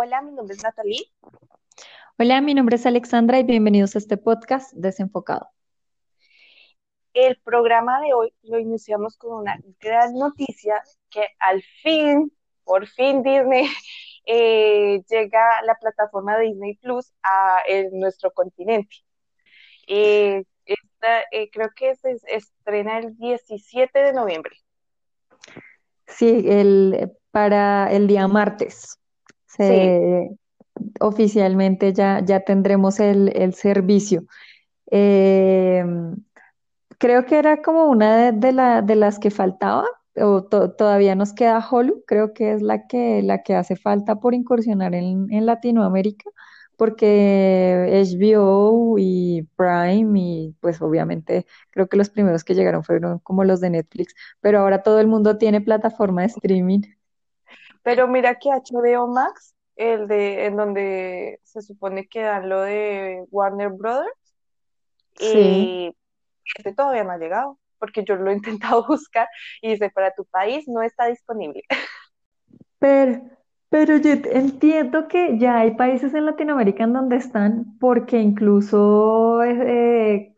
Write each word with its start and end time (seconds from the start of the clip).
Hola, 0.00 0.22
mi 0.22 0.30
nombre 0.30 0.54
es 0.54 0.62
Natalie. 0.62 1.10
Hola, 2.18 2.40
mi 2.40 2.54
nombre 2.54 2.76
es 2.76 2.86
Alexandra 2.86 3.40
y 3.40 3.42
bienvenidos 3.42 3.96
a 3.96 3.98
este 3.98 4.16
podcast 4.16 4.72
Desenfocado. 4.74 5.48
El 7.14 7.36
programa 7.40 8.00
de 8.02 8.14
hoy 8.14 8.32
lo 8.42 8.60
iniciamos 8.60 9.16
con 9.16 9.40
una 9.40 9.58
gran 9.80 10.14
noticia 10.14 10.80
que 11.10 11.26
al 11.40 11.64
fin, 11.82 12.32
por 12.62 12.86
fin 12.86 13.24
Disney 13.24 13.66
eh, 14.24 15.02
llega 15.10 15.62
la 15.64 15.74
plataforma 15.74 16.38
Disney 16.38 16.76
Plus 16.76 17.12
a 17.24 17.64
nuestro 17.90 18.30
continente. 18.30 18.98
Eh, 19.88 20.44
eh, 20.64 21.50
creo 21.50 21.70
que 21.74 21.96
se 21.96 22.18
estrena 22.28 23.00
el 23.00 23.16
17 23.16 23.98
de 23.98 24.12
noviembre. 24.12 24.58
Sí, 26.06 26.44
el, 26.48 27.10
para 27.32 27.90
el 27.90 28.06
día 28.06 28.28
martes. 28.28 28.98
Oficialmente 31.00 31.92
ya, 31.92 32.20
ya 32.24 32.40
tendremos 32.40 33.00
el, 33.00 33.54
servicio. 33.54 34.24
creo 34.86 36.16
que 37.26 37.38
era 37.38 37.62
como 37.62 37.86
una 37.86 38.32
de, 38.32 38.82
de 38.82 38.96
las 38.96 39.18
que 39.18 39.30
faltaba, 39.30 39.84
o 40.22 40.44
todavía 40.44 41.14
nos 41.14 41.32
queda 41.32 41.64
Hulu, 41.70 42.04
creo 42.06 42.32
que 42.32 42.52
es 42.52 42.62
la 42.62 42.86
que, 42.86 43.22
la 43.22 43.42
que 43.42 43.54
hace 43.54 43.76
falta 43.76 44.16
por 44.16 44.34
incursionar 44.34 44.94
en, 44.94 45.28
Latinoamérica, 45.46 46.30
porque 46.76 47.88
HBO 47.90 48.96
y 48.98 49.42
Prime 49.56 50.20
y 50.20 50.56
pues 50.60 50.80
obviamente 50.82 51.46
creo 51.70 51.88
que 51.88 51.96
los 51.96 52.10
primeros 52.10 52.44
que 52.44 52.54
llegaron 52.54 52.84
fueron 52.84 53.18
como 53.20 53.44
los 53.44 53.60
de 53.60 53.70
Netflix, 53.70 54.14
pero 54.40 54.60
ahora 54.60 54.82
todo 54.82 55.00
el 55.00 55.08
mundo 55.08 55.38
tiene 55.38 55.60
plataforma 55.60 56.22
de 56.22 56.28
streaming. 56.28 56.80
Pero 57.82 58.08
mira 58.08 58.34
que 58.36 58.50
HBO 58.50 59.06
Max, 59.06 59.54
el 59.76 60.08
de 60.08 60.46
en 60.46 60.56
donde 60.56 61.40
se 61.44 61.62
supone 61.62 62.08
que 62.08 62.22
dan 62.22 62.48
lo 62.48 62.62
de 62.62 63.24
Warner 63.30 63.70
Brothers, 63.70 64.12
y 65.20 65.94
este 66.56 66.74
todavía 66.74 67.04
no 67.04 67.12
ha 67.12 67.18
llegado 67.18 67.58
porque 67.78 68.04
yo 68.04 68.16
lo 68.16 68.30
he 68.30 68.34
intentado 68.34 68.84
buscar 68.86 69.28
y 69.62 69.70
dice, 69.70 69.90
para 69.90 70.12
tu 70.12 70.24
país 70.24 70.66
no 70.68 70.82
está 70.82 71.06
disponible. 71.06 71.62
Pero, 72.78 73.22
pero 73.68 73.96
yo 73.96 74.12
entiendo 74.12 75.08
que 75.08 75.38
ya 75.38 75.60
hay 75.60 75.72
países 75.72 76.14
en 76.14 76.26
Latinoamérica 76.26 76.84
en 76.84 76.92
donde 76.92 77.16
están, 77.16 77.76
porque 77.78 78.20
incluso 78.20 79.42
eh, 79.42 80.34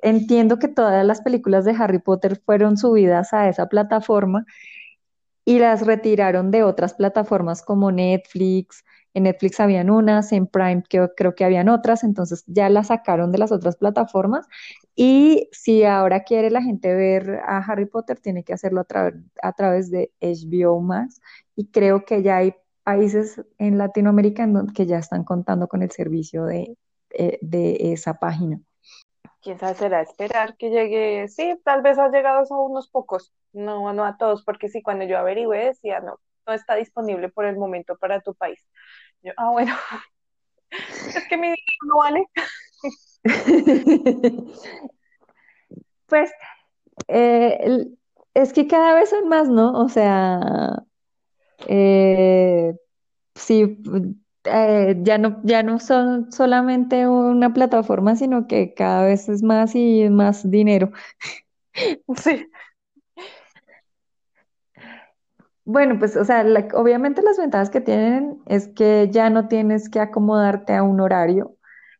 entiendo 0.00 0.58
que 0.58 0.68
todas 0.68 1.04
las 1.04 1.22
películas 1.22 1.64
de 1.64 1.74
Harry 1.78 1.98
Potter 1.98 2.40
fueron 2.44 2.76
subidas 2.76 3.32
a 3.32 3.48
esa 3.48 3.68
plataforma 3.68 4.44
y 5.44 5.58
las 5.58 5.86
retiraron 5.86 6.50
de 6.50 6.62
otras 6.62 6.94
plataformas 6.94 7.62
como 7.62 7.90
Netflix, 7.92 8.84
en 9.14 9.24
Netflix 9.24 9.60
habían 9.60 9.90
unas, 9.90 10.32
en 10.32 10.46
Prime 10.46 10.82
creo, 10.88 11.34
que 11.34 11.44
habían 11.44 11.68
otras, 11.68 12.04
entonces 12.04 12.44
ya 12.46 12.68
las 12.70 12.88
sacaron 12.88 13.30
de 13.32 13.38
las 13.38 13.52
otras 13.52 13.76
plataformas. 13.76 14.46
Y 14.94 15.48
si 15.52 15.84
ahora 15.84 16.24
quiere 16.24 16.50
la 16.50 16.62
gente 16.62 16.94
ver 16.94 17.40
a 17.46 17.58
Harry 17.58 17.86
Potter, 17.86 18.18
tiene 18.20 18.44
que 18.44 18.54
hacerlo 18.54 18.86
a, 18.88 19.10
a 19.42 19.52
través 19.52 19.90
de 19.90 20.12
HBO 20.20 20.80
Max. 20.80 21.20
Y 21.56 21.66
creo 21.68 22.04
que 22.04 22.22
ya 22.22 22.38
hay 22.38 22.54
países 22.84 23.40
en 23.58 23.78
Latinoamérica 23.78 24.44
en 24.44 24.54
donde, 24.54 24.72
que 24.72 24.86
ya 24.86 24.98
están 24.98 25.24
contando 25.24 25.68
con 25.68 25.82
el 25.82 25.90
servicio 25.90 26.44
de, 26.44 26.76
eh, 27.10 27.38
de 27.42 27.92
esa 27.92 28.14
página. 28.14 28.60
Quién 29.42 29.58
sabe, 29.58 29.74
será 29.74 30.02
esperar 30.02 30.56
que 30.56 30.70
llegue. 30.70 31.28
Sí, 31.28 31.60
tal 31.64 31.82
vez 31.82 31.98
ha 31.98 32.08
llegado 32.08 32.44
a 32.48 32.62
unos 32.62 32.88
pocos, 32.88 33.32
no, 33.52 33.92
no 33.92 34.04
a 34.04 34.16
todos, 34.16 34.44
porque 34.44 34.68
sí, 34.68 34.82
cuando 34.82 35.04
yo 35.04 35.18
averigüé 35.18 35.66
decía, 35.66 36.00
no, 36.00 36.20
no 36.46 36.52
está 36.52 36.76
disponible 36.76 37.28
por 37.28 37.44
el 37.44 37.56
momento 37.56 37.96
para 37.96 38.20
tu 38.20 38.34
país. 38.34 38.64
Yo, 39.22 39.32
ah, 39.36 39.50
bueno, 39.50 39.74
es 40.70 41.28
que 41.28 41.36
mi 41.36 41.48
dinero 41.48 41.56
no 41.86 41.96
vale. 41.98 42.26
pues 46.06 46.30
eh, 47.08 47.86
es 48.34 48.52
que 48.52 48.66
cada 48.66 48.94
vez 48.94 49.10
son 49.10 49.28
más, 49.28 49.48
¿no? 49.48 49.72
O 49.72 49.88
sea, 49.88 50.84
eh, 51.66 52.74
sí, 53.34 53.78
eh, 54.44 54.96
ya 55.02 55.18
no, 55.18 55.40
ya 55.44 55.62
no 55.62 55.78
son 55.78 56.32
solamente 56.32 57.08
una 57.08 57.52
plataforma, 57.54 58.16
sino 58.16 58.46
que 58.46 58.74
cada 58.74 59.04
vez 59.04 59.28
es 59.28 59.42
más 59.42 59.74
y 59.74 60.08
más 60.10 60.50
dinero. 60.50 60.90
Sí. 62.16 62.46
Bueno, 65.64 65.98
pues, 65.98 66.16
o 66.16 66.24
sea, 66.24 66.44
obviamente 66.74 67.22
las 67.22 67.38
ventajas 67.38 67.70
que 67.70 67.80
tienen 67.80 68.38
es 68.46 68.68
que 68.68 69.08
ya 69.12 69.30
no 69.30 69.46
tienes 69.48 69.88
que 69.88 70.00
acomodarte 70.00 70.74
a 70.74 70.82
un 70.82 71.00
horario, 71.00 71.56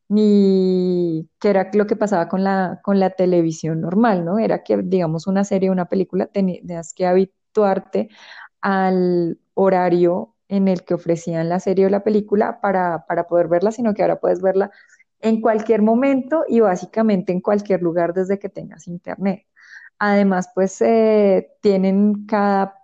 ni 0.09 1.29
que 1.41 1.51
era 1.51 1.71
lo 1.73 1.87
que 1.87 1.95
pasaba 1.97 2.29
con 2.29 2.43
la, 2.45 2.81
con 2.83 2.99
la 3.01 3.11
televisión 3.11 3.81
normal, 3.81 4.25
¿no? 4.25 4.39
Era 4.41 4.63
que, 4.65 4.79
digamos, 4.79 5.27
una 5.29 5.45
serie 5.45 5.69
o 5.71 5.73
una 5.73 5.87
película 5.89 6.27
tenías 6.27 6.93
que 6.93 7.07
habituarte 7.07 8.09
al 8.61 9.39
horario 9.55 10.32
en 10.53 10.69
el 10.69 10.85
que 10.85 10.93
ofrecían 10.95 11.49
la 11.49 11.61
serie 11.61 11.87
o 11.87 11.89
la 11.89 12.05
película 12.05 12.61
para, 12.61 13.07
para 13.07 13.27
poder 13.27 13.49
verla, 13.49 13.73
sino 13.73 13.95
que 13.95 14.03
ahora 14.03 14.21
puedes 14.21 14.43
verla 14.43 14.71
en 15.21 15.41
cualquier 15.41 15.81
momento 15.81 16.45
y 16.47 16.61
básicamente 16.61 17.33
en 17.33 17.41
cualquier 17.41 17.81
lugar 17.81 18.13
desde 18.13 18.39
que 18.39 18.51
tengas 18.51 18.87
internet. 18.87 19.47
Además, 19.99 20.51
pues 20.55 20.83
eh, 20.83 21.53
tienen 21.63 22.27
cada 22.27 22.75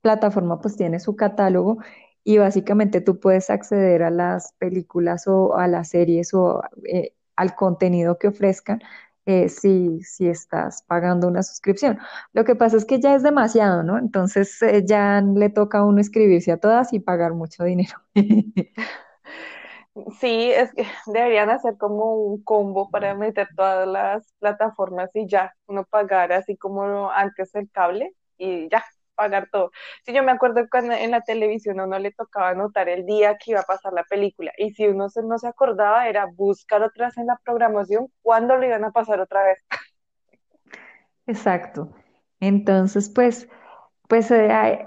plataforma 0.00 0.60
pues 0.60 0.76
tiene 0.76 1.00
su 1.00 1.14
catálogo 1.14 1.78
y 2.24 2.38
básicamente 2.38 3.02
tú 3.02 3.20
puedes 3.20 3.50
acceder 3.50 4.02
a 4.04 4.10
las 4.10 4.54
películas 4.54 5.26
o 5.26 5.56
a 5.56 5.68
las 5.68 5.90
series 5.90 6.32
o 6.32 6.62
eh, 6.84 7.14
al 7.36 7.54
contenido 7.56 8.18
que 8.18 8.28
ofrezcan 8.28 8.80
eh, 9.26 9.48
si, 9.48 10.00
estás 10.18 10.82
pagando 10.82 11.28
una 11.28 11.42
suscripción. 11.42 11.98
Lo 12.32 12.44
que 12.44 12.54
pasa 12.54 12.76
es 12.76 12.84
que 12.84 13.00
ya 13.00 13.14
es 13.14 13.22
demasiado, 13.22 13.82
¿no? 13.82 13.98
Entonces 13.98 14.60
eh, 14.62 14.82
ya 14.84 15.20
le 15.20 15.50
toca 15.50 15.78
a 15.78 15.84
uno 15.84 16.00
escribirse 16.00 16.52
a 16.52 16.58
todas 16.58 16.92
y 16.92 17.00
pagar 17.00 17.34
mucho 17.34 17.64
dinero. 17.64 17.98
Sí, 20.20 20.50
es 20.50 20.72
que 20.72 20.86
deberían 21.06 21.50
hacer 21.50 21.76
como 21.76 22.14
un 22.14 22.42
combo 22.42 22.90
para 22.90 23.14
meter 23.14 23.48
todas 23.54 23.86
las 23.86 24.32
plataformas 24.38 25.10
y 25.12 25.26
ya, 25.28 25.54
uno 25.66 25.84
pagar 25.84 26.32
así 26.32 26.56
como 26.56 27.10
antes 27.10 27.54
el 27.54 27.70
cable 27.70 28.14
y 28.38 28.70
ya, 28.70 28.82
pagar 29.22 29.48
todo. 29.52 29.70
Sí, 30.04 30.12
yo 30.12 30.24
me 30.24 30.32
acuerdo 30.32 30.66
cuando 30.68 30.94
en 30.94 31.12
la 31.12 31.20
televisión 31.20 31.78
a 31.78 31.84
uno 31.84 31.98
le 31.98 32.10
tocaba 32.10 32.50
anotar 32.50 32.88
el 32.88 33.06
día 33.06 33.36
que 33.36 33.52
iba 33.52 33.60
a 33.60 33.64
pasar 33.64 33.92
la 33.92 34.02
película 34.02 34.52
y 34.58 34.70
si 34.70 34.88
uno 34.88 35.06
no 35.24 35.38
se 35.38 35.46
acordaba 35.46 36.08
era 36.08 36.26
buscar 36.26 36.82
otra 36.82 37.06
vez 37.06 37.18
en 37.18 37.26
la 37.26 37.38
programación 37.44 38.08
cuándo 38.20 38.56
lo 38.56 38.66
iban 38.66 38.84
a 38.84 38.90
pasar 38.90 39.20
otra 39.20 39.44
vez. 39.44 39.64
Exacto. 41.28 41.92
Entonces, 42.40 43.08
pues, 43.08 43.48
pues 44.08 44.28
eh, 44.32 44.84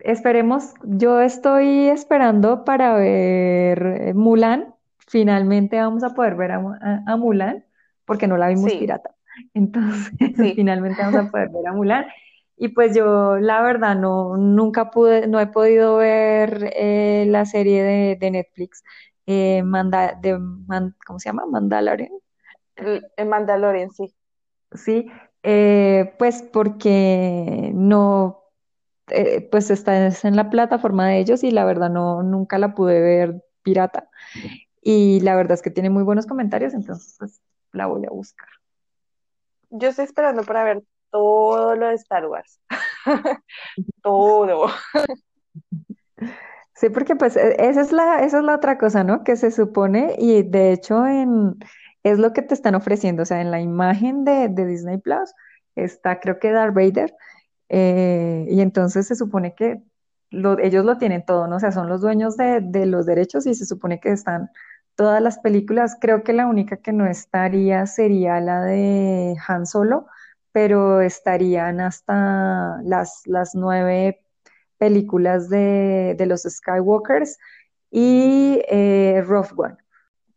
esperemos, 0.00 0.74
yo 0.82 1.20
estoy 1.20 1.88
esperando 1.88 2.64
para 2.64 2.94
ver 2.94 3.86
eh, 4.00 4.14
Mulan. 4.14 4.74
Finalmente 4.98 5.78
vamos 5.78 6.02
a 6.02 6.14
poder 6.14 6.34
ver 6.34 6.50
a, 6.50 7.16
Mulan, 7.16 7.64
porque 8.04 8.26
no 8.26 8.36
la 8.36 8.48
vimos 8.48 8.72
pirata. 8.72 9.14
Entonces, 9.54 10.12
finalmente 10.56 11.00
vamos 11.00 11.28
a 11.28 11.30
poder 11.30 11.50
ver 11.50 11.68
a 11.68 11.72
Mulan. 11.72 12.06
Y 12.60 12.68
pues 12.68 12.94
yo, 12.94 13.38
la 13.38 13.62
verdad, 13.62 13.94
no, 13.94 14.36
nunca 14.36 14.90
pude, 14.90 15.28
no 15.28 15.38
he 15.38 15.46
podido 15.46 15.96
ver 15.96 16.72
eh, 16.76 17.24
la 17.28 17.46
serie 17.46 18.16
de, 18.18 18.30
Netflix, 18.30 18.82
eh, 19.26 19.62
Manda, 19.62 20.18
de, 20.20 20.36
¿cómo 21.06 21.20
se 21.20 21.28
llama? 21.28 21.46
Mandalorian. 21.46 22.10
El, 22.74 23.04
Mandalorian, 23.26 23.90
sí. 23.90 24.12
Sí, 24.72 25.06
eh, 25.44 26.14
pues 26.18 26.42
porque 26.42 27.70
no, 27.74 28.42
pues 29.52 29.70
está 29.70 30.08
en 30.08 30.36
la 30.36 30.50
plataforma 30.50 31.08
de 31.08 31.20
ellos 31.20 31.44
y 31.44 31.52
la 31.52 31.64
verdad 31.64 31.90
no, 31.90 32.24
nunca 32.24 32.58
la 32.58 32.74
pude 32.74 33.00
ver 33.00 33.44
pirata. 33.62 34.10
Y 34.82 35.20
la 35.20 35.36
verdad 35.36 35.52
es 35.52 35.62
que 35.62 35.70
tiene 35.70 35.90
muy 35.90 36.02
buenos 36.02 36.26
comentarios, 36.26 36.74
entonces 36.74 37.14
pues 37.18 37.40
la 37.72 37.86
voy 37.86 38.04
a 38.04 38.10
buscar. 38.10 38.48
Yo 39.70 39.88
estoy 39.88 40.06
esperando 40.06 40.42
para 40.42 40.64
ver 40.64 40.82
todo 41.10 41.74
lo 41.74 41.88
de 41.88 41.94
Star 41.94 42.26
Wars. 42.26 42.60
todo. 44.02 44.68
Sí, 46.74 46.90
porque 46.90 47.16
pues 47.16 47.36
e, 47.36 47.56
esa 47.58 47.80
es 47.80 47.92
la, 47.92 48.20
esa 48.20 48.38
es 48.38 48.44
la 48.44 48.54
otra 48.54 48.78
cosa, 48.78 49.04
¿no? 49.04 49.24
Que 49.24 49.36
se 49.36 49.50
supone, 49.50 50.14
y 50.18 50.42
de 50.42 50.72
hecho 50.72 51.06
en, 51.06 51.56
es 52.04 52.18
lo 52.18 52.32
que 52.32 52.42
te 52.42 52.54
están 52.54 52.74
ofreciendo, 52.74 53.22
o 53.22 53.26
sea, 53.26 53.40
en 53.40 53.50
la 53.50 53.60
imagen 53.60 54.24
de, 54.24 54.48
Disney 54.48 54.98
Plus 54.98 55.34
está 55.74 56.20
creo 56.20 56.38
que 56.38 56.52
Darth 56.52 56.74
Vader, 56.74 57.14
eh, 57.68 58.46
y 58.48 58.60
entonces 58.60 59.06
se 59.08 59.16
supone 59.16 59.54
que 59.54 59.82
ellos 60.30 60.84
lo 60.84 60.98
tienen 60.98 61.24
todo, 61.24 61.46
¿no? 61.48 61.56
O 61.56 61.60
sea, 61.60 61.72
son 61.72 61.88
los 61.88 62.00
dueños 62.00 62.36
de, 62.36 62.60
de 62.60 62.86
los 62.86 63.06
derechos 63.06 63.46
y 63.46 63.54
se 63.54 63.66
supone 63.66 63.98
que 63.98 64.10
están 64.10 64.50
todas 64.94 65.22
las 65.22 65.38
películas, 65.38 65.96
creo 66.00 66.22
que 66.24 66.32
la 66.32 66.46
única 66.46 66.76
que 66.78 66.92
no 66.92 67.06
estaría 67.06 67.86
sería 67.86 68.40
la 68.40 68.62
de 68.62 69.36
Han 69.46 69.66
Solo, 69.66 70.06
pero 70.52 71.00
estarían 71.00 71.80
hasta 71.80 72.80
las, 72.82 73.22
las 73.26 73.54
nueve 73.54 74.22
películas 74.78 75.48
de, 75.48 76.16
los 76.26 76.42
Skywalkers 76.42 77.38
y 77.90 78.62
eh, 78.68 79.22
Rough 79.26 79.52
One. 79.56 79.76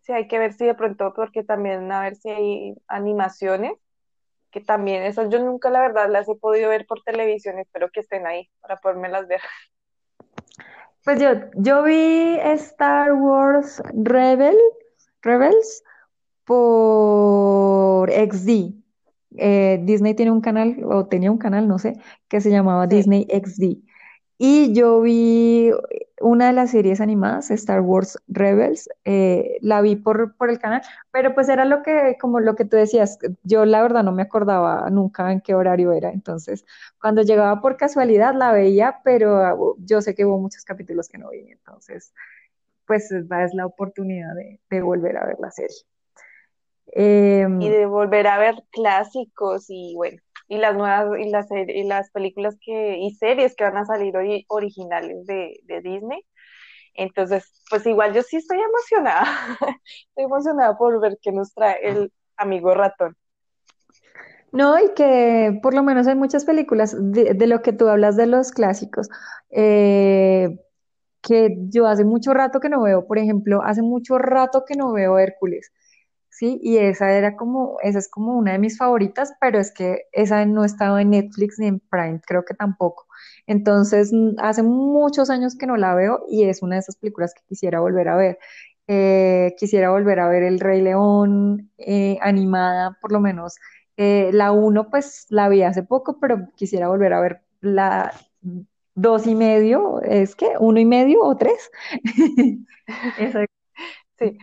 Sí, 0.01 0.11
hay 0.11 0.27
que 0.27 0.39
ver 0.39 0.53
si 0.53 0.65
de 0.65 0.75
pronto, 0.75 1.13
porque 1.13 1.43
también 1.43 1.91
a 1.91 2.01
ver 2.01 2.15
si 2.15 2.29
hay 2.29 2.75
animaciones, 2.87 3.73
que 4.49 4.59
también 4.59 5.03
esas 5.03 5.29
yo 5.29 5.39
nunca 5.39 5.69
la 5.69 5.81
verdad 5.81 6.09
las 6.09 6.27
he 6.27 6.35
podido 6.35 6.69
ver 6.69 6.85
por 6.85 7.01
televisión, 7.03 7.59
espero 7.59 7.89
que 7.91 8.01
estén 8.01 8.25
ahí 8.27 8.49
para 8.59 8.79
las 9.09 9.27
ver. 9.27 9.41
Pues 11.03 11.19
yo, 11.19 11.29
yo 11.55 11.83
vi 11.83 12.37
Star 12.41 13.13
Wars 13.13 13.81
Rebel, 13.93 14.57
Rebels 15.21 15.83
por 16.45 18.11
XD. 18.11 18.80
Eh, 19.37 19.79
Disney 19.83 20.13
tiene 20.15 20.31
un 20.31 20.41
canal, 20.41 20.77
o 20.85 21.05
tenía 21.07 21.31
un 21.31 21.37
canal, 21.37 21.67
no 21.67 21.79
sé, 21.79 21.93
que 22.27 22.41
se 22.41 22.49
llamaba 22.51 22.87
Disney 22.87 23.27
XD. 23.29 23.81
Y 24.37 24.73
yo 24.73 25.01
vi 25.01 25.71
una 26.19 26.47
de 26.47 26.53
las 26.53 26.71
series 26.71 26.99
animadas, 27.01 27.51
Star 27.51 27.81
Wars 27.81 28.17
Rebels, 28.27 28.89
eh, 29.05 29.57
la 29.61 29.81
vi 29.81 29.95
por, 29.95 30.35
por 30.35 30.49
el 30.49 30.59
canal, 30.59 30.81
pero 31.11 31.33
pues 31.35 31.49
era 31.49 31.65
lo 31.65 31.81
que, 31.83 32.17
como 32.19 32.39
lo 32.39 32.55
que 32.55 32.65
tú 32.65 32.75
decías, 32.77 33.17
yo 33.43 33.65
la 33.65 33.81
verdad 33.81 34.03
no 34.03 34.11
me 34.11 34.21
acordaba 34.23 34.89
nunca 34.89 35.31
en 35.31 35.41
qué 35.41 35.53
horario 35.55 35.91
era, 35.93 36.11
entonces 36.11 36.65
cuando 36.99 37.21
llegaba 37.23 37.61
por 37.61 37.77
casualidad 37.77 38.35
la 38.35 38.51
veía, 38.51 38.99
pero 39.03 39.75
yo 39.79 40.01
sé 40.01 40.15
que 40.15 40.25
hubo 40.25 40.39
muchos 40.39 40.63
capítulos 40.65 41.07
que 41.09 41.17
no 41.17 41.29
vi, 41.31 41.49
entonces 41.51 42.13
pues 42.87 43.11
es 43.11 43.25
la 43.55 43.65
oportunidad 43.67 44.35
de, 44.35 44.59
de 44.69 44.81
volver 44.81 45.17
a 45.17 45.25
ver 45.27 45.37
la 45.39 45.51
serie. 45.51 45.75
Em, 46.87 47.61
y 47.61 47.69
de 47.69 47.85
volver 47.85 48.27
a 48.27 48.37
ver 48.37 48.55
clásicos 48.71 49.65
y 49.69 49.93
bueno, 49.95 50.21
y 50.47 50.57
las 50.57 50.75
nuevas 50.75 51.19
y 51.19 51.29
las, 51.29 51.47
y 51.51 51.83
las 51.83 52.11
películas 52.11 52.57
que 52.63 52.97
y 52.97 53.11
series 53.15 53.55
que 53.55 53.63
van 53.63 53.77
a 53.77 53.85
salir 53.85 54.15
hoy 54.17 54.45
originales 54.49 55.25
de, 55.25 55.59
de 55.63 55.81
Disney. 55.81 56.21
Entonces, 56.93 57.63
pues 57.69 57.85
igual 57.85 58.13
yo 58.13 58.21
sí 58.21 58.37
estoy 58.37 58.59
emocionada. 58.59 59.23
estoy 60.09 60.25
emocionada 60.25 60.77
por 60.77 60.99
ver 60.99 61.17
qué 61.21 61.31
nos 61.31 61.53
trae 61.53 61.79
el 61.87 62.11
amigo 62.35 62.73
ratón. 62.73 63.15
No, 64.51 64.77
y 64.77 64.93
que 64.93 65.57
por 65.63 65.73
lo 65.73 65.83
menos 65.83 66.07
hay 66.07 66.15
muchas 66.15 66.43
películas 66.43 66.95
de, 66.99 67.33
de 67.33 67.47
lo 67.47 67.61
que 67.61 67.71
tú 67.71 67.87
hablas 67.87 68.17
de 68.17 68.27
los 68.27 68.51
clásicos, 68.51 69.09
eh, 69.49 70.59
que 71.21 71.55
yo 71.69 71.87
hace 71.87 72.03
mucho 72.03 72.33
rato 72.33 72.59
que 72.59 72.67
no 72.67 72.81
veo, 72.81 73.07
por 73.07 73.17
ejemplo, 73.17 73.61
hace 73.63 73.81
mucho 73.81 74.17
rato 74.17 74.65
que 74.65 74.75
no 74.75 74.91
veo 74.91 75.17
Hércules. 75.19 75.71
¿Sí? 76.31 76.59
Y 76.63 76.77
esa 76.77 77.11
era 77.13 77.35
como, 77.35 77.77
esa 77.83 77.99
es 77.99 78.09
como 78.09 78.35
una 78.37 78.53
de 78.53 78.59
mis 78.59 78.77
favoritas, 78.77 79.33
pero 79.41 79.59
es 79.59 79.71
que 79.73 80.03
esa 80.13 80.45
no 80.45 80.65
estaba 80.65 81.01
en 81.01 81.11
Netflix 81.11 81.59
ni 81.59 81.67
en 81.67 81.79
Prime, 81.79 82.21
creo 82.25 82.45
que 82.45 82.53
tampoco. 82.55 83.07
Entonces, 83.47 84.11
mm, 84.13 84.35
hace 84.39 84.63
muchos 84.63 85.29
años 85.29 85.55
que 85.57 85.67
no 85.67 85.77
la 85.77 85.95
veo 85.95 86.25
y 86.29 86.43
es 86.45 86.61
una 86.63 86.75
de 86.75 86.81
esas 86.81 86.97
películas 86.97 87.33
que 87.33 87.43
quisiera 87.47 87.79
volver 87.81 88.07
a 88.09 88.15
ver. 88.17 88.39
Eh, 88.87 89.53
quisiera 89.57 89.91
volver 89.91 90.19
a 90.19 90.27
ver 90.27 90.43
El 90.43 90.59
Rey 90.59 90.81
León 90.81 91.71
eh, 91.77 92.17
animada, 92.21 92.97
por 93.01 93.11
lo 93.11 93.19
menos. 93.19 93.55
Eh, 93.97 94.31
la 94.33 94.51
uno, 94.51 94.89
pues 94.89 95.27
la 95.29 95.49
vi 95.49 95.63
hace 95.63 95.83
poco, 95.83 96.19
pero 96.19 96.49
quisiera 96.55 96.87
volver 96.87 97.13
a 97.13 97.21
ver 97.21 97.41
la 97.61 98.13
dos 98.95 99.27
y 99.27 99.35
medio, 99.35 100.01
¿es 100.01 100.35
que? 100.35 100.47
¿Uno 100.59 100.79
y 100.79 100.85
medio 100.85 101.23
o 101.23 101.35
tres? 101.37 101.71
sí. 104.19 104.37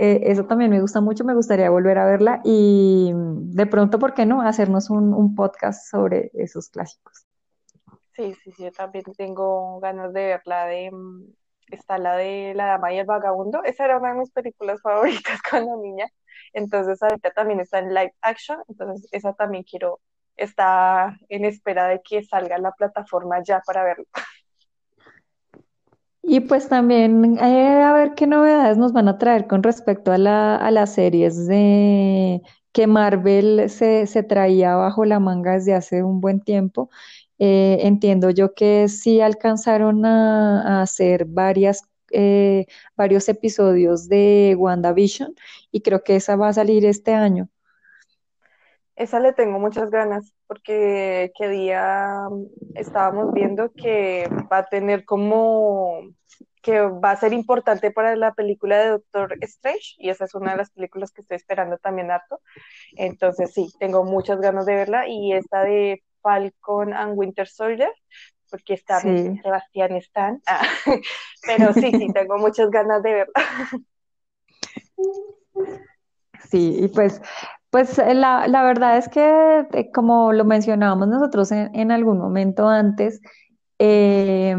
Eh, 0.00 0.30
eso 0.30 0.44
también 0.44 0.70
me 0.70 0.80
gusta 0.80 1.00
mucho, 1.00 1.24
me 1.24 1.34
gustaría 1.34 1.70
volver 1.70 1.98
a 1.98 2.06
verla 2.06 2.40
y 2.44 3.10
mm, 3.12 3.50
de 3.50 3.66
pronto, 3.66 3.98
¿por 3.98 4.14
qué 4.14 4.26
no? 4.26 4.40
Hacernos 4.40 4.90
un, 4.90 5.34
podcast 5.34 5.90
sobre 5.90 6.30
esos 6.34 6.68
clásicos. 6.68 7.26
Sí, 8.12 8.32
sí, 8.44 8.52
sí, 8.52 8.62
yo 8.62 8.70
también 8.70 9.04
tengo 9.16 9.80
ganas 9.80 10.12
de 10.12 10.26
verla 10.26 10.66
de, 10.66 10.92
mm, 10.92 11.24
está 11.72 11.98
la 11.98 12.16
de 12.16 12.52
La 12.54 12.66
Dama 12.66 12.92
y 12.92 12.98
el 13.00 13.06
Vagabundo, 13.06 13.64
esa 13.64 13.86
era 13.86 13.98
una 13.98 14.12
de 14.12 14.20
mis 14.20 14.30
películas 14.30 14.80
favoritas 14.82 15.40
cuando 15.42 15.76
niña, 15.82 16.06
entonces 16.52 17.02
ahorita 17.02 17.32
también 17.32 17.58
está 17.58 17.80
en 17.80 17.92
live 17.92 18.14
action, 18.22 18.60
entonces 18.68 19.08
esa 19.10 19.32
también 19.32 19.64
quiero, 19.64 19.98
está 20.36 21.18
en 21.28 21.44
espera 21.44 21.88
de 21.88 22.00
que 22.08 22.22
salga 22.22 22.56
la 22.58 22.70
plataforma 22.70 23.42
ya 23.42 23.62
para 23.66 23.82
verla. 23.82 24.06
Y 26.22 26.40
pues 26.40 26.68
también 26.68 27.38
eh, 27.38 27.82
a 27.82 27.92
ver 27.92 28.14
qué 28.14 28.26
novedades 28.26 28.76
nos 28.76 28.92
van 28.92 29.08
a 29.08 29.18
traer 29.18 29.46
con 29.46 29.62
respecto 29.62 30.12
a, 30.12 30.18
la, 30.18 30.56
a 30.56 30.70
las 30.70 30.94
series 30.94 31.46
de 31.46 32.42
que 32.72 32.86
Marvel 32.86 33.70
se, 33.70 34.06
se, 34.06 34.22
traía 34.22 34.76
bajo 34.76 35.04
la 35.04 35.20
manga 35.20 35.52
desde 35.54 35.74
hace 35.74 36.02
un 36.02 36.20
buen 36.20 36.40
tiempo. 36.40 36.90
Eh, 37.38 37.78
entiendo 37.82 38.30
yo 38.30 38.54
que 38.54 38.88
sí 38.88 39.20
alcanzaron 39.20 40.04
a, 40.04 40.82
hacer 40.82 41.24
varias, 41.24 41.82
eh, 42.10 42.66
varios 42.96 43.28
episodios 43.28 44.08
de 44.08 44.56
WandaVision 44.58 45.34
y 45.70 45.82
creo 45.82 46.02
que 46.02 46.16
esa 46.16 46.36
va 46.36 46.48
a 46.48 46.52
salir 46.52 46.84
este 46.84 47.14
año. 47.14 47.48
Esa 48.98 49.20
le 49.20 49.32
tengo 49.32 49.60
muchas 49.60 49.90
ganas 49.90 50.34
porque 50.48 51.30
qué 51.38 51.48
día 51.48 52.18
estábamos 52.74 53.32
viendo 53.32 53.70
que 53.72 54.28
va 54.52 54.58
a 54.58 54.66
tener 54.66 55.04
como 55.04 56.02
que 56.62 56.80
va 56.80 57.12
a 57.12 57.16
ser 57.16 57.32
importante 57.32 57.92
para 57.92 58.16
la 58.16 58.34
película 58.34 58.76
de 58.76 58.88
Doctor 58.88 59.36
Strange 59.42 59.94
y 59.98 60.10
esa 60.10 60.24
es 60.24 60.34
una 60.34 60.50
de 60.50 60.56
las 60.56 60.70
películas 60.72 61.12
que 61.12 61.20
estoy 61.20 61.36
esperando 61.36 61.78
también 61.78 62.10
harto. 62.10 62.40
Entonces 62.96 63.54
sí, 63.54 63.72
tengo 63.78 64.02
muchas 64.02 64.40
ganas 64.40 64.66
de 64.66 64.74
verla 64.74 65.06
y 65.06 65.32
esta 65.32 65.62
de 65.62 66.02
Falcon 66.20 66.92
and 66.92 67.16
Winter 67.16 67.46
Soldier 67.46 67.92
porque 68.50 68.74
está 68.74 68.98
Sebastián 68.98 69.94
Stan, 69.96 70.42
ah, 70.48 70.66
pero 71.46 71.72
sí, 71.72 71.92
sí, 71.92 72.08
tengo 72.14 72.36
muchas 72.38 72.68
ganas 72.70 73.00
de 73.04 73.14
verla. 73.14 73.32
Sí, 76.50 76.78
y 76.80 76.88
pues 76.88 77.20
pues 77.70 77.98
eh, 77.98 78.14
la, 78.14 78.48
la 78.48 78.62
verdad 78.62 78.96
es 78.98 79.08
que, 79.08 79.66
eh, 79.72 79.90
como 79.92 80.32
lo 80.32 80.44
mencionábamos 80.44 81.08
nosotros 81.08 81.52
en, 81.52 81.74
en 81.74 81.90
algún 81.92 82.18
momento 82.18 82.68
antes, 82.68 83.20
eh, 83.78 84.56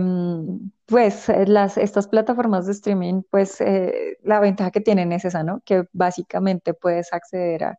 pues 0.86 1.30
las, 1.48 1.78
estas 1.78 2.08
plataformas 2.08 2.66
de 2.66 2.72
streaming, 2.72 3.22
pues 3.30 3.62
la 4.24 4.40
ventaja 4.40 4.72
que 4.72 4.82
tienen 4.82 5.12
es 5.12 5.24
esa, 5.26 5.44
¿no? 5.44 5.62
Que 5.66 5.86
básicamente 5.94 6.74
puedes 6.74 7.14
acceder 7.14 7.64
a, 7.64 7.78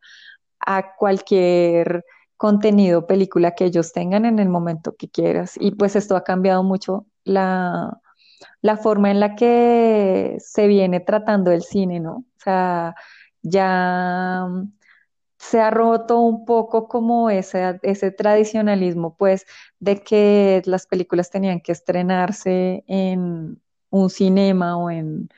a 0.61 0.94
cualquier 0.97 2.05
contenido, 2.37 3.06
película 3.06 3.55
que 3.55 3.67
ellos 3.67 3.93
tengan 3.93 4.25
en 4.27 4.38
el 4.38 4.49
momento 4.49 4.97
que 4.97 5.09
quieras. 5.11 5.55
Y 5.61 5.73
pues 5.73 5.97
esto 5.97 6.17
ha 6.17 6.25
cambiado 6.25 6.62
mucho 6.65 7.06
la, 7.25 7.99
la 8.62 8.77
forma 8.77 9.11
en 9.11 9.21
la 9.21 9.37
que 9.37 10.37
se 10.41 10.67
viene 10.69 11.00
tratando 11.00 11.50
el 11.53 11.62
cine, 11.62 12.01
¿no? 12.01 12.13
O 12.19 12.25
sea, 12.44 12.94
ya 13.43 14.46
se 15.41 15.59
ha 15.61 15.70
roto 15.70 16.20
un 16.20 16.44
poco 16.44 16.87
como 16.87 17.31
ese, 17.31 17.81
ese 17.82 18.11
tradicionalismo, 18.11 19.17
pues, 19.17 19.47
de 19.81 20.03
que 20.03 20.63
las 20.67 20.87
películas 20.87 21.31
tenían 21.31 21.61
que 21.61 21.73
estrenarse 21.73 22.85
en 22.87 23.61
un 23.89 24.11
cinema 24.11 24.77
o 24.77 24.91
en, 24.91 25.31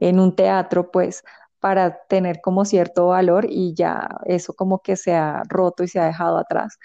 un 0.00 0.36
teatro, 0.36 0.90
pues, 0.90 1.22
para 1.60 1.98
tener 2.08 2.40
como 2.40 2.64
cierto 2.64 3.08
valor 3.08 3.46
y 3.48 3.74
ya 3.74 4.08
eso 4.24 4.54
como 4.54 4.80
que 4.82 4.96
se 4.96 5.14
ha 5.14 5.42
roto 5.48 5.84
y 5.84 5.88
se 5.88 6.00
ha 6.00 6.06
dejado 6.06 6.38
atrás. 6.38 6.78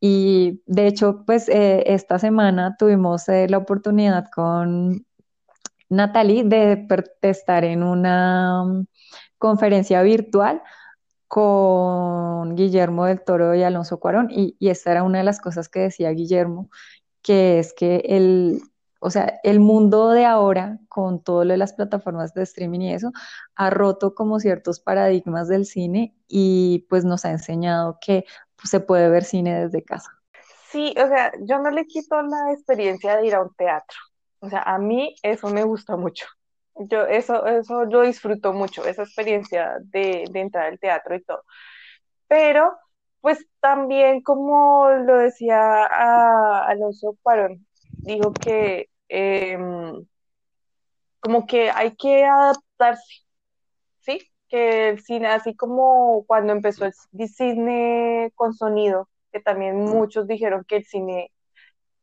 Y 0.00 0.62
de 0.66 0.88
hecho, 0.88 1.24
pues 1.26 1.48
eh, 1.48 1.84
esta 1.86 2.18
semana 2.18 2.76
tuvimos 2.78 3.28
eh, 3.28 3.48
la 3.48 3.58
oportunidad 3.58 4.26
con 4.34 5.06
Natalie 5.88 6.44
de, 6.44 6.86
de 7.22 7.30
estar 7.30 7.64
en 7.64 7.82
una 7.84 8.64
mm, 8.64 8.86
conferencia 9.38 10.02
virtual 10.02 10.62
con 11.28 12.56
Guillermo 12.56 13.04
del 13.04 13.22
Toro 13.22 13.54
y 13.54 13.62
Alonso 13.62 14.00
Cuarón, 14.00 14.28
y, 14.30 14.56
esta 14.60 14.90
era 14.92 15.02
una 15.02 15.18
de 15.18 15.24
las 15.24 15.40
cosas 15.40 15.68
que 15.68 15.80
decía 15.80 16.10
Guillermo, 16.10 16.70
que 17.22 17.58
es 17.58 17.74
que 17.74 18.02
el, 18.06 18.62
o 19.00 19.10
sea, 19.10 19.38
el 19.44 19.60
mundo 19.60 20.10
de 20.10 20.24
ahora, 20.24 20.78
con 20.88 21.22
todo 21.22 21.44
lo 21.44 21.52
de 21.52 21.58
las 21.58 21.74
plataformas 21.74 22.34
de 22.34 22.42
streaming 22.42 22.80
y 22.80 22.94
eso, 22.94 23.12
ha 23.54 23.70
roto 23.70 24.14
como 24.14 24.40
ciertos 24.40 24.80
paradigmas 24.80 25.48
del 25.48 25.66
cine 25.66 26.16
y 26.26 26.86
pues 26.88 27.04
nos 27.04 27.24
ha 27.24 27.30
enseñado 27.30 27.98
que 28.00 28.24
se 28.64 28.80
puede 28.80 29.08
ver 29.08 29.24
cine 29.24 29.66
desde 29.66 29.84
casa. 29.84 30.10
Sí, 30.70 30.94
o 31.02 31.08
sea, 31.08 31.32
yo 31.40 31.58
no 31.60 31.70
le 31.70 31.86
quito 31.86 32.20
la 32.22 32.52
experiencia 32.52 33.16
de 33.16 33.26
ir 33.26 33.34
a 33.34 33.42
un 33.42 33.54
teatro. 33.54 33.96
O 34.40 34.48
sea, 34.48 34.62
a 34.62 34.78
mí 34.78 35.14
eso 35.22 35.48
me 35.48 35.64
gusta 35.64 35.96
mucho. 35.96 36.26
Yo 36.78 37.06
eso, 37.06 37.46
eso 37.46 37.88
yo 37.88 38.02
disfruto 38.02 38.52
mucho, 38.52 38.84
esa 38.86 39.02
experiencia 39.02 39.78
de, 39.82 40.24
entrar 40.34 40.66
al 40.66 40.78
teatro 40.78 41.16
y 41.16 41.22
todo. 41.22 41.42
Pero, 42.28 42.76
pues 43.20 43.46
también, 43.60 44.22
como 44.22 44.90
lo 44.90 45.18
decía 45.18 45.58
a 45.86 46.66
Alonso 46.68 47.16
Cuarón, 47.22 47.66
dijo 48.04 48.32
que 48.32 48.88
em, 49.08 50.06
como 51.20 51.46
que 51.46 51.70
hay 51.70 51.96
que 51.96 52.24
adaptarse, 52.24 53.24
¿sí? 54.00 54.20
Que 54.48 54.90
el 54.90 55.00
cine, 55.02 55.28
así 55.28 55.54
como 55.56 56.24
cuando 56.26 56.52
empezó 56.52 56.86
el 56.86 56.94
cine 57.28 58.32
con 58.34 58.54
sonido, 58.54 59.08
que 59.32 59.40
también 59.40 59.76
muchos 59.84 60.26
dijeron 60.26 60.64
que 60.66 60.76
el 60.76 60.84
cine 60.84 61.32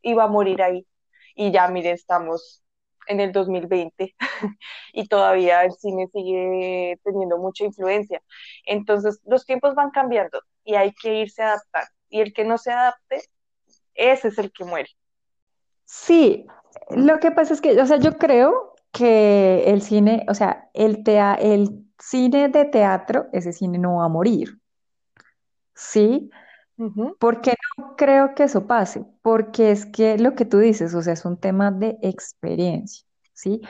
iba 0.01 0.25
a 0.25 0.27
morir 0.27 0.61
ahí. 0.61 0.87
Y 1.35 1.51
ya, 1.51 1.67
mire, 1.69 1.91
estamos 1.91 2.64
en 3.07 3.19
el 3.19 3.31
2020 3.31 4.15
y 4.93 5.07
todavía 5.07 5.63
el 5.63 5.73
cine 5.73 6.07
sigue 6.11 6.99
teniendo 7.03 7.37
mucha 7.37 7.65
influencia. 7.65 8.21
Entonces, 8.65 9.19
los 9.25 9.45
tiempos 9.45 9.75
van 9.75 9.91
cambiando 9.91 10.41
y 10.63 10.75
hay 10.75 10.93
que 10.93 11.21
irse 11.21 11.41
a 11.41 11.49
adaptar. 11.49 11.85
Y 12.09 12.21
el 12.21 12.33
que 12.33 12.45
no 12.45 12.57
se 12.57 12.71
adapte, 12.71 13.21
ese 13.93 14.29
es 14.29 14.37
el 14.37 14.51
que 14.51 14.65
muere. 14.65 14.89
Sí, 15.85 16.45
lo 16.89 17.19
que 17.19 17.31
pasa 17.31 17.53
es 17.53 17.61
que, 17.61 17.79
o 17.79 17.85
sea, 17.85 17.97
yo 17.97 18.17
creo 18.17 18.75
que 18.91 19.65
el 19.67 19.81
cine, 19.81 20.25
o 20.29 20.33
sea, 20.33 20.69
el, 20.73 21.03
el 21.39 21.85
cine 21.99 22.49
de 22.49 22.65
teatro, 22.65 23.27
ese 23.33 23.53
cine 23.53 23.77
no 23.77 23.97
va 23.97 24.05
a 24.05 24.09
morir. 24.09 24.59
¿Sí? 25.73 26.29
¿Por 27.19 27.41
qué 27.41 27.53
no 27.77 27.95
creo 27.95 28.35
que 28.35 28.43
eso 28.43 28.67
pase? 28.67 29.05
Porque 29.21 29.71
es 29.71 29.85
que 29.85 30.17
lo 30.17 30.35
que 30.35 30.45
tú 30.45 30.59
dices, 30.59 30.93
o 30.93 31.01
sea, 31.01 31.13
es 31.13 31.23
un 31.25 31.37
tema 31.37 31.71
de 31.71 31.97
experiencia, 32.01 33.05
¿sí? 33.33 33.61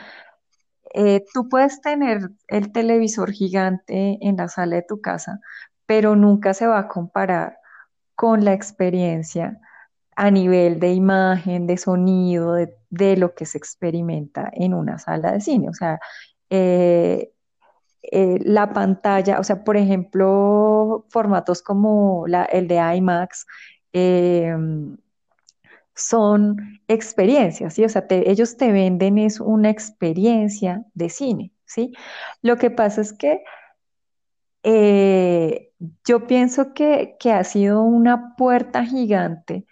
Eh, 0.94 1.24
tú 1.34 1.50
puedes 1.50 1.82
tener 1.82 2.32
el 2.48 2.72
televisor 2.72 3.32
gigante 3.32 4.18
en 4.22 4.38
la 4.38 4.48
sala 4.48 4.78
de 4.78 4.82
tu 4.82 5.02
casa, 5.02 5.40
pero 5.86 6.16
nunca 6.16 6.54
se 6.54 6.68
va 6.68 6.80
a 6.80 6.88
comparar 6.88 7.60
con 8.16 8.46
la 8.46 8.54
experiencia 8.54 9.60
a 10.16 10.32
nivel 10.32 10.80
de 10.80 10.94
imagen, 10.94 11.68
de 11.68 11.78
sonido, 11.78 12.54
de, 12.54 13.18
lo 13.18 13.36
que 13.36 13.46
se 13.46 13.58
experimenta 13.58 14.50
en 14.54 14.74
una 14.74 14.98
sala 14.98 15.34
de 15.34 15.42
cine. 15.42 15.70
O 15.70 15.74
sea, 15.74 16.00
eh, 16.50 17.34
eh, 18.12 18.40
la 18.44 18.74
pantalla, 18.74 19.40
o 19.40 19.44
sea, 19.44 19.64
por 19.64 19.78
ejemplo, 19.78 21.06
formatos 21.10 21.62
como 21.62 22.26
el 22.28 22.68
de 22.68 22.76
IMAX, 22.98 23.46
em, 23.94 24.98
son 25.96 26.58
experiencias, 26.88 27.74
¿sí? 27.76 27.86
O 27.86 27.90
sea, 27.90 28.06
ellos 28.10 28.58
te 28.58 28.72
venden 28.72 29.18
es 29.18 29.40
una 29.40 29.70
experiencia 29.70 30.86
de 30.94 31.10
cine, 31.10 31.52
¿sí? 31.66 31.94
Lo 32.42 32.58
que 32.58 32.70
pasa 32.72 33.02
es 33.02 33.14
que 33.14 33.44
eh, 34.64 35.72
yo 36.06 36.28
pienso 36.28 36.74
que, 36.74 37.18
que, 37.20 37.32
ha 37.32 37.44
sido 37.44 37.84
una 37.84 38.36
puerta 38.36 38.84
gigante 38.86 39.66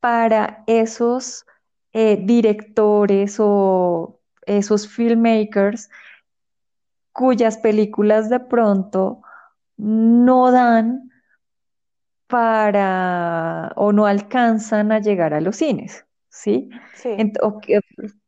para 0.00 0.64
esos 0.66 1.46
eh, 1.92 2.18
directores 2.22 3.36
o 3.40 4.20
esos 4.46 4.88
filmmakers 4.88 5.90
cuyas 7.12 7.58
películas 7.58 8.30
de 8.30 8.40
pronto 8.40 9.22
no 9.76 10.50
dan 10.52 11.10
para 12.26 13.72
o 13.76 13.92
no 13.92 14.06
alcanzan 14.06 14.92
a 14.92 15.00
llegar 15.00 15.34
a 15.34 15.40
los 15.40 15.56
cines, 15.56 16.06
¿sí? 16.28 16.70
Sí. 16.94 17.16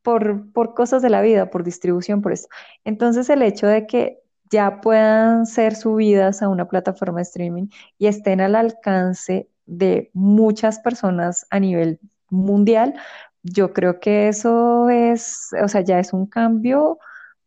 por, 0.02 0.52
por 0.52 0.74
cosas 0.74 1.02
de 1.02 1.10
la 1.10 1.22
vida, 1.22 1.50
por 1.50 1.62
distribución, 1.62 2.20
por 2.20 2.32
esto. 2.32 2.48
Entonces 2.84 3.30
el 3.30 3.42
hecho 3.42 3.66
de 3.66 3.86
que 3.86 4.18
ya 4.50 4.80
puedan 4.80 5.46
ser 5.46 5.74
subidas 5.76 6.42
a 6.42 6.48
una 6.48 6.68
plataforma 6.68 7.18
de 7.18 7.22
streaming 7.22 7.68
y 7.98 8.06
estén 8.08 8.40
al 8.40 8.56
alcance 8.56 9.48
de 9.66 10.10
muchas 10.12 10.80
personas 10.80 11.46
a 11.50 11.60
nivel 11.60 12.00
mundial, 12.28 12.94
yo 13.42 13.72
creo 13.72 14.00
que 14.00 14.28
eso 14.28 14.90
es, 14.90 15.50
o 15.62 15.68
sea, 15.68 15.80
ya 15.82 15.98
es 16.00 16.12
un 16.12 16.26
cambio 16.26 16.98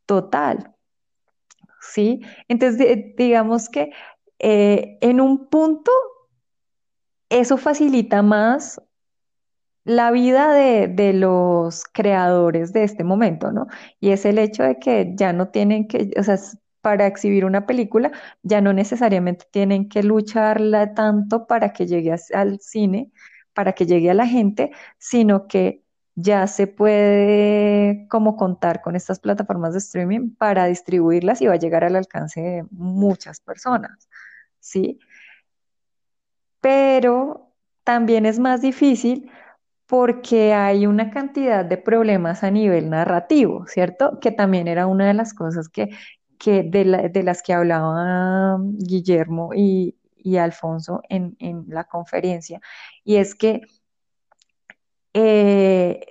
total. 0.05 0.74
Entonces, 2.47 3.15
digamos 3.17 3.69
que 3.69 3.91
eh, 4.39 4.97
en 5.01 5.21
un 5.21 5.47
punto 5.49 5.91
eso 7.29 7.57
facilita 7.57 8.21
más 8.21 8.81
la 9.83 10.11
vida 10.11 10.51
de, 10.53 10.87
de, 10.87 11.13
los 11.13 11.83
creadores 11.85 12.73
de 12.73 12.83
este 12.83 13.03
momento, 13.03 13.51
¿no? 13.51 13.67
Y 13.99 14.11
es 14.11 14.25
el 14.25 14.39
hecho 14.39 14.63
de 14.63 14.79
que 14.79 15.13
ya 15.15 15.31
no 15.31 15.49
tienen 15.49 15.87
que, 15.87 16.11
o 16.17 16.23
sea, 16.23 16.37
para 16.81 17.07
exhibir 17.07 17.45
una 17.45 17.65
película, 17.65 18.11
ya 18.43 18.61
no 18.61 18.73
necesariamente 18.73 19.45
tienen 19.51 19.89
que 19.89 20.03
lucharla 20.03 20.93
tanto 20.93 21.47
para 21.47 21.73
que 21.73 21.87
llegue 21.87 22.15
al 22.33 22.59
cine, 22.59 23.11
para 23.53 23.73
que 23.73 23.85
llegue 23.85 24.11
a 24.11 24.13
la 24.15 24.27
gente, 24.27 24.71
sino 24.99 25.47
que 25.47 25.84
ya 26.15 26.47
se 26.47 26.67
puede 26.67 28.07
como 28.09 28.37
contar 28.37 28.81
con 28.81 28.95
estas 28.95 29.19
plataformas 29.19 29.73
de 29.73 29.79
streaming 29.79 30.35
para 30.35 30.65
distribuirlas 30.65 31.41
y 31.41 31.47
va 31.47 31.53
a 31.53 31.57
llegar 31.57 31.83
al 31.83 31.95
alcance 31.95 32.41
de 32.41 32.65
muchas 32.71 33.41
personas, 33.41 34.09
¿sí? 34.59 34.99
Pero 36.61 37.51
también 37.83 38.25
es 38.25 38.39
más 38.39 38.61
difícil 38.61 39.29
porque 39.87 40.53
hay 40.53 40.87
una 40.87 41.11
cantidad 41.11 41.63
de 41.65 41.77
problemas 41.77 42.43
a 42.43 42.51
nivel 42.51 42.89
narrativo, 42.89 43.65
¿cierto? 43.67 44.19
Que 44.19 44.31
también 44.31 44.67
era 44.67 44.87
una 44.87 45.07
de 45.07 45.13
las 45.13 45.33
cosas 45.33 45.69
que, 45.69 45.89
que 46.39 46.63
de, 46.63 47.23
las 47.23 47.41
que 47.43 47.53
hablaban 47.53 48.77
Guillermo 48.77 49.51
y, 49.53 49.95
Alfonso 50.39 51.01
en, 51.09 51.35
la 51.67 51.83
conferencia, 51.83 52.59
y 53.03 53.17
es 53.17 53.35
que 53.35 53.61
eh, 55.15 56.01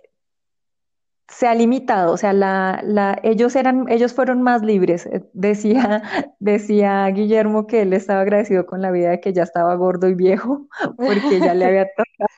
se 1.28 1.46
ha 1.46 1.54
limitado, 1.54 2.12
o 2.12 2.16
sea, 2.16 2.32
la, 2.32 3.18
ellos, 3.22 3.56
eran, 3.56 3.86
ellos 3.88 4.14
fueron 4.14 4.42
más 4.42 4.62
libres. 4.62 5.06
Eh, 5.06 5.24
decía, 5.32 6.02
decía 6.38 7.06
Guillermo 7.08 7.66
que 7.66 7.82
él 7.82 7.92
estaba 7.92 8.20
agradecido 8.22 8.66
con 8.66 8.82
la 8.82 8.90
vida 8.90 9.10
de 9.10 9.20
que 9.20 9.32
ya 9.32 9.42
estaba 9.42 9.74
gordo 9.74 10.08
y 10.08 10.14
viejo, 10.14 10.68
porque 10.96 11.40
ya 11.40 11.54
le 11.54 11.64
había 11.66 11.86
tocado 11.86 12.28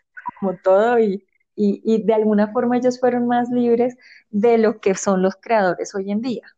como 0.40 0.56
todo 0.58 0.99
y, 0.99 1.25
y 1.56 2.04
de 2.04 2.14
alguna 2.14 2.52
forma 2.52 2.76
ellos 2.76 3.00
fueron 3.00 3.26
más 3.26 3.49
libres 3.50 3.96
de 4.30 4.58
lo 4.58 4.80
que 4.80 4.94
son 4.94 5.23
los 5.23 5.37
creadores 5.37 5.94
hoy 5.94 6.11
en 6.11 6.20
día 6.20 6.55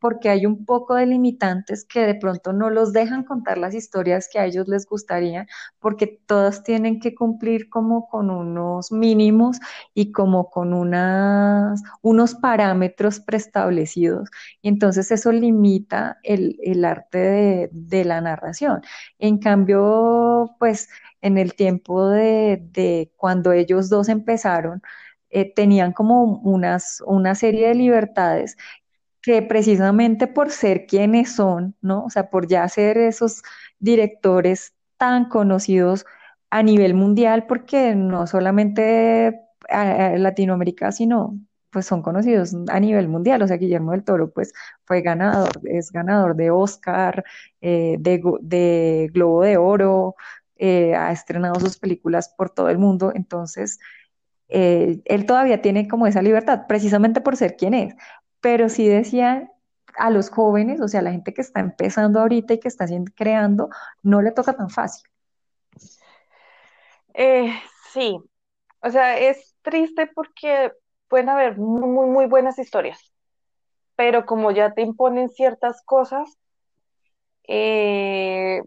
porque 0.00 0.30
hay 0.30 0.46
un 0.46 0.64
poco 0.64 0.94
de 0.94 1.06
limitantes 1.06 1.84
que 1.84 2.00
de 2.00 2.14
pronto 2.14 2.52
no 2.52 2.70
los 2.70 2.92
dejan 2.92 3.24
contar 3.24 3.58
las 3.58 3.74
historias 3.74 4.28
que 4.32 4.38
a 4.38 4.46
ellos 4.46 4.66
les 4.68 4.86
gustaría, 4.86 5.46
porque 5.78 6.06
todas 6.26 6.62
tienen 6.64 7.00
que 7.00 7.14
cumplir 7.14 7.68
como 7.68 8.08
con 8.08 8.30
unos 8.30 8.90
mínimos 8.92 9.60
y 9.94 10.12
como 10.12 10.50
con 10.50 10.72
unas, 10.72 11.82
unos 12.02 12.34
parámetros 12.34 13.20
preestablecidos. 13.20 14.30
Y 14.62 14.68
entonces 14.68 15.10
eso 15.10 15.32
limita 15.32 16.18
el, 16.22 16.84
arte 16.84 17.68
de, 17.72 18.04
la 18.04 18.20
narración. 18.20 18.80
En 19.18 19.38
cambio, 19.38 20.56
pues 20.58 20.88
en 21.20 21.38
el 21.38 21.54
tiempo 21.54 22.08
de, 22.08 23.12
cuando 23.16 23.52
ellos 23.52 23.90
dos 23.90 24.08
empezaron, 24.08 24.82
eh, 25.30 25.52
tenían 25.54 25.92
como 25.92 26.24
unas, 26.40 27.02
una 27.06 27.34
serie 27.34 27.68
de 27.68 27.74
libertades 27.74 28.56
que 29.22 29.42
precisamente 29.42 30.26
por 30.26 30.50
ser 30.50 30.86
quienes 30.86 31.32
son, 31.32 31.74
¿no? 31.82 32.04
O 32.04 32.10
sea, 32.10 32.30
por 32.30 32.48
ya 32.48 32.68
ser 32.68 32.98
esos 32.98 33.42
directores 33.78 34.74
tan 34.96 35.28
conocidos 35.28 36.06
a 36.50 36.62
nivel 36.62 36.94
mundial, 36.94 37.46
porque 37.46 37.94
no 37.94 38.26
solamente 38.26 39.40
Latinoamérica, 39.70 40.92
sino 40.92 41.38
pues 41.70 41.86
son 41.86 42.02
conocidos 42.02 42.54
a 42.68 42.80
nivel 42.80 43.08
mundial. 43.08 43.42
O 43.42 43.48
sea, 43.48 43.56
Guillermo 43.56 43.92
del 43.92 44.04
Toro, 44.04 44.30
pues 44.32 44.52
fue 44.84 45.02
ganador, 45.02 45.50
es 45.64 45.92
ganador 45.92 46.36
de 46.36 46.50
Oscar, 46.50 47.24
eh, 47.60 47.96
de, 48.00 49.08
Globo 49.12 49.42
de 49.42 49.56
Oro, 49.56 50.16
eh, 50.56 50.94
ha 50.94 51.12
estrenado 51.12 51.58
sus 51.60 51.78
películas 51.78 52.34
por 52.36 52.50
todo 52.50 52.68
el 52.70 52.78
mundo. 52.78 53.12
Entonces, 53.14 53.78
eh, 54.48 55.00
él 55.04 55.26
todavía 55.26 55.62
tiene 55.62 55.88
como 55.88 56.06
esa 56.06 56.22
libertad, 56.22 56.66
precisamente 56.68 57.20
por 57.20 57.36
ser 57.36 57.56
quien 57.56 57.74
es 57.74 57.94
pero 58.40 58.68
sí 58.68 58.88
decían 58.88 59.50
a 59.96 60.10
los 60.10 60.30
jóvenes, 60.30 60.80
o 60.80 60.88
sea, 60.88 61.00
a 61.00 61.02
la 61.02 61.12
gente 61.12 61.34
que 61.34 61.42
está 61.42 61.60
empezando 61.60 62.20
ahorita 62.20 62.54
y 62.54 62.60
que 62.60 62.68
está 62.68 62.86
creando, 63.14 63.70
no 64.02 64.22
le 64.22 64.32
toca 64.32 64.54
tan 64.54 64.70
fácil. 64.70 65.08
Eh, 67.14 67.52
sí, 67.92 68.18
o 68.82 68.90
sea, 68.90 69.18
es 69.18 69.56
triste 69.62 70.06
porque 70.14 70.72
pueden 71.08 71.28
haber 71.28 71.58
muy, 71.58 71.88
muy, 71.88 72.06
muy 72.06 72.26
buenas 72.26 72.58
historias, 72.58 73.12
pero 73.96 74.26
como 74.26 74.50
ya 74.52 74.74
te 74.74 74.82
imponen 74.82 75.28
ciertas 75.28 75.82
cosas, 75.84 76.38
eh, 77.48 78.62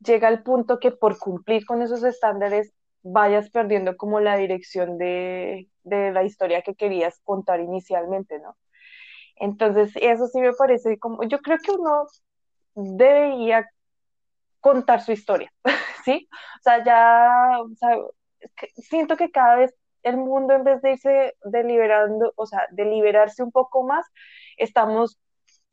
llega 0.00 0.28
el 0.28 0.42
punto 0.42 0.80
que 0.80 0.90
por 0.90 1.18
cumplir 1.18 1.66
con 1.66 1.82
esos 1.82 2.02
estándares 2.04 2.72
vayas 3.02 3.50
perdiendo 3.50 3.96
como 3.96 4.20
la 4.20 4.36
dirección 4.36 4.98
de, 4.98 5.68
de 5.84 6.12
la 6.12 6.24
historia 6.24 6.62
que 6.62 6.74
querías 6.74 7.20
contar 7.24 7.60
inicialmente, 7.60 8.38
¿no? 8.40 8.56
Entonces, 9.36 9.92
eso 9.96 10.26
sí 10.28 10.40
me 10.40 10.52
parece 10.52 10.98
como, 10.98 11.22
yo 11.24 11.38
creo 11.40 11.58
que 11.58 11.72
uno 11.72 12.06
debería 12.74 13.68
contar 14.60 15.02
su 15.02 15.12
historia, 15.12 15.52
¿sí? 16.04 16.28
O 16.32 16.62
sea, 16.62 16.84
ya, 16.84 17.60
o 17.60 17.74
sea, 17.76 17.96
siento 18.76 19.16
que 19.16 19.30
cada 19.30 19.56
vez 19.56 19.74
el 20.02 20.16
mundo 20.16 20.54
en 20.54 20.64
vez 20.64 20.82
de 20.82 20.92
irse 20.92 21.34
deliberando, 21.44 22.32
o 22.36 22.46
sea, 22.46 22.66
de 22.70 22.84
liberarse 22.84 23.42
un 23.42 23.52
poco 23.52 23.82
más, 23.84 24.06
estamos, 24.56 25.18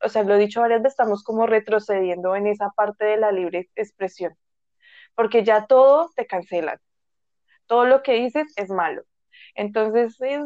o 0.02 0.08
sea, 0.08 0.22
lo 0.24 0.34
he 0.34 0.38
dicho 0.38 0.60
varias 0.60 0.82
veces, 0.82 0.94
estamos 0.94 1.22
como 1.24 1.46
retrocediendo 1.46 2.34
en 2.36 2.46
esa 2.46 2.70
parte 2.70 3.04
de 3.04 3.16
la 3.18 3.32
libre 3.32 3.70
expresión, 3.76 4.34
porque 5.14 5.44
ya 5.44 5.66
todo 5.66 6.10
te 6.16 6.26
cancelan, 6.26 6.78
todo 7.66 7.84
lo 7.84 8.02
que 8.02 8.14
dices 8.14 8.52
es 8.56 8.70
malo. 8.70 9.02
Entonces, 9.54 10.16
es 10.20 10.44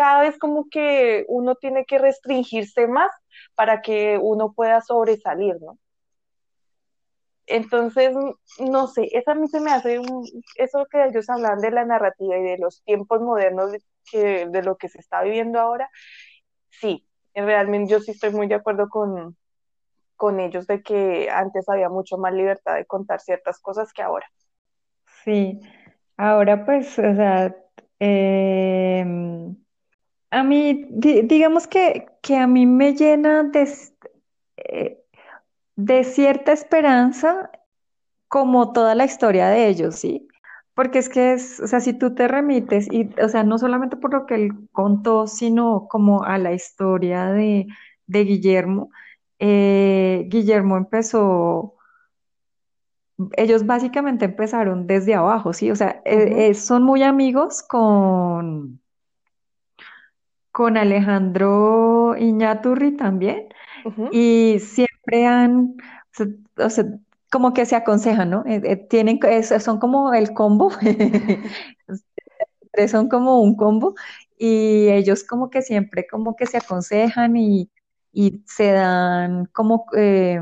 cada 0.00 0.22
vez 0.22 0.38
como 0.38 0.70
que 0.70 1.26
uno 1.28 1.56
tiene 1.56 1.84
que 1.84 1.98
restringirse 1.98 2.86
más 2.86 3.10
para 3.54 3.82
que 3.82 4.18
uno 4.18 4.54
pueda 4.54 4.80
sobresalir, 4.80 5.56
¿no? 5.60 5.78
Entonces, 7.44 8.16
no 8.60 8.86
sé, 8.86 9.10
esa 9.12 9.32
a 9.32 9.34
mí 9.34 9.46
se 9.48 9.60
me 9.60 9.70
hace 9.70 9.98
un, 9.98 10.26
eso 10.56 10.86
que 10.90 11.04
ellos 11.04 11.28
hablan 11.28 11.58
de 11.58 11.70
la 11.70 11.84
narrativa 11.84 12.38
y 12.38 12.42
de 12.42 12.56
los 12.56 12.82
tiempos 12.84 13.20
modernos 13.20 13.72
de, 13.72 13.82
que, 14.10 14.46
de 14.46 14.62
lo 14.62 14.78
que 14.78 14.88
se 14.88 15.00
está 15.00 15.20
viviendo 15.22 15.60
ahora, 15.60 15.90
sí, 16.70 17.06
realmente 17.34 17.92
yo 17.92 18.00
sí 18.00 18.12
estoy 18.12 18.30
muy 18.30 18.46
de 18.46 18.54
acuerdo 18.54 18.88
con, 18.88 19.36
con 20.16 20.40
ellos 20.40 20.66
de 20.66 20.82
que 20.82 21.28
antes 21.28 21.68
había 21.68 21.90
mucho 21.90 22.16
más 22.16 22.32
libertad 22.32 22.76
de 22.76 22.86
contar 22.86 23.20
ciertas 23.20 23.60
cosas 23.60 23.92
que 23.92 24.00
ahora. 24.00 24.26
Sí, 25.24 25.60
ahora 26.16 26.64
pues, 26.64 26.98
o 26.98 27.14
sea, 27.14 27.54
em, 27.98 29.56
a 30.30 30.42
mí, 30.44 30.86
digamos 30.90 31.66
que, 31.66 32.06
que, 32.22 32.36
a 32.36 32.46
mí 32.46 32.66
me 32.66 32.94
llena 32.94 33.44
de, 33.44 33.68
eh, 34.56 35.02
de 35.76 36.04
cierta 36.04 36.52
esperanza 36.52 37.50
como 38.28 38.72
toda 38.72 38.94
la 38.94 39.04
historia 39.06 39.48
de 39.48 39.68
ellos, 39.68 39.96
¿sí? 39.96 40.28
Porque 40.74 41.00
es 41.00 41.08
que 41.08 41.32
es, 41.34 41.60
o 41.60 41.66
sea, 41.66 41.80
si 41.80 41.94
tú 41.94 42.14
te 42.14 42.28
remites, 42.28 42.88
y, 42.92 43.10
o 43.22 43.28
sea, 43.28 43.44
no 43.44 43.58
solamente 43.58 43.96
por 43.96 44.12
lo 44.14 44.26
que 44.26 44.36
él 44.36 44.52
contó, 44.72 45.26
sino 45.26 45.88
como 45.88 46.24
a 46.24 46.38
la 46.38 46.52
historia 46.54 47.26
de, 47.32 47.66
de 48.06 48.24
Guillermo, 48.24 48.90
eh, 49.40 50.26
Guillermo 50.30 50.76
empezó, 50.76 51.76
ellos 53.36 53.66
básicamente 53.66 54.24
empezaron 54.26 54.86
desde 54.86 55.14
abajo, 55.14 55.52
¿sí? 55.52 55.70
O 55.70 55.76
sea, 55.76 56.02
eh, 56.04 56.48
eh, 56.50 56.54
son 56.54 56.82
muy 56.84 57.02
amigos 57.02 57.62
con, 57.62 58.79
con 60.60 60.76
Alejandro 60.76 62.14
Iñaturri 62.18 62.94
también, 62.94 63.48
y 64.12 64.58
siempre 64.60 65.24
han, 65.24 65.74
o 66.58 66.68
sea, 66.68 66.84
como 67.30 67.54
que 67.54 67.64
se 67.64 67.76
aconsejan, 67.76 68.28
¿no? 68.28 68.44
tienen, 68.90 69.18
son 69.42 69.78
como 69.78 70.12
el 70.12 70.34
combo, 70.34 70.70
son 72.88 73.08
como 73.08 73.40
un 73.40 73.56
combo, 73.56 73.94
y 74.36 74.90
ellos 74.90 75.24
como 75.24 75.48
que 75.48 75.62
siempre 75.62 76.06
como 76.06 76.36
que 76.36 76.44
se 76.44 76.58
aconsejan 76.58 77.38
y 77.38 77.70
y 78.12 78.42
se 78.46 78.72
dan 78.72 79.46
como, 79.46 79.86
eh, 79.96 80.40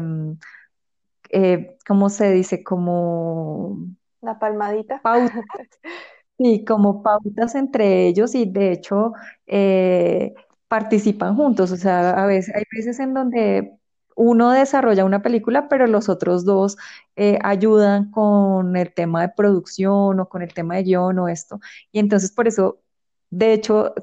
eh, 1.31 1.77
¿cómo 1.87 2.09
se 2.09 2.33
dice? 2.33 2.65
Como... 2.65 3.79
La 4.21 4.39
palmadita. 4.39 5.01
Pautas. 5.03 5.35
Sí, 6.39 6.65
como 6.65 7.03
pautas 7.03 7.55
entre 7.57 8.07
ellos 8.07 8.35
y 8.37 8.45
de 8.49 8.71
hecho 8.73 9.13
eh, 9.47 10.35
participan 10.69 11.35
juntos. 11.37 11.73
O 11.73 11.77
sea, 11.77 12.11
a 12.11 12.27
veces 12.27 12.55
hay 12.55 12.63
veces 12.71 13.01
en 13.01 13.13
donde 13.13 13.73
uno 14.15 14.51
desarrolla 14.53 15.05
una 15.05 15.21
película, 15.23 15.69
pero 15.69 15.87
los 15.89 16.09
otros 16.09 16.45
dos 16.45 16.77
ayudan 17.43 18.11
con 18.13 18.77
el 18.77 18.93
tema 18.95 19.23
de 19.23 19.29
producción 19.31 20.21
o 20.21 20.29
con 20.29 20.43
el 20.43 20.55
tema 20.55 20.77
de 20.77 20.85
guion 20.85 21.19
o 21.19 21.29
esto. 21.29 21.61
Y 21.93 21.99
entonces 21.99 22.31
por 22.33 22.47
eso, 22.47 22.81
de 23.31 23.53
hecho, 23.53 23.95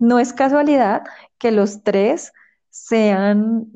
no 0.00 0.18
es 0.18 0.32
casualidad 0.32 1.04
que 1.38 1.52
los 1.52 1.82
tres 1.82 2.32
sean 2.70 3.66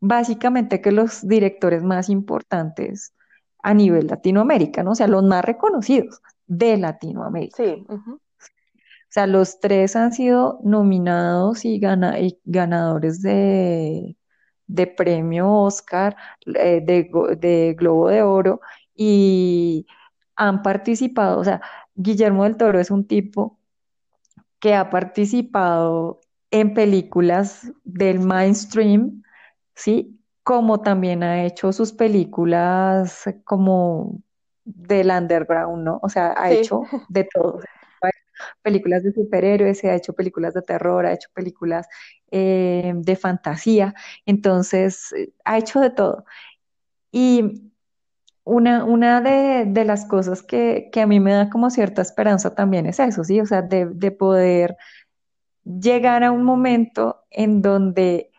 básicamente 0.00 0.80
que 0.80 0.92
los 0.92 1.26
directores 1.26 1.82
más 1.82 2.08
importantes 2.08 3.14
a 3.62 3.72
nivel 3.74 4.06
Latinoamérica, 4.08 4.82
¿no? 4.82 4.92
O 4.92 4.94
sea, 4.94 5.08
los 5.08 5.24
más 5.24 5.44
reconocidos 5.44 6.20
de 6.46 6.76
Latinoamérica. 6.76 7.56
Sí. 7.56 7.86
O 7.88 8.18
sea, 9.14 9.26
los 9.28 9.60
tres 9.60 9.94
han 9.94 10.12
sido 10.12 10.58
nominados 10.64 11.64
y, 11.64 11.78
ganadores 11.78 13.22
de, 13.22 14.16
premio 14.96 15.52
Oscar, 15.52 16.16
eh, 16.46 16.80
de, 16.84 17.10
de 17.38 17.76
Globo 17.78 18.08
de 18.08 18.22
Oro, 18.22 18.60
y 18.96 19.86
han 20.34 20.62
participado, 20.62 21.38
o 21.38 21.44
sea, 21.44 21.60
Guillermo 21.94 22.44
del 22.44 22.56
Toro 22.56 22.80
es 22.80 22.90
un 22.90 23.06
tipo 23.06 23.60
que 24.58 24.74
ha 24.74 24.90
participado 24.90 26.20
en 26.50 26.74
películas 26.74 27.72
del 27.84 28.20
mainstream, 28.20 29.22
¿sí? 29.74 30.20
Como 30.42 30.80
también 30.80 31.22
ha 31.22 31.44
hecho 31.44 31.72
sus 31.72 31.92
películas 31.92 33.24
como 33.44 34.23
del 34.64 35.10
underground, 35.10 35.84
¿no? 35.84 36.00
O 36.02 36.08
sea, 36.08 36.34
ha 36.36 36.50
hecho 36.50 36.82
de 37.08 37.24
todo. 37.32 37.60
películas 38.62 39.02
de 39.02 39.12
superhéroes, 39.12 39.84
ha 39.84 39.94
hecho 39.94 40.12
películas 40.14 40.54
de 40.54 40.62
terror, 40.62 41.06
ha 41.06 41.12
hecho 41.12 41.28
películas 41.34 41.86
eh, 42.30 42.92
de 42.96 43.16
fantasía, 43.16 43.94
entonces 44.26 45.14
ha 45.44 45.58
hecho 45.58 45.80
de 45.80 45.90
todo. 45.90 46.24
Y 47.12 47.72
una, 48.44 48.84
una 48.84 49.20
de, 49.20 49.84
las 49.84 50.06
cosas 50.06 50.42
que, 50.42 50.90
a 50.94 51.06
mí 51.06 51.20
me 51.20 51.32
da 51.32 51.50
como 51.50 51.70
cierta 51.70 52.02
esperanza 52.02 52.54
también 52.54 52.86
es 52.86 53.00
eso, 53.00 53.24
¿sí? 53.24 53.40
O 53.40 53.46
sea, 53.46 53.62
de, 53.62 53.86
de 53.86 54.10
poder 54.10 54.76
llegar 55.64 56.24
a 56.24 56.30
un 56.30 56.44
momento 56.44 57.24
en 57.30 57.62
donde, 57.62 58.30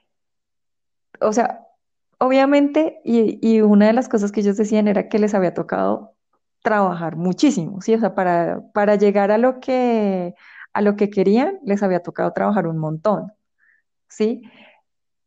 o 1.20 1.34
sea, 1.34 1.66
obviamente, 2.20 3.02
y, 3.04 3.62
una 3.62 3.88
de 3.88 3.94
las 3.94 4.10
cosas 4.10 4.32
que 4.32 4.42
ellos 4.42 4.58
decían 4.58 4.88
era 4.88 5.10
que 5.10 5.20
les 5.20 5.34
había 5.34 5.54
tocado 5.54 6.14
trabajar 6.65 7.15
muchísimo, 7.15 7.80
¿sí? 7.82 7.93
O 7.93 7.99
sea, 7.99 8.15
para, 8.15 8.62
para 8.73 8.95
llegar 8.95 9.32
a 9.32 9.38
lo 9.38 9.60
que, 9.60 10.34
a 10.73 10.82
lo 10.82 10.95
que 10.95 11.12
querían, 11.12 11.60
les 11.63 11.84
había 11.84 12.01
tocado 12.01 12.34
trabajar 12.34 12.67
un 12.67 12.80
montón, 12.80 13.32
¿sí? 14.10 14.41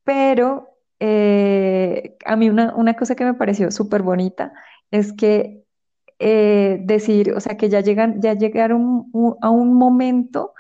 Pero 0.05 0.69
eh, 1.01 2.17
a 2.25 2.35
mí 2.37 2.51
una, 2.51 2.95
cosa 2.97 3.15
que 3.15 3.25
me 3.25 3.35
pareció 3.35 3.71
súper 3.71 4.03
bonita 4.03 4.53
es 4.91 5.13
que 5.13 5.65
eh, 6.19 6.81
decir, 6.83 7.33
o 7.33 7.41
sea, 7.41 7.57
que 7.57 7.69
ya 7.69 7.81
llegan, 7.83 8.21
ya 8.21 8.35
llegaron 8.35 9.07
a 9.41 9.51
un 9.51 9.75
momento 9.75 10.55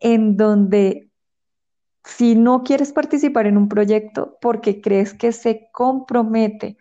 en 0.00 0.36
donde 0.36 1.10
si 2.04 2.34
no 2.34 2.64
quieres 2.64 2.92
participar 2.92 3.46
en 3.46 3.56
un 3.56 3.68
proyecto 3.68 4.38
porque 4.40 4.80
crees 4.80 5.14
que 5.14 5.30
se 5.30 5.68
compromete 5.72 6.78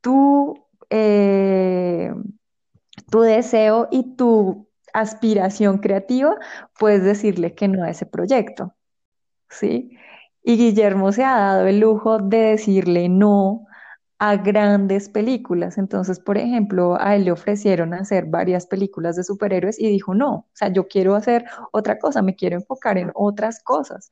tu, 0.00 0.54
eh, 0.90 2.12
tu 3.10 3.20
deseo 3.20 3.88
y 3.90 4.16
tu 4.16 4.68
aspiración 4.92 5.78
creativa, 5.78 6.36
puedes 6.78 7.04
decirle 7.04 7.54
que 7.54 7.68
no 7.68 7.84
a 7.84 7.90
ese 7.90 8.06
proyecto. 8.06 8.74
¿Sí? 9.50 9.96
Y 10.42 10.56
Guillermo 10.56 11.12
se 11.12 11.24
ha 11.24 11.36
dado 11.36 11.66
el 11.66 11.80
lujo 11.80 12.18
de 12.18 12.38
decirle 12.38 13.08
no 13.08 13.66
a 14.18 14.36
grandes 14.36 15.08
películas. 15.08 15.78
Entonces, 15.78 16.20
por 16.20 16.38
ejemplo, 16.38 16.96
a 17.00 17.14
él 17.16 17.24
le 17.24 17.32
ofrecieron 17.32 17.94
hacer 17.94 18.26
varias 18.26 18.66
películas 18.66 19.16
de 19.16 19.24
superhéroes 19.24 19.78
y 19.78 19.88
dijo, 19.88 20.14
no, 20.14 20.34
o 20.34 20.50
sea, 20.54 20.72
yo 20.72 20.88
quiero 20.88 21.14
hacer 21.14 21.44
otra 21.72 21.98
cosa, 21.98 22.22
me 22.22 22.34
quiero 22.34 22.56
enfocar 22.56 22.98
en 22.98 23.12
otras 23.14 23.62
cosas. 23.62 24.10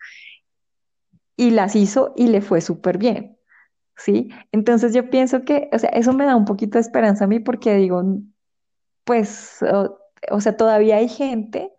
Y 1.37 1.51
las 1.51 1.77
hizo 1.77 2.13
y 2.17 2.29
le 2.29 2.41
fue 2.41 2.61
súper 2.61 2.99
bien, 2.99 3.39
¿sí? 3.97 4.31
Entonces 4.53 4.95
yo 4.95 5.11
pienso 5.11 5.45
que, 5.45 5.69
o 5.73 5.79
sea, 5.79 5.91
eso 5.91 6.13
me 6.13 6.25
da 6.25 6.37
un 6.37 6.45
poquito 6.47 6.79
de 6.79 6.83
esperanza 6.83 7.25
a 7.25 7.29
mí 7.29 7.41
porque 7.41 7.75
digo, 7.75 8.03
pues, 9.07 9.61
o 10.31 10.41
sea, 10.41 10.57
todavía 10.57 10.97
hay 10.97 11.09
gente 11.09 11.73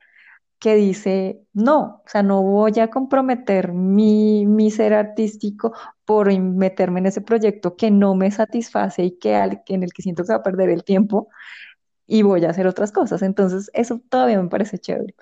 que 0.59 0.75
dice, 0.75 1.43
no, 1.53 2.01
o 2.05 2.09
sea, 2.09 2.23
no 2.23 2.41
voy 2.41 2.79
a 2.79 2.89
comprometer 2.89 3.73
mi, 3.73 4.45
mi 4.47 4.71
ser 4.71 4.93
artístico 4.93 5.73
por 6.05 6.31
meterme 6.39 6.99
en 7.01 7.07
ese 7.07 7.21
proyecto 7.21 7.75
que 7.75 7.91
no 7.91 8.15
me 8.15 8.31
satisface 8.31 9.03
y 9.03 9.19
que, 9.19 9.35
en 9.35 9.83
el 9.83 9.93
que 9.93 10.01
siento 10.01 10.23
que 10.23 10.31
va 10.33 10.39
a 10.39 10.43
perder 10.43 10.69
el 10.69 10.85
tiempo 10.85 11.29
y 12.07 12.23
voy 12.23 12.45
a 12.45 12.51
hacer 12.51 12.65
otras 12.65 12.91
cosas. 12.93 13.21
Entonces, 13.21 13.69
eso 13.73 14.01
todavía 14.09 14.41
me 14.41 14.49
parece 14.49 14.79
chévere. 14.79 15.13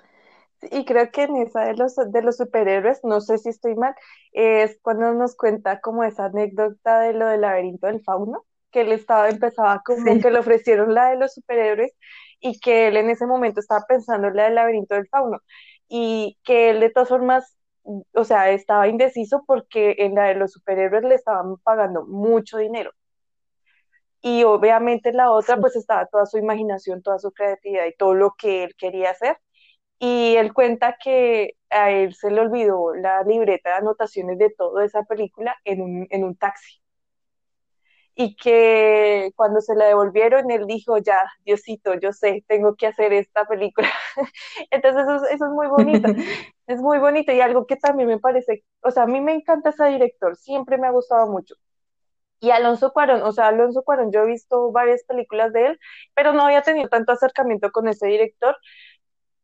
Y 0.70 0.84
creo 0.84 1.10
que 1.10 1.24
en 1.24 1.36
esa 1.36 1.62
de 1.64 1.74
los, 1.74 1.96
de 1.96 2.22
los 2.22 2.36
superhéroes, 2.36 3.00
no 3.02 3.20
sé 3.20 3.38
si 3.38 3.50
estoy 3.50 3.74
mal, 3.74 3.94
es 4.32 4.78
cuando 4.80 5.12
nos 5.12 5.36
cuenta 5.36 5.80
como 5.80 6.04
esa 6.04 6.26
anécdota 6.26 7.00
de 7.00 7.12
lo 7.14 7.26
del 7.26 7.42
laberinto 7.42 7.88
del 7.88 8.02
fauno, 8.02 8.45
que 8.76 8.82
él 8.82 8.92
estaba, 8.92 9.30
empezaba 9.30 9.82
como 9.82 10.20
que 10.20 10.30
le 10.30 10.38
ofrecieron 10.38 10.92
la 10.94 11.10
de 11.10 11.16
los 11.16 11.32
superhéroes 11.32 11.92
y 12.40 12.60
que 12.60 12.88
él 12.88 12.98
en 12.98 13.08
ese 13.08 13.26
momento 13.26 13.60
estaba 13.60 13.86
pensando 13.88 14.28
en 14.28 14.36
la 14.36 14.44
del 14.44 14.56
laberinto 14.56 14.94
del 14.94 15.08
fauno 15.08 15.40
y 15.88 16.38
que 16.44 16.70
él 16.70 16.80
de 16.80 16.90
todas 16.90 17.08
formas, 17.08 17.56
o 18.12 18.24
sea, 18.24 18.50
estaba 18.50 18.88
indeciso 18.88 19.44
porque 19.46 19.96
en 20.00 20.14
la 20.14 20.24
de 20.24 20.34
los 20.34 20.52
superhéroes 20.52 21.04
le 21.04 21.14
estaban 21.14 21.56
pagando 21.64 22.04
mucho 22.06 22.58
dinero. 22.58 22.90
Y 24.20 24.44
obviamente 24.44 25.12
la 25.12 25.30
otra 25.30 25.56
pues 25.58 25.74
estaba 25.76 26.06
toda 26.06 26.26
su 26.26 26.36
imaginación, 26.38 27.02
toda 27.02 27.18
su 27.18 27.32
creatividad 27.32 27.86
y 27.86 27.96
todo 27.96 28.14
lo 28.14 28.34
que 28.38 28.64
él 28.64 28.74
quería 28.76 29.10
hacer. 29.10 29.38
Y 29.98 30.36
él 30.36 30.52
cuenta 30.54 30.96
que 31.02 31.54
a 31.70 31.90
él 31.92 32.14
se 32.14 32.30
le 32.30 32.40
olvidó 32.42 32.94
la 32.94 33.22
libreta 33.22 33.70
de 33.70 33.76
anotaciones 33.76 34.38
de 34.38 34.50
toda 34.50 34.84
esa 34.84 35.02
película 35.04 35.56
en 35.64 35.82
un, 35.82 36.06
en 36.10 36.24
un 36.24 36.36
taxi 36.36 36.80
y 38.18 38.34
que 38.36 39.30
cuando 39.36 39.60
se 39.60 39.76
la 39.76 39.86
devolvieron, 39.86 40.50
él 40.50 40.66
dijo, 40.66 40.96
ya, 40.98 41.22
Diosito, 41.44 41.94
yo 41.94 42.12
sé, 42.14 42.42
tengo 42.48 42.74
que 42.74 42.86
hacer 42.86 43.12
esta 43.12 43.44
película. 43.44 43.88
Entonces 44.70 45.02
eso, 45.02 45.26
eso, 45.26 45.44
es 45.44 45.52
muy 45.52 45.66
bonito, 45.68 46.08
es 46.66 46.80
muy 46.80 46.98
bonito 46.98 47.32
y 47.32 47.40
algo 47.42 47.66
que 47.66 47.76
también 47.76 48.08
me 48.08 48.18
parece, 48.18 48.64
o 48.82 48.90
sea, 48.90 49.02
a 49.04 49.06
mí 49.06 49.20
me 49.20 49.32
encanta 49.34 49.68
ese 49.70 49.84
director, 49.86 50.34
siempre 50.36 50.78
me 50.78 50.86
ha 50.86 50.92
gustado 50.92 51.30
mucho. 51.30 51.54
Y 52.40 52.50
Alonso 52.50 52.92
Cuarón, 52.92 53.22
o 53.22 53.32
sea, 53.32 53.48
Alonso 53.48 53.82
Cuarón, 53.82 54.12
yo 54.12 54.22
he 54.22 54.26
visto 54.26 54.72
varias 54.72 55.04
películas 55.04 55.52
de 55.52 55.66
él, 55.66 55.80
pero 56.14 56.32
no 56.32 56.42
había 56.42 56.62
tenido 56.62 56.88
tanto 56.88 57.12
acercamiento 57.12 57.70
con 57.70 57.88
ese 57.88 58.06
director. 58.06 58.56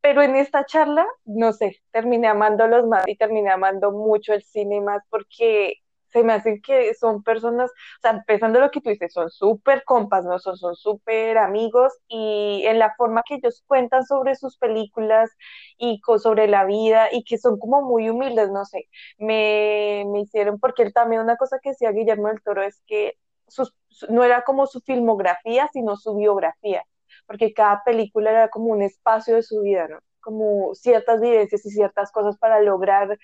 Pero 0.00 0.22
en 0.22 0.36
esta 0.36 0.64
charla, 0.66 1.06
no 1.24 1.52
sé, 1.52 1.80
terminé 1.92 2.28
amándolos 2.28 2.86
más 2.86 3.06
y 3.06 3.16
terminé 3.16 3.50
amando 3.50 3.92
mucho 3.92 4.34
el 4.34 4.42
cine 4.42 4.80
más 4.80 5.02
porque 5.10 5.81
se 6.12 6.22
me 6.24 6.32
hacen 6.34 6.60
que 6.62 6.94
son 6.94 7.22
personas, 7.22 7.70
o 7.70 8.00
sea, 8.02 8.10
empezando 8.12 8.60
lo 8.60 8.70
que 8.70 8.80
tú 8.80 8.90
dices, 8.90 9.12
son 9.12 9.30
súper 9.30 9.84
compas, 9.84 10.24
¿no? 10.24 10.38
Son 10.38 10.56
súper 10.76 11.38
amigos 11.38 11.92
y 12.08 12.62
en 12.66 12.78
la 12.78 12.94
forma 12.96 13.22
que 13.26 13.36
ellos 13.36 13.62
cuentan 13.66 14.04
sobre 14.04 14.34
sus 14.36 14.56
películas 14.58 15.30
y 15.78 16.00
sobre 16.18 16.48
la 16.48 16.64
vida 16.64 17.08
y 17.12 17.24
que 17.24 17.38
son 17.38 17.58
como 17.58 17.82
muy 17.82 18.08
humildes, 18.10 18.50
no 18.50 18.64
sé, 18.64 18.88
me, 19.18 20.04
me 20.08 20.20
hicieron, 20.20 20.58
porque 20.60 20.82
él 20.82 20.92
también 20.92 21.22
una 21.22 21.36
cosa 21.36 21.58
que 21.62 21.70
decía 21.70 21.90
Guillermo 21.92 22.28
del 22.28 22.42
Toro 22.42 22.62
es 22.62 22.82
que 22.86 23.16
sus, 23.48 23.74
no 24.08 24.24
era 24.24 24.42
como 24.44 24.66
su 24.66 24.80
filmografía, 24.80 25.68
sino 25.72 25.96
su 25.96 26.14
biografía, 26.16 26.84
porque 27.26 27.52
cada 27.54 27.82
película 27.84 28.30
era 28.30 28.48
como 28.48 28.66
un 28.66 28.82
espacio 28.82 29.34
de 29.36 29.42
su 29.42 29.60
vida, 29.62 29.88
¿no? 29.88 29.98
Como 30.20 30.74
ciertas 30.74 31.20
vivencias 31.20 31.64
y 31.66 31.70
ciertas 31.70 32.12
cosas 32.12 32.38
para 32.38 32.60
lograr 32.60 33.18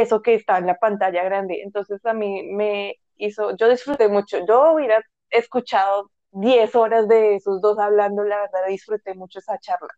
eso 0.00 0.22
que 0.22 0.34
está 0.34 0.58
en 0.58 0.66
la 0.66 0.76
pantalla 0.76 1.22
grande. 1.24 1.62
Entonces 1.62 2.04
a 2.06 2.14
mí 2.14 2.42
me 2.44 2.96
hizo, 3.16 3.56
yo 3.56 3.68
disfruté 3.68 4.08
mucho, 4.08 4.38
yo 4.46 4.72
hubiera 4.72 5.02
escuchado 5.30 6.10
10 6.32 6.74
horas 6.74 7.08
de 7.08 7.36
esos 7.36 7.60
dos 7.60 7.78
hablando, 7.78 8.24
la 8.24 8.38
verdad 8.38 8.66
disfruté 8.68 9.14
mucho 9.14 9.38
esa 9.38 9.58
charla. 9.58 9.88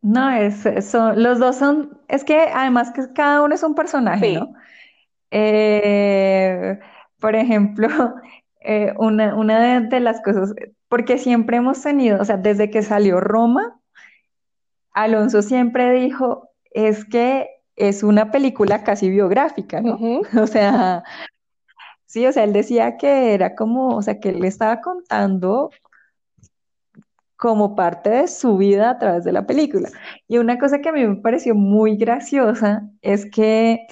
No, 0.00 0.30
es, 0.30 0.64
eso, 0.64 1.12
los 1.12 1.38
dos 1.38 1.56
son, 1.56 2.00
es 2.08 2.24
que 2.24 2.38
además 2.38 2.92
que 2.92 3.12
cada 3.12 3.42
uno 3.42 3.54
es 3.54 3.62
un 3.62 3.74
personaje, 3.74 4.34
¿no? 4.34 4.52
Eh, 5.30 6.78
por 7.18 7.34
ejemplo, 7.34 7.88
eh, 8.60 8.94
una, 8.96 9.34
una 9.34 9.80
de, 9.80 9.88
de, 9.88 10.00
las 10.00 10.20
cosas, 10.22 10.54
porque 10.88 11.18
siempre 11.18 11.56
hemos 11.56 11.82
tenido, 11.82 12.20
o 12.20 12.24
sea, 12.24 12.36
desde 12.36 12.70
que 12.70 12.82
salió 12.82 13.20
Roma, 13.20 13.80
Alonso 14.92 15.42
siempre 15.42 15.92
dijo, 15.92 16.50
es 16.70 17.04
que 17.04 17.57
es 17.78 18.02
una 18.02 18.30
película 18.30 18.84
casi 18.84 19.10
biográfica, 19.10 19.80
¿no? 19.80 19.98
O 20.42 20.46
sea, 20.46 21.02
sí, 22.06 22.26
o 22.26 22.32
sea, 22.32 22.44
él 22.44 22.52
decía 22.52 22.96
que 22.96 23.34
era 23.34 23.54
como, 23.54 23.96
o 23.96 24.02
sea, 24.02 24.20
que 24.20 24.30
él 24.30 24.40
le 24.40 24.48
estaba 24.48 24.80
contando 24.80 25.70
como 27.36 27.76
parte 27.76 28.10
de 28.10 28.28
su 28.28 28.56
vida 28.56 28.90
a 28.90 28.98
través 28.98 29.24
de 29.24 29.32
la 29.32 29.46
película. 29.46 29.88
Y 30.26 30.38
una 30.38 30.58
cosa 30.58 30.80
que 30.80 30.88
a 30.88 30.92
mí 30.92 31.06
me 31.06 31.16
pareció 31.16 31.54
muy 31.54 31.96
graciosa 31.96 32.90
es 33.00 33.30
que 33.30 33.86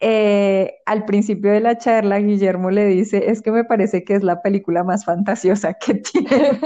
eh, 0.00 0.80
al 0.84 1.04
principio 1.04 1.52
de 1.52 1.60
la 1.60 1.78
charla 1.78 2.18
Guillermo 2.18 2.72
le 2.72 2.86
dice, 2.86 3.30
es 3.30 3.40
que 3.40 3.52
me 3.52 3.64
parece 3.64 4.02
que 4.02 4.16
es 4.16 4.24
la 4.24 4.42
película 4.42 4.82
más 4.82 5.04
fantasiosa 5.04 5.74
que 5.74 5.94
tienes. 6.12 6.58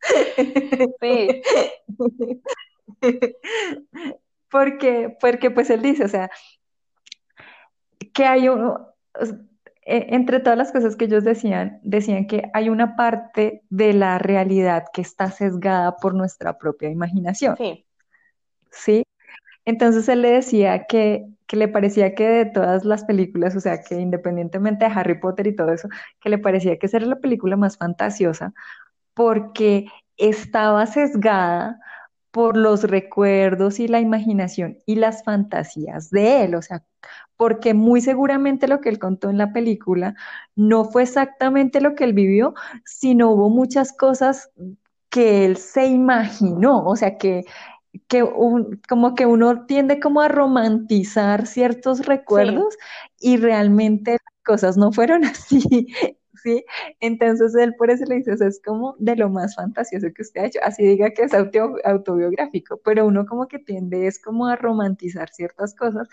Sí. 1.00 1.42
Porque, 4.54 5.16
porque 5.20 5.50
pues 5.50 5.68
él 5.68 5.82
dice, 5.82 6.04
o 6.04 6.08
sea, 6.08 6.30
que 8.12 8.24
hay 8.24 8.48
uno, 8.48 8.94
e, 9.84 10.14
entre 10.14 10.38
todas 10.38 10.56
las 10.56 10.70
cosas 10.70 10.94
que 10.94 11.06
ellos 11.06 11.24
decían, 11.24 11.80
decían 11.82 12.28
que 12.28 12.52
hay 12.54 12.68
una 12.68 12.94
parte 12.94 13.64
de 13.68 13.94
la 13.94 14.20
realidad 14.20 14.84
que 14.92 15.02
está 15.02 15.32
sesgada 15.32 15.96
por 15.96 16.14
nuestra 16.14 16.56
propia 16.56 16.88
imaginación. 16.88 17.56
Sí. 17.56 17.84
¿Sí? 18.70 19.02
Entonces 19.64 20.08
él 20.08 20.22
le 20.22 20.30
decía 20.30 20.84
que, 20.84 21.26
que, 21.48 21.56
le 21.56 21.66
parecía 21.66 22.14
que 22.14 22.28
de 22.28 22.44
todas 22.46 22.84
las 22.84 23.02
películas, 23.04 23.56
o 23.56 23.60
sea, 23.60 23.82
que 23.82 23.96
independientemente 23.96 24.84
de 24.84 24.92
Harry 24.92 25.18
Potter 25.18 25.48
y 25.48 25.56
todo 25.56 25.72
eso, 25.72 25.88
que 26.20 26.28
le 26.28 26.38
parecía 26.38 26.78
que 26.78 26.86
esa 26.86 26.98
era 26.98 27.06
la 27.06 27.18
película 27.18 27.56
más 27.56 27.76
fantasiosa 27.76 28.54
porque 29.14 29.86
estaba 30.16 30.86
sesgada 30.86 31.80
por 32.34 32.56
los 32.56 32.82
recuerdos 32.82 33.78
y 33.78 33.86
la 33.86 34.00
imaginación 34.00 34.78
y 34.86 34.96
las 34.96 35.22
fantasías 35.22 36.10
de 36.10 36.42
él, 36.42 36.56
o 36.56 36.62
sea, 36.62 36.84
porque 37.36 37.74
muy 37.74 38.00
seguramente 38.00 38.66
lo 38.66 38.80
que 38.80 38.88
él 38.88 38.98
contó 38.98 39.30
en 39.30 39.38
la 39.38 39.52
película 39.52 40.16
no 40.56 40.84
fue 40.84 41.04
exactamente 41.04 41.80
lo 41.80 41.94
que 41.94 42.02
él 42.02 42.12
vivió, 42.12 42.54
sino 42.84 43.30
hubo 43.30 43.50
muchas 43.50 43.92
cosas 43.92 44.50
que 45.10 45.44
él 45.44 45.58
se 45.58 45.86
imaginó, 45.86 46.84
o 46.84 46.96
sea, 46.96 47.18
que, 47.18 47.44
que 48.08 48.28
como 48.88 49.14
que 49.14 49.26
uno 49.26 49.64
tiende 49.66 50.00
como 50.00 50.20
a 50.20 50.26
romantizar 50.26 51.46
ciertos 51.46 52.04
recuerdos 52.04 52.76
y 53.20 53.36
realmente 53.36 54.10
las 54.12 54.44
cosas 54.44 54.76
no 54.76 54.90
fueron 54.90 55.24
así. 55.24 55.86
¿Sí? 56.44 56.64
Entonces 57.00 57.54
él 57.56 57.74
por 57.76 57.90
eso 57.90 58.04
le 58.04 58.16
dice, 58.16 58.32
es 58.34 58.60
como 58.64 58.94
de 58.98 59.16
lo 59.16 59.30
más 59.30 59.56
fantasioso 59.56 60.08
que 60.14 60.22
usted 60.22 60.42
ha 60.42 60.46
hecho, 60.46 60.60
así 60.62 60.84
diga 60.86 61.10
que 61.10 61.22
es 61.22 61.32
autobiográfico, 61.34 62.80
pero 62.84 63.06
uno 63.06 63.26
como 63.26 63.48
que 63.48 63.58
tiende 63.58 64.06
es 64.06 64.22
como 64.22 64.46
a 64.46 64.56
romantizar 64.56 65.30
ciertas 65.30 65.74
cosas 65.74 66.08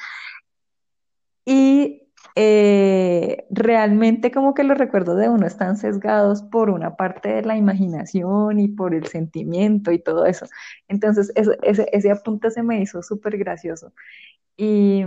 y 1.46 2.08
eh, 2.36 3.46
realmente 3.50 4.32
como 4.32 4.54
que 4.54 4.64
los 4.64 4.78
recuerdos 4.78 5.18
de 5.18 5.28
uno 5.30 5.46
están 5.48 5.76
sesgados 5.78 6.44
por 6.44 6.70
una 6.70 6.96
parte 6.96 7.30
de 7.30 7.42
la 7.44 7.58
imaginación 7.58 8.60
y 8.60 8.70
por 8.70 8.94
el 8.96 9.08
sentimiento 9.08 9.92
y 9.92 10.00
todo 10.00 10.26
eso. 10.26 10.46
Entonces 10.88 11.32
ese, 11.36 11.90
ese 11.92 12.12
apunte 12.12 12.52
se 12.52 12.64
me 12.64 12.82
hizo 12.82 13.04
súper 13.04 13.38
gracioso. 13.38 13.94
Y, 14.58 15.04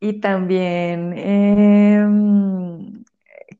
y 0.00 0.20
también... 0.20 1.14
Eh, 1.16 3.00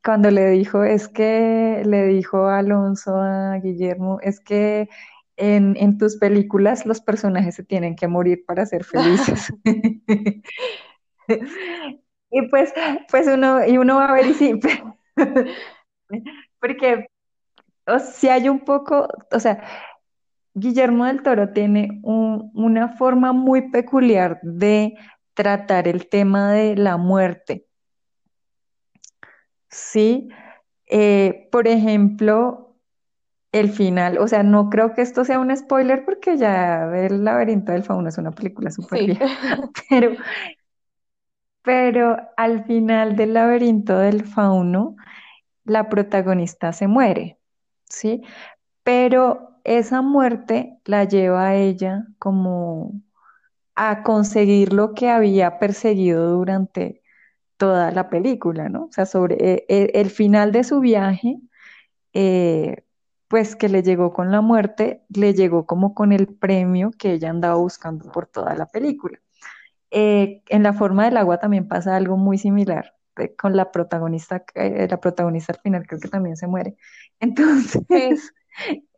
cuando 0.04 0.30
le 0.30 0.50
dijo, 0.50 0.84
es 0.84 1.08
que 1.08 1.82
le 1.84 2.06
dijo 2.06 2.46
Alonso 2.46 3.16
a 3.16 3.58
Guillermo, 3.58 4.18
es 4.22 4.40
que 4.40 4.88
en, 5.36 5.98
tus 5.98 6.16
películas 6.16 6.86
los 6.86 7.00
personajes 7.00 7.54
se 7.54 7.64
tienen 7.64 7.96
que 7.96 8.08
morir 8.08 8.44
para 8.46 8.66
ser 8.66 8.84
felices. 8.84 9.52
y 12.30 12.42
pues, 12.48 12.72
pues 13.10 13.26
uno, 13.26 13.66
y 13.66 13.78
uno 13.78 13.96
va 13.96 14.06
a 14.06 14.12
ver 14.12 14.26
y 14.26 14.34
sí, 14.34 14.60
porque 16.60 17.06
o 17.86 17.98
si 17.98 18.28
hay 18.28 18.48
un 18.48 18.60
poco, 18.60 19.08
o 19.32 19.40
sea, 19.40 19.62
Guillermo 20.54 21.06
del 21.06 21.22
Toro 21.22 21.50
tiene 21.50 22.00
una 22.02 22.88
forma 22.96 23.32
muy 23.32 23.70
peculiar 23.70 24.40
de 24.42 24.94
tratar 25.34 25.88
el 25.88 26.08
tema 26.08 26.52
de 26.52 26.76
la 26.76 26.96
muerte 26.96 27.66
¿sí? 29.70 30.28
Eh, 30.86 31.48
por 31.52 31.68
ejemplo, 31.68 32.76
el 33.52 33.70
final, 33.70 34.18
o 34.18 34.28
sea, 34.28 34.42
no 34.44 34.70
creo 34.70 34.94
que 34.94 35.02
esto 35.02 35.24
sea 35.24 35.40
un 35.40 35.56
spoiler 35.56 36.04
porque 36.04 36.36
ya 36.38 36.84
El 36.96 37.24
laberinto 37.24 37.72
del 37.72 37.84
fauno 37.84 38.08
es 38.10 38.18
una 38.18 38.32
película 38.32 38.70
súper 38.72 39.04
vieja, 39.04 39.26
pero, 39.90 40.16
pero 41.62 42.16
al 42.36 42.64
final 42.64 43.16
del 43.16 43.34
laberinto 43.34 43.98
del 43.98 44.24
fauno, 44.24 44.96
la 45.64 45.88
protagonista 45.88 46.72
se 46.72 46.88
muere, 46.88 47.38
¿sí? 47.88 48.22
Pero 48.84 49.60
esa 49.64 50.02
muerte 50.02 50.80
la 50.86 51.04
lleva 51.04 51.48
a 51.48 51.56
ella 51.56 52.06
como 52.18 52.94
a 53.76 54.02
conseguir 54.04 54.72
lo 54.74 54.94
que 54.94 55.10
había 55.10 55.58
perseguido 55.58 56.30
durante 56.32 56.99
toda 57.60 57.90
la 57.92 58.08
película, 58.08 58.70
¿no? 58.70 58.86
O 58.86 58.92
sea, 58.92 59.04
sobre 59.06 59.34
eh, 59.38 59.66
eh, 59.68 59.90
el 59.94 60.10
final 60.10 60.50
de 60.50 60.64
su 60.64 60.80
viaje, 60.80 61.38
eh, 62.14 62.84
pues 63.28 63.54
que 63.54 63.68
le 63.68 63.82
llegó 63.82 64.14
con 64.14 64.32
la 64.32 64.40
muerte, 64.40 65.02
le 65.10 65.34
llegó 65.34 65.66
como 65.66 65.94
con 65.94 66.12
el 66.12 66.26
premio 66.26 66.90
que 66.98 67.12
ella 67.12 67.30
andaba 67.30 67.56
buscando 67.56 68.10
por 68.12 68.26
toda 68.26 68.54
la 68.56 68.66
película. 68.66 69.20
en 69.90 70.62
la 70.62 70.72
forma 70.72 71.04
del 71.04 71.16
agua 71.18 71.38
también 71.38 71.68
pasa 71.68 71.96
algo 71.96 72.16
muy 72.16 72.38
similar 72.38 72.94
con 73.36 73.56
la 73.56 73.70
protagonista, 73.72 74.44
la 74.54 75.00
protagonista 75.00 75.52
al 75.52 75.60
final 75.60 75.86
creo 75.86 76.00
que 76.00 76.08
también 76.08 76.36
se 76.36 76.46
muere. 76.46 76.76
Entonces, 77.20 78.32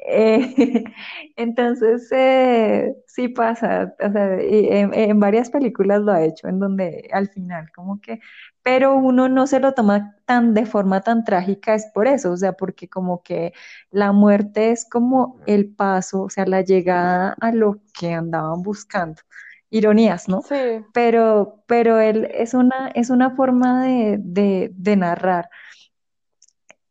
eh, 0.09 0.85
entonces, 1.37 2.09
eh, 2.13 2.95
sí 3.07 3.29
pasa, 3.29 3.95
o 4.01 4.13
sea, 4.13 4.37
en, 4.41 5.21
varias 5.21 5.51
películas 5.51 6.03
lo 6.03 6.13
ha 6.13 6.25
hecho, 6.25 6.49
en 6.49 6.59
donde 6.59 7.09
al 7.13 7.29
final 7.29 7.71
como 7.75 8.01
que, 8.01 8.21
pero 8.63 8.97
uno 8.97 9.29
no 9.29 9.47
se 9.47 9.61
lo 9.61 9.75
toma 9.75 10.17
tan 10.25 10.55
de 10.55 10.67
forma 10.67 11.01
tan 11.03 11.25
trágica, 11.25 11.75
es 11.75 11.87
por 11.95 12.07
eso, 12.07 12.33
o 12.33 12.37
sea, 12.37 12.53
porque 12.55 12.89
como 12.89 13.23
que 13.23 13.53
la 13.91 14.13
muerte 14.13 14.73
es 14.73 14.89
como 14.89 15.41
el 15.47 15.73
paso, 15.75 16.23
o 16.23 16.31
sea, 16.31 16.47
la 16.47 16.63
llegada 16.63 17.37
a 17.41 17.53
lo 17.53 17.81
que 17.99 18.13
andaban 18.13 18.63
buscando. 18.63 19.23
ironías, 19.71 20.29
¿no? 20.29 20.43
Sí. 20.43 20.85
Pero, 20.93 21.65
pero 21.67 21.99
él 22.01 22.29
es 22.35 22.55
una, 22.55 22.89
es 22.95 23.09
una 23.11 23.31
forma 23.37 23.85
de, 23.85 24.19
de, 24.21 24.71
de 24.75 24.97
narrar. 24.97 25.49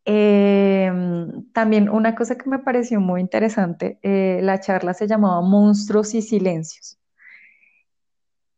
Eh, 0.06 0.92
también 1.54 1.90
una 1.90 2.16
cosa 2.16 2.36
que 2.38 2.50
me 2.50 2.60
pareció 2.60 3.00
muy 3.00 3.22
interesante, 3.22 4.00
eh, 4.02 4.40
la 4.42 4.60
charla 4.60 4.94
se 4.94 5.08
llamaba 5.08 5.42
Monstruos 5.42 6.14
y 6.16 6.22
Silencios. 6.22 6.98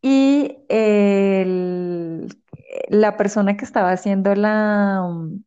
Y 0.02 0.58
el- 0.70 2.28
la 2.90 3.16
persona 3.18 3.56
que 3.58 3.66
estaba 3.66 3.92
haciendo 3.92 4.36
la, 4.36 5.02
um, 5.06 5.44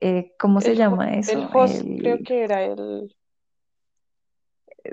eh, 0.00 0.32
¿cómo 0.38 0.60
se 0.60 0.72
El, 0.72 0.78
llama 0.78 1.12
el 1.12 1.18
eso? 1.18 1.50
host 1.52 1.82
creo 1.98 2.16
El, 2.16 2.24
que 2.24 2.42
era 2.44 2.64
el... 2.64 3.14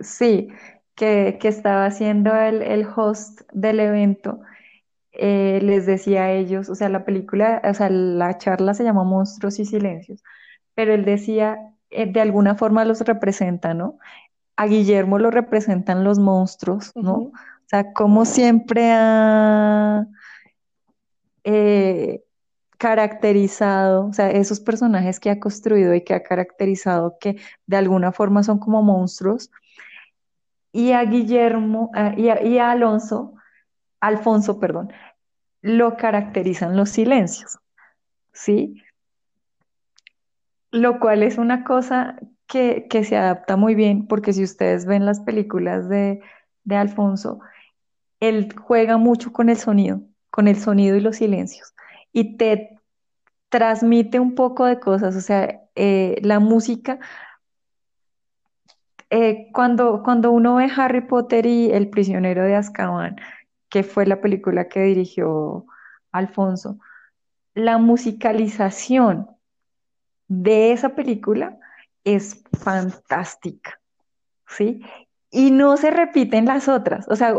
sí, 0.01 0.49
que, 0.95 1.38
que 1.39 1.47
estaba 1.47 1.86
haciendo 1.86 2.36
el, 2.36 2.62
el 2.62 2.86
host 2.95 3.41
del 3.51 3.79
evento, 3.79 4.39
eh, 5.13 5.60
les 5.62 5.86
decía 5.86 6.23
a 6.26 6.32
ellos, 6.32 6.69
o 6.69 6.76
sea, 6.76 6.89
la 6.89 7.06
película, 7.06 7.62
o 7.63 7.73
sea, 7.73 7.89
la 7.89 8.38
charla 8.38 8.73
se 8.73 8.84
llama 8.84 9.04
Monstruos 9.04 9.60
y 9.60 9.65
Silencios, 9.65 10.23
pero 10.76 10.93
él 10.93 11.06
decía, 11.06 11.60
eh, 11.91 12.12
de 12.12 12.21
alguna 12.21 12.56
forma 12.56 12.86
los 12.86 13.02
representa, 13.02 13.73
¿no? 13.73 13.99
A 14.56 14.65
Guillermo 14.67 15.19
lo 15.19 15.32
representan 15.32 16.04
los 16.04 16.19
monstruos, 16.19 16.91
¿no? 16.95 17.13
O 17.15 17.32
sea, 17.67 17.93
como 17.93 18.26
siempre 18.26 18.91
ha 18.91 20.08
eh, 21.43 22.23
caracterizado, 22.78 24.08
o 24.08 24.13
sea, 24.13 24.32
esos 24.32 24.60
personajes 24.60 25.19
que 25.19 25.30
ha 25.30 25.39
construido 25.39 25.93
y 25.95 26.04
que 26.04 26.13
ha 26.15 26.23
caracterizado 26.23 27.17
que 27.19 27.38
de 27.67 27.78
alguna 27.78 28.12
forma 28.12 28.43
son 28.43 28.60
como 28.60 28.82
monstruos, 28.84 29.52
y 30.71 30.91
a 30.93 31.04
Guillermo, 31.04 31.91
y, 32.17 32.30
a, 32.30 32.43
y 32.43 32.58
a 32.58 32.71
Alonso, 32.71 33.36
Alfonso, 34.04 34.60
perdón, 34.60 34.92
lo 35.62 35.96
caracterizan 35.96 36.76
los 36.76 36.89
silencios, 36.89 37.58
¿sí? 38.34 38.84
Lo 40.72 41.00
cual 41.00 41.24
es 41.24 41.38
una 41.38 41.63
cosa 41.63 42.18
que, 42.48 42.88
que 42.89 43.06
se 43.06 43.16
adapta 43.16 43.56
muy 43.56 43.76
bien, 43.76 44.06
porque 44.08 44.34
si 44.34 44.44
ustedes 44.44 44.86
ven 44.86 45.06
las 45.06 45.22
películas 45.22 45.88
de, 45.88 46.22
de 46.66 46.76
Alfonso, 46.76 47.39
él 48.20 48.54
juega 48.60 48.98
mucho 48.98 49.32
con 49.32 49.50
el 49.50 49.56
sonido, 49.58 50.02
con 50.30 50.50
el 50.50 50.58
sonido 50.58 50.98
y 50.98 51.00
los 51.00 51.16
silencios, 51.16 51.74
y 52.12 52.36
te 52.36 52.78
transmite 53.48 54.20
un 54.20 54.36
poco 54.36 54.66
de 54.66 54.82
cosas, 54.82 55.16
o 55.16 55.22
sea, 55.22 55.62
eh, 55.76 56.20
la 56.24 56.42
música, 56.42 57.00
eh, 59.10 59.48
cuando, 59.54 60.04
cuando 60.04 60.32
uno 60.32 60.56
ve 60.56 60.70
Harry 60.76 61.02
Potter 61.02 61.46
y 61.46 61.72
El 61.72 61.89
prisionero 61.89 62.44
de 62.44 62.56
Azkaban, 62.56 63.16
que 63.74 63.84
fue 63.84 64.06
la 64.06 64.22
película 64.22 64.70
que 64.70 64.82
dirigió 64.84 65.66
Alfonso, 66.14 66.78
la 67.56 67.80
musicalización 67.80 69.28
de 70.28 70.74
esa 70.74 70.96
película 70.96 71.58
es 72.04 72.44
fantástica, 72.62 73.82
¿sí? 74.48 74.84
Y 75.32 75.52
no 75.52 75.78
se 75.78 75.92
repiten 75.92 76.46
las 76.46 76.70
otras, 76.70 77.08
o 77.10 77.16
sea, 77.16 77.34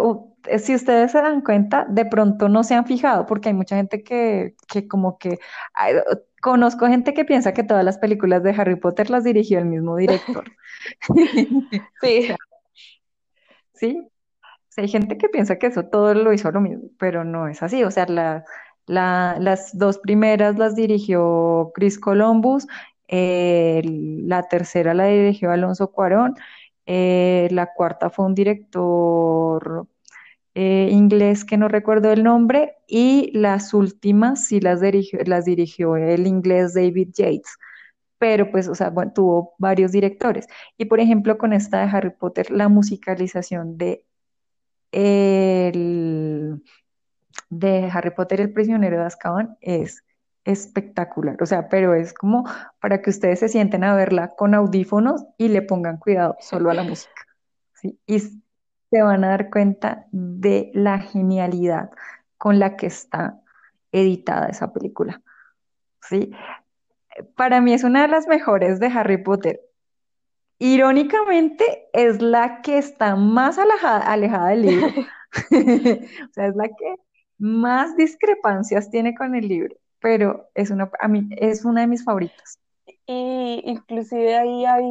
si 0.58 0.74
ustedes 0.74 1.12
se 1.12 1.22
dan 1.22 1.42
cuenta, 1.42 1.86
de 1.88 2.04
pronto 2.06 2.48
no 2.48 2.64
se 2.64 2.74
han 2.74 2.86
fijado, 2.86 3.26
porque 3.26 3.50
hay 3.50 3.54
mucha 3.54 3.76
gente 3.76 4.02
que, 4.02 4.56
que 4.68 4.88
como 4.88 5.18
que, 5.18 5.38
ay, 5.74 5.94
conozco 6.42 6.88
gente 6.88 7.14
que 7.14 7.24
piensa 7.24 7.54
que 7.54 7.64
todas 7.64 7.84
las 7.84 7.98
películas 7.98 8.42
de 8.42 8.50
Harry 8.52 8.76
Potter 8.76 9.10
las 9.10 9.24
dirigió 9.24 9.60
el 9.60 9.66
mismo 9.66 9.96
director. 9.96 10.44
O 12.02 12.06
Sí. 12.06 12.22
sea, 12.26 12.36
¿sí? 13.74 14.08
Hay 14.76 14.88
gente 14.88 15.16
que 15.18 15.28
piensa 15.28 15.58
que 15.58 15.68
eso 15.68 15.84
todo 15.86 16.14
lo 16.14 16.32
hizo 16.32 16.50
lo 16.50 16.60
mismo, 16.60 16.84
pero 16.98 17.24
no 17.24 17.48
es 17.48 17.62
así. 17.62 17.84
O 17.84 17.90
sea, 17.90 18.06
la- 18.06 18.44
la- 18.86 19.36
las 19.40 19.76
dos 19.78 19.98
primeras 19.98 20.56
las 20.58 20.74
dirigió 20.76 21.72
Chris 21.74 21.98
Columbus, 21.98 22.66
la 23.08 24.42
tercera 24.48 24.94
la 24.94 25.06
dirigió 25.06 25.50
Alonso 25.50 25.90
Cuarón, 25.92 26.34
eh, 26.86 27.48
la 27.52 27.72
cuarta 27.74 28.10
fue 28.10 28.26
un 28.26 28.34
director 28.34 29.86
eh, 30.54 30.88
inglés 30.92 31.44
que 31.44 31.56
no 31.58 31.68
recuerdo 31.68 32.12
el 32.12 32.24
nombre, 32.24 32.74
y 32.88 33.30
las 33.38 33.74
últimas 33.74 34.46
sí 34.46 34.60
las 34.60 34.80
dirigió, 34.80 35.20
las 35.26 35.44
dirigió 35.46 35.96
el 35.96 36.26
inglés 36.26 36.74
David 36.74 37.10
Yates. 37.14 37.56
Pero 38.18 38.50
pues, 38.50 38.68
o 38.68 38.74
sea, 38.74 38.92
tuvo 39.14 39.54
varios 39.58 39.92
directores. 39.92 40.46
Y 40.78 40.86
por 40.86 41.00
ejemplo, 41.00 41.38
con 41.38 41.52
esta 41.52 41.80
de 41.86 41.90
Harry 41.96 42.10
Potter, 42.10 42.50
la 42.50 42.68
musicalización 42.68 43.76
de 43.78 44.04
el, 44.94 46.62
de 47.50 47.90
Harry 47.92 48.10
Potter, 48.10 48.40
el 48.40 48.52
prisionero 48.52 48.98
de 48.98 49.04
Azkaban 49.04 49.56
es 49.60 50.04
espectacular, 50.44 51.42
o 51.42 51.46
sea, 51.46 51.68
pero 51.68 51.94
es 51.94 52.12
como 52.12 52.44
para 52.80 53.02
que 53.02 53.10
ustedes 53.10 53.40
se 53.40 53.48
sienten 53.48 53.82
a 53.82 53.94
verla 53.94 54.34
con 54.36 54.54
audífonos 54.54 55.24
y 55.38 55.48
le 55.48 55.62
pongan 55.62 55.96
cuidado 55.96 56.36
solo 56.38 56.70
a 56.70 56.74
la 56.74 56.82
música, 56.82 57.26
¿sí? 57.72 57.98
Y 58.06 58.20
se 58.20 59.02
van 59.02 59.24
a 59.24 59.30
dar 59.30 59.50
cuenta 59.50 60.06
de 60.12 60.70
la 60.74 60.98
genialidad 60.98 61.90
con 62.36 62.58
la 62.58 62.76
que 62.76 62.86
está 62.86 63.40
editada 63.90 64.48
esa 64.48 64.72
película, 64.72 65.22
¿sí? 66.02 66.32
Para 67.36 67.60
mí 67.60 67.72
es 67.72 67.82
una 67.82 68.02
de 68.02 68.08
las 68.08 68.28
mejores 68.28 68.80
de 68.80 68.88
Harry 68.88 69.22
Potter. 69.22 69.60
Irónicamente, 70.64 71.90
es 71.92 72.22
la 72.22 72.62
que 72.62 72.78
está 72.78 73.16
más 73.16 73.58
alejada, 73.58 73.98
alejada 74.00 74.48
del 74.48 74.62
libro. 74.62 74.88
O 76.30 76.32
sea, 76.32 76.46
es 76.46 76.56
la 76.56 76.68
que 76.68 76.94
más 77.38 77.96
discrepancias 77.96 78.88
tiene 78.90 79.14
con 79.14 79.34
el 79.34 79.46
libro, 79.46 79.76
pero 80.00 80.48
es 80.54 80.70
una, 80.70 80.90
a 81.00 81.08
mí, 81.08 81.28
es 81.36 81.66
una 81.66 81.82
de 81.82 81.88
mis 81.88 82.02
favoritas. 82.02 82.58
Y 83.06 83.62
inclusive 83.66 84.36
ahí 84.36 84.64
hay 84.64 84.82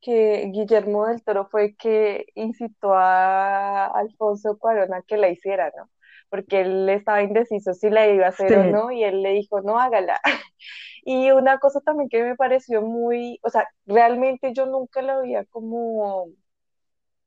que 0.00 0.50
Guillermo 0.52 1.06
del 1.06 1.22
Toro 1.22 1.48
fue 1.50 1.74
que 1.76 2.26
incitó 2.34 2.94
a 2.94 3.86
Alfonso 3.86 4.58
Cuarón 4.58 4.92
a 4.94 5.02
que 5.02 5.16
la 5.16 5.30
hiciera, 5.30 5.72
¿no? 5.76 5.90
Porque 6.28 6.60
él 6.62 6.88
estaba 6.90 7.22
indeciso 7.22 7.72
si 7.74 7.88
la 7.90 8.06
iba 8.08 8.26
a 8.26 8.28
hacer 8.30 8.56
o 8.58 8.64
no, 8.64 8.90
y 8.90 9.04
él 9.04 9.22
le 9.22 9.30
dijo, 9.30 9.60
no, 9.62 9.78
hágala. 9.78 10.20
Y 11.06 11.30
una 11.32 11.58
cosa 11.58 11.80
también 11.82 12.08
que 12.08 12.22
me 12.22 12.34
pareció 12.36 12.80
muy, 12.82 13.38
o 13.42 13.50
sea, 13.50 13.68
realmente 13.86 14.54
yo 14.54 14.64
nunca 14.66 15.02
la 15.02 15.16
había 15.16 15.44
como, 15.46 16.28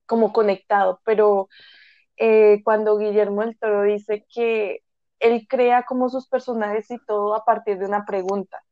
como 0.05 0.33
conectado, 0.33 0.99
pero 1.05 1.47
eh, 2.17 2.61
cuando 2.63 2.97
Guillermo 2.97 3.41
del 3.41 3.57
Toro 3.59 3.83
dice 3.83 4.25
que 4.33 4.81
él 5.19 5.47
crea 5.49 5.83
como 5.83 6.09
sus 6.09 6.27
personajes 6.27 6.89
y 6.91 6.97
todo 7.05 7.35
a 7.35 7.45
partir 7.45 7.77
de 7.79 7.85
una 7.85 8.05
pregunta. 8.05 8.63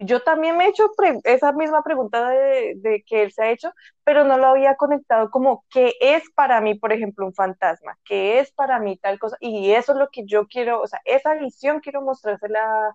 Yo 0.00 0.20
también 0.22 0.56
me 0.56 0.66
he 0.66 0.68
hecho 0.68 0.90
esa 1.24 1.52
misma 1.52 1.82
pregunta 1.82 2.28
de, 2.28 3.04
que 3.06 3.22
él 3.22 3.32
se 3.32 3.42
ha 3.42 3.50
hecho, 3.50 3.72
pero 4.04 4.24
no 4.24 4.38
lo 4.38 4.46
había 4.48 4.76
conectado 4.76 5.30
como 5.30 5.64
qué 5.70 5.94
es 6.00 6.22
para 6.34 6.60
mí, 6.60 6.74
por 6.74 6.92
ejemplo, 6.92 7.26
un 7.26 7.34
fantasma, 7.34 7.98
qué 8.04 8.40
es 8.40 8.52
para 8.52 8.78
mí 8.80 8.96
tal 8.98 9.18
cosa, 9.18 9.36
y 9.40 9.72
eso 9.72 9.92
es 9.92 9.98
lo 9.98 10.08
que 10.10 10.24
yo 10.26 10.46
quiero, 10.46 10.80
o 10.80 10.86
sea, 10.86 11.00
esa 11.04 11.34
visión 11.34 11.80
quiero 11.80 12.02
mostrársela 12.02 12.94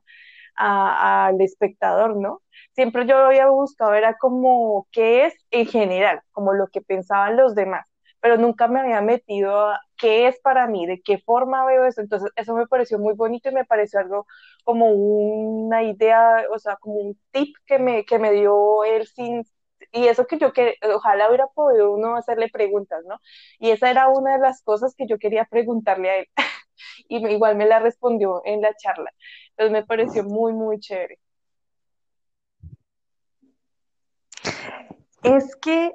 al 0.55 1.39
espectador, 1.41 2.17
¿no? 2.17 2.41
Siempre 2.73 3.05
yo 3.05 3.17
había 3.17 3.47
buscado, 3.47 3.93
era 3.93 4.17
como 4.17 4.87
qué 4.91 5.25
es 5.25 5.35
en 5.51 5.65
general, 5.67 6.21
como 6.31 6.53
lo 6.53 6.67
que 6.67 6.81
pensaban 6.81 7.37
los 7.37 7.55
demás, 7.55 7.87
pero 8.19 8.37
nunca 8.37 8.67
me 8.67 8.81
había 8.81 9.01
metido 9.01 9.69
a 9.69 9.79
qué 9.99 10.27
es 10.27 10.39
para 10.41 10.67
mí, 10.67 10.87
de 10.87 11.01
qué 11.01 11.19
forma 11.19 11.65
veo 11.65 11.85
eso, 11.85 12.01
entonces 12.01 12.31
eso 12.35 12.55
me 12.55 12.67
pareció 12.67 12.99
muy 12.99 13.13
bonito 13.15 13.49
y 13.49 13.53
me 13.53 13.65
pareció 13.65 13.99
algo 13.99 14.25
como 14.63 14.87
una 14.91 15.83
idea, 15.83 16.45
o 16.51 16.59
sea, 16.59 16.77
como 16.77 16.95
un 16.95 17.19
tip 17.31 17.55
que 17.67 17.79
me, 17.79 18.05
que 18.05 18.19
me 18.19 18.31
dio 18.31 18.83
él 18.85 19.07
sin... 19.07 19.43
Y 19.91 20.07
eso 20.07 20.27
que 20.27 20.37
yo 20.37 20.53
que 20.53 20.75
ojalá 20.93 21.27
hubiera 21.29 21.47
podido 21.47 21.91
uno 21.93 22.15
hacerle 22.15 22.49
preguntas, 22.49 23.03
¿no? 23.07 23.19
Y 23.59 23.71
esa 23.71 23.89
era 23.91 24.09
una 24.09 24.33
de 24.33 24.39
las 24.39 24.61
cosas 24.63 24.93
que 24.95 25.07
yo 25.07 25.17
quería 25.19 25.45
preguntarle 25.45 26.09
a 26.09 26.17
él. 26.19 26.27
Y 27.09 27.17
igual 27.27 27.55
me 27.57 27.65
la 27.67 27.79
respondió 27.79 28.41
en 28.45 28.61
la 28.61 28.73
charla. 28.75 29.11
Entonces 29.51 29.71
me 29.73 29.85
pareció 29.85 30.23
muy, 30.23 30.53
muy 30.53 30.79
chévere. 30.79 31.19
es 35.23 35.55
que 35.57 35.91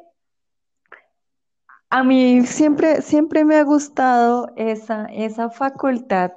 a 1.91 2.03
mí 2.03 2.45
siempre, 2.47 3.03
siempre 3.03 3.45
me 3.45 3.57
ha 3.57 3.63
gustado 3.63 4.53
esa, 4.57 5.07
esa 5.07 5.51
facultad 5.51 6.33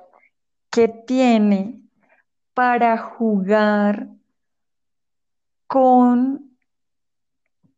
que 0.70 0.88
tiene 0.88 1.82
para 2.54 2.98
jugar 2.98 4.10
con, 5.68 6.58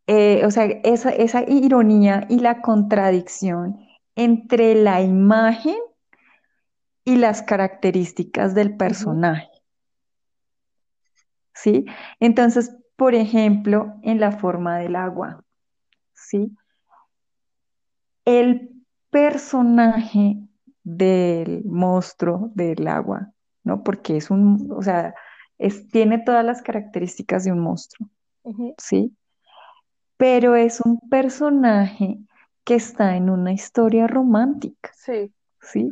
eh, 0.08 0.46
o 0.46 0.52
sea, 0.52 0.66
esa, 0.66 1.10
esa 1.10 1.44
ironía 1.48 2.26
y 2.30 2.40
la 2.40 2.62
contradicción 2.62 3.80
entre 4.16 4.76
la 4.76 5.02
imagen 5.02 5.78
y 7.06 7.16
las 7.16 7.42
características 7.42 8.54
del 8.54 8.78
personaje, 8.78 9.50
¿sí? 11.54 11.86
Entonces, 12.20 12.76
por 12.96 13.16
ejemplo, 13.16 13.96
en 14.04 14.20
la 14.20 14.32
forma 14.32 14.78
del 14.78 14.96
agua, 14.96 15.44
¿sí? 16.14 16.52
Personaje 19.10 20.38
del 20.84 21.63
monstruo 21.65 22.52
del 22.56 22.88
agua, 22.88 23.32
¿no? 23.63 23.84
Porque 23.84 24.18
es 24.18 24.30
un, 24.32 24.72
o 24.72 24.82
sea, 24.82 25.15
es, 25.58 25.88
tiene 25.89 26.20
todas 26.20 26.46
las 26.46 26.62
características 26.62 27.44
de 27.44 27.52
un 27.52 27.60
monstruo, 27.60 28.10
¿sí? 28.78 29.15
Pero 30.18 30.56
es 30.56 30.82
un 30.82 31.00
personaje 31.10 32.20
que 32.63 32.76
está 32.76 33.15
en 33.15 33.30
una 33.30 33.54
historia 33.54 34.08
romántica, 34.08 34.92
Sí. 34.96 35.34
¿sí? 35.62 35.92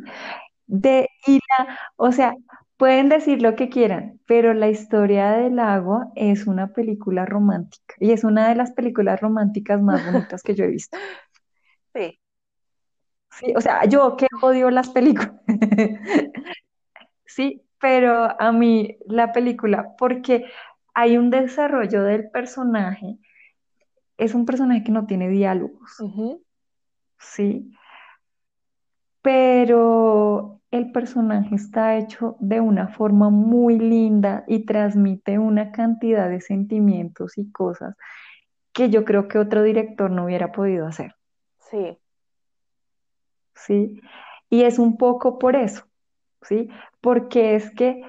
De, 0.66 1.08
y 1.26 1.40
la, 1.58 1.78
o 1.96 2.12
sea, 2.12 2.34
pueden 2.76 3.08
decir 3.08 3.42
lo 3.42 3.56
que 3.56 3.68
quieran, 3.68 4.20
pero 4.26 4.54
La 4.54 4.68
historia 4.68 5.32
del 5.32 5.58
agua 5.58 6.12
es 6.16 6.46
una 6.46 6.72
película 6.72 7.26
romántica 7.26 7.94
y 8.00 8.12
es 8.12 8.24
una 8.24 8.48
de 8.48 8.54
las 8.56 8.72
películas 8.72 9.20
románticas 9.20 9.80
más 9.82 10.04
bonitas 10.04 10.42
que 10.42 10.54
yo 10.54 10.64
he 10.64 10.68
visto. 10.68 10.98
Sí. 11.94 12.18
Sí, 13.38 13.52
o 13.56 13.60
sea, 13.60 13.84
yo 13.84 14.16
que 14.16 14.26
odio 14.42 14.70
las 14.70 14.90
películas. 14.90 15.32
Sí, 17.24 17.62
pero 17.78 18.40
a 18.40 18.52
mí 18.52 18.96
la 19.06 19.32
película, 19.32 19.94
porque 19.98 20.46
hay 20.94 21.18
un 21.18 21.30
desarrollo 21.30 22.02
del 22.02 22.30
personaje, 22.30 23.18
es 24.16 24.34
un 24.34 24.46
personaje 24.46 24.82
que 24.82 24.92
no 24.92 25.06
tiene 25.06 25.28
diálogos, 25.28 25.92
¿sí? 27.18 27.70
Pero 29.22 30.60
el 30.70 30.90
personaje 30.90 31.54
está 31.54 31.96
hecho 31.96 32.36
de 32.40 32.60
una 32.60 32.88
forma 32.88 33.30
muy 33.30 33.78
linda 33.78 34.44
y 34.46 34.64
transmite 34.64 35.38
una 35.38 35.70
cantidad 35.70 36.28
de 36.28 36.40
sentimientos 36.40 37.36
y 37.38 37.50
cosas 37.52 37.94
que 38.72 38.90
yo 38.90 39.04
creo 39.04 39.28
que 39.28 39.38
otro 39.38 39.62
director 39.62 40.10
no 40.10 40.24
hubiera 40.24 40.52
podido 40.52 40.86
hacer, 40.86 41.14
Sí. 41.70 41.98
¿Sí? 43.66 44.00
Y 44.50 44.62
es 44.62 44.78
un 44.78 44.96
poco 44.96 45.38
por 45.38 45.56
eso, 45.56 45.84
¿sí? 46.42 46.68
Porque 47.00 47.54
es 47.54 47.70
que 47.70 48.02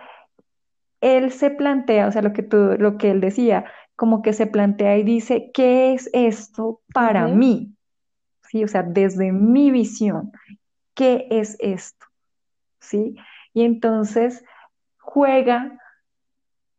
él 1.01 1.31
se 1.31 1.49
plantea, 1.49 2.07
o 2.07 2.11
sea, 2.11 2.21
lo 2.21 2.33
que 2.33 2.43
tú, 2.43 2.75
lo 2.77 2.97
que 2.97 3.11
él 3.11 3.21
decía, 3.21 3.65
como 3.95 4.21
que 4.21 4.33
se 4.33 4.47
plantea 4.47 4.97
y 4.97 5.03
dice, 5.03 5.51
¿qué 5.53 5.93
es 5.93 6.09
esto 6.13 6.81
para 6.93 7.27
mí? 7.27 7.75
¿Sí? 8.43 8.63
O 8.63 8.67
sea, 8.67 8.83
desde 8.83 9.31
mi 9.31 9.71
visión, 9.71 10.31
¿qué 10.93 11.27
es 11.29 11.57
esto? 11.59 12.05
¿Sí? 12.79 13.15
Y 13.53 13.63
entonces 13.63 14.43
juega 14.97 15.77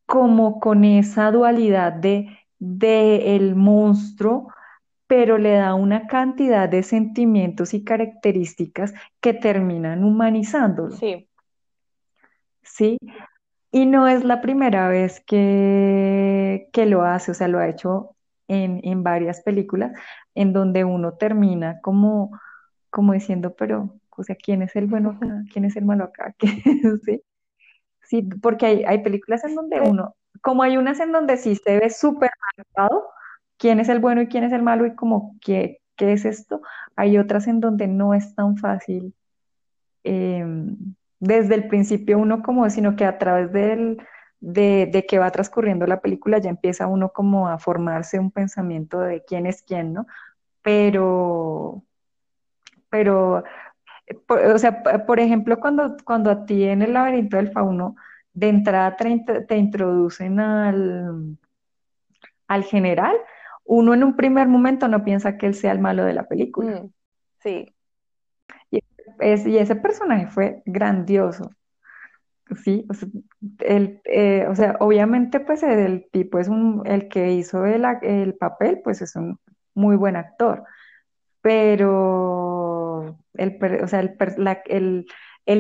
como 0.07 0.61
con 0.61 0.85
esa 0.85 1.31
dualidad 1.31 1.93
de, 1.93 2.39
de 2.59 3.37
el 3.37 3.55
monstruo, 3.55 4.53
pero 5.11 5.39
le 5.39 5.55
da 5.55 5.75
una 5.75 6.07
cantidad 6.07 6.69
de 6.69 6.85
sentimientos 6.85 7.75
y 7.75 7.83
características 7.83 8.95
que 9.21 9.35
terminan 9.35 10.05
humanizándolo, 10.05 10.93
Sí. 10.93 11.29
¿sí? 12.63 12.97
Y 13.73 13.87
no 13.87 14.07
es 14.07 14.23
la 14.23 14.41
primera 14.41 14.87
vez 14.89 15.21
que, 15.27 16.69
que 16.73 16.87
lo 16.87 17.03
hace, 17.03 17.33
o 17.33 17.35
sea, 17.35 17.49
lo 17.49 17.59
ha 17.59 17.69
hecho 17.69 18.15
en, 18.47 18.81
en 18.85 19.03
varias 19.03 19.43
películas 19.43 19.99
en 20.37 20.53
donde 20.53 20.85
uno 20.85 21.15
termina 21.15 21.81
como, 21.81 22.31
como 22.89 23.13
diciendo, 23.13 23.57
pero, 23.57 23.99
o 24.17 24.23
sea, 24.23 24.37
¿quién 24.37 24.63
es 24.63 24.77
el 24.77 24.87
bueno 24.87 25.11
acá? 25.11 25.43
¿Quién 25.53 25.65
es 25.65 25.75
el 25.75 25.87
malo 25.87 26.05
acá? 26.05 26.37
¿Sí? 27.05 27.21
Sí, 28.03 28.23
porque 28.41 28.67
hay, 28.67 28.85
hay 28.85 29.03
películas 29.03 29.43
en 29.43 29.57
donde 29.57 29.81
uno, 29.81 30.15
como 30.41 30.63
hay 30.63 30.77
unas 30.77 31.01
en 31.01 31.11
donde 31.11 31.37
sí 31.37 31.57
se 31.57 31.81
ve 31.81 31.91
súper 31.91 32.31
marcado 32.57 33.09
quién 33.61 33.79
es 33.79 33.89
el 33.91 34.01
bueno 34.01 34.23
y 34.23 34.27
quién 34.27 34.43
es 34.43 34.53
el 34.53 34.63
malo 34.63 34.87
y 34.87 34.97
como, 34.97 35.37
¿qué, 35.41 35.81
qué 35.95 36.15
es 36.15 36.25
esto? 36.25 36.63
Hay 36.97 37.19
otras 37.19 37.47
en 37.47 37.61
donde 37.61 37.87
no 37.87 38.15
es 38.15 38.35
tan 38.35 38.57
fácil 38.57 39.15
eh, 40.03 40.45
desde 41.21 41.55
el 41.55 41.69
principio 41.69 42.19
uno 42.19 42.43
como, 42.43 42.69
sino 42.71 42.97
que 42.97 43.05
a 43.05 43.19
través 43.19 43.53
del, 43.53 43.99
de, 44.41 44.89
de 44.91 45.05
que 45.07 45.19
va 45.19 45.31
transcurriendo 45.31 45.87
la 45.87 46.01
película 46.01 46.39
ya 46.39 46.49
empieza 46.49 46.87
uno 46.87 47.11
como 47.13 47.49
a 47.49 47.59
formarse 47.59 48.19
un 48.19 48.31
pensamiento 48.31 48.99
de 49.01 49.23
quién 49.25 49.47
es 49.47 49.63
quién, 49.63 49.93
¿no? 49.93 50.07
Pero, 50.63 51.85
pero, 52.89 53.45
eh, 54.07 54.17
o 54.55 54.59
sea, 54.59 54.83
por 55.07 55.21
ejemplo, 55.21 55.61
cuando, 55.61 55.97
cuando 56.05 56.31
a 56.31 56.47
ti 56.47 56.65
en 56.65 56.81
el 56.81 56.95
laberinto 56.95 57.37
del 57.37 57.53
fauno, 57.53 57.97
de 58.33 58.49
entrada 58.49 58.97
te, 58.97 59.43
te 59.43 59.57
introducen 59.59 60.41
al, 60.41 61.37
al 62.49 62.65
general, 62.65 63.17
uno 63.71 63.95
en 63.95 64.03
un 64.05 64.17
primer 64.17 64.49
momento 64.49 64.89
no 64.89 65.05
piensa 65.05 65.39
que 65.39 65.47
él 65.47 65.55
sea 65.55 65.73
el 65.73 65.79
malo 65.79 66.05
de 66.05 66.13
la 66.15 66.25
película. 66.27 66.83
mm, 66.83 66.93
sí. 67.43 67.75
Y, 68.71 68.81
es- 69.21 69.47
y 69.47 69.59
ese 69.59 69.77
personaje 69.77 70.27
fue 70.29 70.63
grandioso. 70.67 71.51
Sí, 72.65 72.85
o 72.91 72.95
sea, 72.95 73.09
el, 73.61 74.01
eh, 74.05 74.47
o 74.49 74.57
sea, 74.57 74.77
obviamente 74.81 75.39
pues 75.39 75.63
el 75.63 76.09
tipo 76.11 76.39
es 76.41 76.49
un, 76.49 76.83
el 76.85 77.09
que 77.09 77.33
hizo 77.33 77.65
el, 77.65 77.85
papel 78.35 78.81
pues 78.83 79.03
es 79.03 79.15
un 79.15 79.39
muy 79.75 79.95
buen 79.97 80.17
actor, 80.17 80.65
pero 81.43 83.17
el, 83.35 83.59
o 83.83 83.89
sea, 83.89 84.01
el, 84.01 84.17
la- 84.39 84.63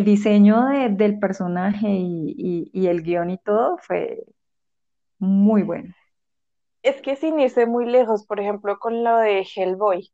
diseño 0.04 0.66
de- 0.66 0.88
del 0.90 1.18
personaje 1.20 1.88
y, 1.90 2.34
y- 2.36 2.70
y 2.72 2.86
el 2.88 3.02
guion 3.02 3.30
y 3.30 3.38
todo 3.38 3.78
fue 3.78 4.24
muy 5.18 5.62
bueno. 5.62 5.94
Es 6.82 7.00
que 7.00 7.16
sin 7.16 7.40
irse 7.40 7.64
muy 7.64 7.86
lejos, 7.86 8.26
por 8.26 8.38
ejemplo, 8.38 8.78
con 8.78 9.02
lo 9.02 9.16
de 9.16 9.46
Hellboy. 9.56 10.12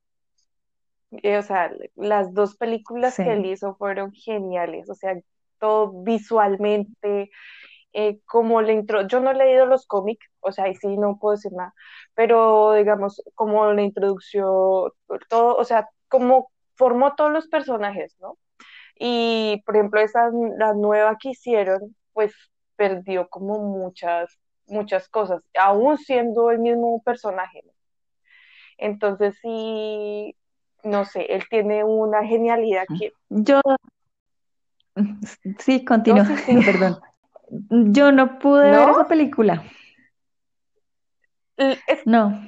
eh, 1.23 1.39
o 1.39 1.43
sea, 1.43 1.71
las 1.95 2.33
dos 2.35 2.57
películas 2.57 3.19
que 3.21 3.33
él 3.33 3.47
hizo 3.47 3.77
fueron 3.77 4.13
geniales. 4.13 4.89
O 4.91 4.95
sea, 4.95 5.15
todo 5.59 5.93
visualmente, 6.03 7.31
eh, 7.95 8.21
como 8.27 8.63
le 8.63 8.75
intro, 8.75 9.07
yo 9.09 9.21
no 9.21 9.31
he 9.33 9.35
leído 9.35 9.67
los 9.67 9.87
cómics, 9.87 10.27
o 10.41 10.53
sea, 10.53 10.67
ahí 10.67 10.75
sí 10.77 10.89
no 10.99 11.19
puedo 11.21 11.37
decir 11.37 11.53
nada, 11.53 11.75
pero 12.15 12.75
digamos, 12.75 13.23
como 13.35 13.73
la 13.73 13.83
introducción, 13.83 14.91
todo, 15.29 15.57
o 15.57 15.65
sea, 15.65 15.89
como 16.09 16.51
formó 16.77 17.15
todos 17.17 17.33
los 17.33 17.49
personajes, 17.49 18.17
¿no? 18.21 18.39
Y 18.99 19.63
por 19.67 19.77
ejemplo, 19.77 20.01
esa, 20.01 20.31
la 20.59 20.75
nueva 20.75 21.17
que 21.21 21.31
hicieron, 21.31 21.97
pues 22.13 22.35
perdió 22.77 23.29
como 23.29 23.61
muchas, 23.61 24.39
muchas 24.67 25.09
cosas, 25.09 25.43
aún 25.59 25.99
siendo 25.99 26.51
el 26.51 26.59
mismo 26.59 27.03
personaje, 27.03 27.63
¿no? 27.65 27.73
Entonces 28.79 29.37
sí, 29.41 30.37
no 30.83 31.05
sé, 31.05 31.33
él 31.33 31.45
tiene 31.49 31.85
una 31.85 32.25
genialidad 32.25 32.85
que, 32.99 33.13
yo 33.29 33.61
sí, 35.59 35.79
no, 35.79 35.85
continúo, 35.85 36.25
sí, 36.25 36.37
sí, 36.37 36.57
perdón. 36.65 36.99
Yo 37.71 38.11
no 38.11 38.39
pude 38.39 38.71
ver 38.71 38.89
esa 38.89 39.07
película, 39.07 39.63
Es, 41.57 42.07
no. 42.07 42.47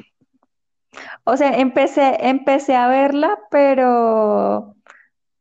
O 1.24 1.36
sea, 1.36 1.58
empecé, 1.58 2.28
empecé 2.28 2.74
a 2.74 2.88
verla, 2.88 3.38
pero 3.50 4.74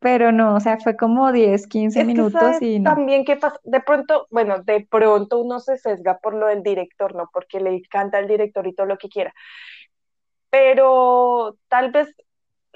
Pero 0.08 0.32
no, 0.32 0.56
o 0.56 0.60
sea, 0.62 0.78
fue 0.78 0.96
como 0.96 1.34
10 1.34 1.68
quince 1.68 2.00
es 2.00 2.06
que 2.06 2.14
minutos 2.14 2.40
sabes 2.40 2.62
y 2.62 2.80
no. 2.80 2.92
también 2.92 3.26
pasa, 3.26 3.60
de 3.66 3.82
pronto, 3.82 4.26
bueno, 4.32 4.64
de 4.64 4.88
pronto 4.90 5.38
uno 5.38 5.60
se 5.60 5.76
sesga 5.76 6.18
por 6.20 6.34
lo 6.34 6.48
del 6.48 6.64
director, 6.64 7.14
¿no? 7.14 7.30
Porque 7.34 7.60
le 7.60 7.72
encanta 7.72 8.18
el 8.18 8.30
director 8.30 8.66
y 8.66 8.74
todo 8.74 8.88
lo 8.88 8.98
que 8.98 9.10
quiera, 9.10 9.34
pero 10.50 11.58
tal 11.68 11.92
vez 11.92 12.16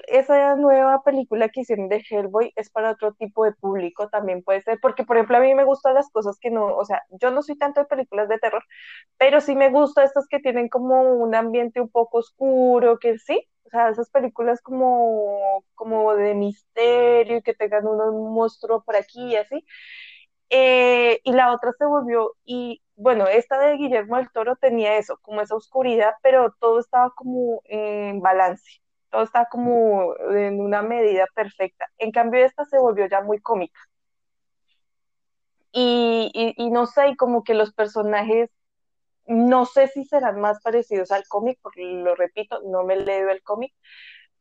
esa 0.08 0.56
nueva 0.56 1.02
película 1.02 1.48
que 1.48 1.60
hicieron 1.62 1.88
de 1.88 2.04
Hellboy 2.08 2.52
es 2.56 2.70
para 2.70 2.90
otro 2.92 3.14
tipo 3.14 3.44
de 3.44 3.52
público, 3.52 4.08
también 4.08 4.42
puede 4.42 4.62
ser, 4.62 4.78
porque 4.80 5.04
por 5.04 5.16
ejemplo 5.16 5.36
a 5.38 5.40
mí 5.40 5.54
me 5.54 5.64
gustan 5.64 5.94
las 5.94 6.10
cosas 6.10 6.38
que 6.40 6.50
no, 6.50 6.66
o 6.76 6.84
sea, 6.84 7.02
yo 7.10 7.30
no 7.30 7.42
soy 7.42 7.56
tanto 7.58 7.80
de 7.80 7.86
películas 7.86 8.28
de 8.28 8.38
terror, 8.38 8.62
pero 9.18 9.40
sí 9.40 9.54
me 9.56 9.70
gustan 9.70 10.04
estas 10.04 10.26
que 10.28 10.40
tienen 10.40 10.68
como 10.68 11.02
un 11.02 11.34
ambiente 11.34 11.80
un 11.80 11.88
poco 11.90 12.18
oscuro, 12.18 12.98
que 12.98 13.18
sí, 13.18 13.48
o 13.64 13.70
sea, 13.70 13.88
esas 13.90 14.10
películas 14.10 14.60
como, 14.62 15.64
como 15.74 16.14
de 16.14 16.34
misterio 16.34 17.38
y 17.38 17.42
que 17.42 17.54
tengan 17.54 17.86
un 17.86 18.34
monstruo 18.34 18.82
por 18.84 18.96
aquí 18.96 19.32
y 19.32 19.36
así. 19.36 19.64
Eh, 20.50 21.20
y 21.24 21.32
la 21.32 21.52
otra 21.54 21.72
se 21.78 21.86
volvió, 21.86 22.34
y 22.44 22.82
bueno, 22.96 23.26
esta 23.26 23.58
de 23.58 23.76
Guillermo 23.76 24.16
del 24.18 24.30
Toro 24.32 24.56
tenía 24.56 24.98
eso, 24.98 25.18
como 25.22 25.40
esa 25.40 25.56
oscuridad, 25.56 26.12
pero 26.22 26.54
todo 26.60 26.78
estaba 26.80 27.10
como 27.16 27.62
en 27.64 28.20
balance, 28.20 28.81
todo 29.12 29.24
estaba 29.24 29.46
como 29.50 30.16
en 30.32 30.60
una 30.62 30.82
medida 30.82 31.26
perfecta. 31.36 31.86
En 31.98 32.12
cambio, 32.12 32.44
esta 32.46 32.66
se 32.66 32.78
volvió 32.80 33.06
ya 33.08 33.22
muy 33.22 33.40
cómica. 33.40 33.80
Y, 35.72 36.30
y, 36.34 36.54
y 36.66 36.70
no 36.70 36.86
sé, 36.86 37.08
y 37.10 37.16
como 37.16 37.44
que 37.44 37.54
los 37.54 37.72
personajes, 37.72 38.50
no 39.26 39.66
sé 39.66 39.88
si 39.88 40.04
serán 40.06 40.40
más 40.40 40.60
parecidos 40.62 41.12
al 41.12 41.24
cómic, 41.28 41.58
porque 41.62 41.82
lo 41.84 42.14
repito, 42.16 42.60
no 42.64 42.84
me 42.84 42.96
leo 42.96 43.30
el 43.30 43.42
cómic, 43.42 43.72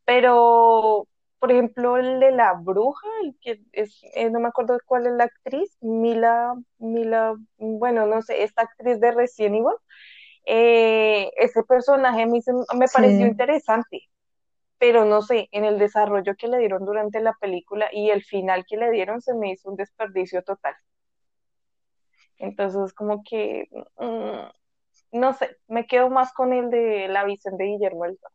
pero 0.06 1.08
por 1.40 1.52
ejemplo, 1.52 1.98
el 1.98 2.20
de 2.22 2.32
la 2.32 2.54
bruja, 2.54 3.08
el 3.24 3.38
que 3.42 3.62
es, 3.74 4.02
eh, 4.16 4.30
no 4.32 4.40
me 4.42 4.50
acuerdo 4.50 4.78
cuál 4.88 5.08
es 5.08 5.14
la 5.14 5.26
actriz, 5.26 5.78
Mila, 5.82 6.56
Mila, 6.80 7.36
bueno, 7.58 8.06
no 8.08 8.22
sé, 8.24 8.44
esta 8.44 8.64
actriz 8.64 9.00
de 9.02 9.12
Resident 9.12 9.56
Evil, 9.58 9.76
eh, 10.46 11.32
ese 11.38 11.64
personaje 11.64 12.24
a 12.24 12.28
mí 12.28 12.42
se- 12.42 12.54
me 12.78 12.90
pareció 12.90 13.28
interesante. 13.28 14.10
Pero 14.82 15.06
no 15.06 15.24
sé, 15.24 15.50
en 15.54 15.66
el 15.66 15.80
desarrollo 15.80 16.36
que 16.38 16.50
le 16.50 16.60
dieron 16.60 16.86
durante 16.86 17.22
la 17.22 17.36
película 17.42 17.88
y 17.94 18.12
el 18.12 18.26
final 18.26 18.66
que 18.68 18.78
le 18.78 18.92
dieron 18.92 19.22
se 19.22 19.34
me 19.36 19.54
hizo 19.54 19.72
un 19.72 19.78
desperdicio 19.78 20.44
total. 20.44 20.76
Entonces, 22.38 22.94
como 22.94 23.24
que, 23.24 23.68
mm, 23.98 24.50
no 25.20 25.34
sé, 25.34 25.58
me 25.68 25.88
quedo 25.88 26.10
más 26.10 26.34
con 26.34 26.54
el 26.54 26.70
de 26.70 27.08
la 27.10 27.24
visión 27.26 27.58
de 27.58 27.66
Guillermo 27.66 28.06
del 28.06 28.18
Toro. 28.20 28.34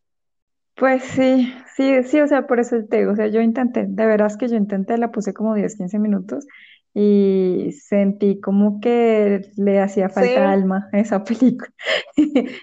Pues 0.75 1.05
sí, 1.05 1.53
sí, 1.75 2.03
sí, 2.05 2.21
o 2.21 2.29
sea, 2.29 2.47
por 2.47 2.61
eso 2.61 2.77
te 2.89 2.99
digo, 2.99 3.13
o 3.13 3.17
sea, 3.17 3.29
yo 3.29 3.41
intenté, 3.41 3.87
de 3.89 4.07
veras 4.07 4.37
que 4.37 4.47
yo 4.49 4.57
intenté, 4.57 4.99
la 4.99 5.11
puse 5.11 5.33
como 5.33 5.55
10, 5.55 5.75
15 5.77 5.99
minutos 5.99 6.47
y 6.93 7.73
sentí 7.73 8.41
como 8.41 8.79
que 8.81 9.41
le 9.57 9.81
hacía 9.81 10.11
falta 10.11 10.51
Sí, 10.51 10.53
alma 10.53 10.89
a 10.93 10.99
esa 11.01 11.25
película. 11.25 11.71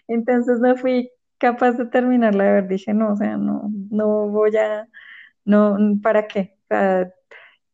Entonces 0.07 0.59
no 0.59 0.75
fui 0.77 1.09
capaz 1.43 1.73
de 1.73 1.85
terminarla 1.87 2.45
de 2.45 2.51
ver, 2.53 2.67
dije, 2.69 2.93
no, 2.93 3.11
o 3.13 3.15
sea, 3.17 3.35
no, 3.37 3.69
no 3.91 4.29
voy 4.29 4.55
a, 4.55 4.87
no, 5.45 5.77
¿para 6.01 6.27
qué? 6.27 6.57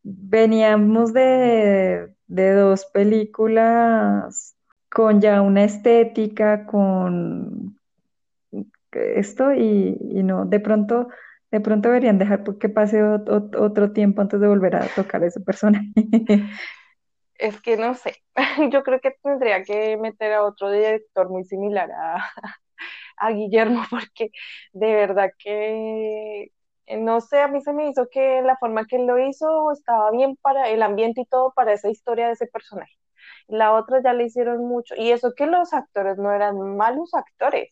Veníamos 0.02 1.14
de, 1.14 2.12
de 2.28 2.54
dos 2.54 2.86
películas 2.88 4.56
con 4.90 5.22
ya 5.22 5.42
una 5.42 5.64
estética, 5.66 6.66
con 6.66 7.78
esto 8.92 9.54
y, 9.54 9.96
no, 10.24 10.46
de 10.46 10.60
pronto, 10.60 11.10
de 11.52 11.60
pronto 11.62 11.90
deberían 11.90 12.18
dejar 12.18 12.44
que 12.58 12.70
pase 12.70 13.04
ot- 13.04 13.28
ot- 13.30 13.56
otro 13.60 13.92
tiempo 13.92 14.22
antes 14.22 14.40
de 14.40 14.48
volver 14.48 14.78
a 14.78 14.88
tocar 14.96 15.24
ese 15.24 15.42
personaje. 15.42 15.94
es 17.38 17.62
que 17.62 17.78
no 17.78 17.94
sé, 17.94 18.16
yo 18.72 18.84
creo 18.84 19.00
que 19.00 19.12
tendría 19.22 19.64
que 19.64 19.96
meter 19.98 20.34
a 20.34 20.44
otro 20.44 20.72
director 20.72 21.30
muy 21.30 21.44
similar 21.44 21.92
a, 21.92 22.32
a 23.20 23.32
Guillermo, 23.32 23.82
porque 23.90 24.32
de 24.74 24.94
verdad 24.96 25.32
que, 25.40 26.52
eh, 26.86 26.98
no 26.98 27.22
sé, 27.22 27.42
a 27.42 27.48
mí 27.48 27.62
se 27.62 27.74
me 27.74 27.90
hizo 27.90 28.08
que 28.10 28.42
la 28.42 28.58
forma 28.58 28.86
que 28.86 28.98
él 28.98 29.06
lo 29.08 29.20
hizo 29.20 29.72
estaba 29.72 30.12
bien 30.12 30.36
para 30.42 30.70
el 30.70 30.82
ambiente 30.84 31.22
y 31.22 31.26
todo 31.26 31.54
para 31.54 31.74
esa 31.74 31.90
historia 31.90 32.28
de 32.28 32.34
ese 32.34 32.48
personaje. 32.48 32.94
La 33.48 33.74
otra 33.74 34.02
ya 34.04 34.14
le 34.14 34.26
hicieron 34.26 34.66
mucho, 34.68 34.96
y 34.98 35.12
eso 35.12 35.34
que 35.36 35.48
los 35.48 35.74
actores 35.74 36.18
no 36.18 36.32
eran 36.34 36.78
malos 36.78 37.14
actores, 37.14 37.72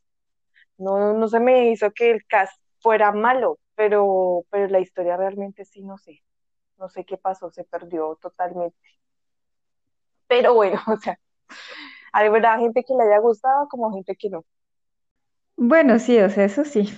no, 0.77 1.13
no 1.13 1.27
se 1.27 1.39
me 1.39 1.71
hizo 1.71 1.91
que 1.91 2.11
el 2.11 2.25
cast 2.27 2.61
fuera 2.81 3.11
malo, 3.11 3.59
pero, 3.75 4.45
pero 4.49 4.67
la 4.67 4.79
historia 4.79 5.17
realmente 5.17 5.65
sí, 5.65 5.83
no 5.83 5.97
sé, 5.97 6.23
no 6.77 6.89
sé 6.89 7.05
qué 7.05 7.17
pasó, 7.17 7.51
se 7.51 7.63
perdió 7.65 8.17
totalmente. 8.21 8.77
Pero 10.27 10.53
bueno, 10.53 10.79
o 10.87 10.97
sea, 10.97 11.19
hay 12.13 12.29
verdad 12.29 12.59
gente 12.59 12.83
que 12.83 12.93
le 12.95 13.03
haya 13.05 13.19
gustado 13.19 13.67
como 13.69 13.93
gente 13.93 14.15
que 14.15 14.29
no. 14.29 14.45
Bueno, 15.57 15.99
sí, 15.99 16.17
o 16.19 16.29
sea, 16.29 16.45
eso 16.45 16.63
sí. 16.63 16.89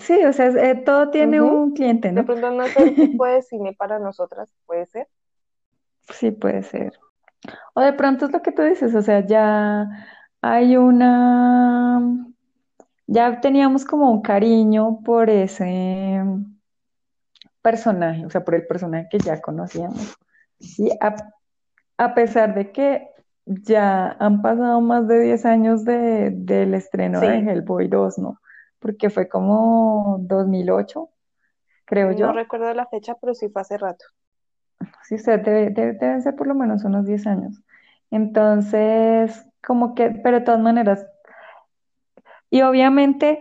Sí, 0.00 0.24
o 0.24 0.32
sea, 0.32 0.46
es- 0.46 0.56
eh, 0.56 0.82
todo 0.84 1.10
tiene 1.10 1.40
Ujú. 1.40 1.56
un 1.62 1.72
cliente, 1.72 2.12
De 2.14 2.22
¿no? 2.22 2.24
pronto 2.24 2.50
no 2.50 2.64
es 2.64 2.76
el 2.76 2.94
tipo 2.96 3.24
de 3.26 3.42
cine 3.42 3.74
para 3.74 3.98
nosotras, 3.98 4.52
puede 4.66 4.86
ser. 4.86 5.08
Sí, 6.10 6.30
puede 6.30 6.62
ser. 6.62 6.92
O 7.74 7.80
de 7.82 7.92
pronto 7.94 8.26
es 8.26 8.32
lo 8.32 8.42
que 8.42 8.52
tú 8.52 8.62
dices, 8.62 8.94
o 8.94 9.02
sea, 9.02 9.26
ya 9.26 9.86
hay 10.42 10.76
una, 10.76 12.00
ya 13.06 13.40
teníamos 13.40 13.84
como 13.84 14.10
un 14.12 14.22
cariño 14.22 15.00
por 15.04 15.30
ese 15.30 16.22
personaje, 17.62 18.24
o 18.26 18.30
sea, 18.30 18.44
por 18.44 18.54
el 18.54 18.66
personaje 18.66 19.08
que 19.10 19.18
ya 19.18 19.40
conocíamos. 19.40 20.16
Y 20.58 20.90
a, 21.00 21.14
a 21.98 22.14
pesar 22.14 22.54
de 22.54 22.72
que 22.72 23.08
ya 23.64 24.12
han 24.20 24.42
pasado 24.42 24.80
más 24.80 25.08
de 25.08 25.20
10 25.20 25.44
años 25.46 25.84
de, 25.84 26.30
del 26.34 26.74
estreno 26.74 27.24
de 27.24 27.38
Sí, 27.38 27.40
Hellboy 27.40 27.88
2, 27.88 28.18
¿no? 28.18 28.40
Porque 28.80 29.10
fue 29.10 29.28
como 29.28 30.18
2008, 30.22 31.10
creo 31.86 32.12
no 32.12 32.32
yo. 32.32 32.32
recuerdo 32.32 32.74
la 32.74 32.86
fecha, 32.86 33.14
pero 33.20 33.34
sí 33.34 33.48
fue 33.48 33.62
hace 33.62 33.78
rato. 33.78 34.04
Sí, 35.04 35.16
usted 35.16 35.40
debe, 35.42 35.70
debe- 35.70 35.94
deben 35.94 36.22
ser 36.22 36.36
por 36.36 36.46
lo 36.46 36.54
menos 36.54 36.84
unos 36.84 37.04
10 37.06 37.26
años. 37.26 37.60
Entonces, 38.10 39.44
como 39.66 39.94
que, 39.94 40.10
pero 40.22 40.38
de 40.38 40.44
todas 40.44 40.60
maneras, 40.60 41.04
y 42.50 42.62
obviamente 42.62 43.40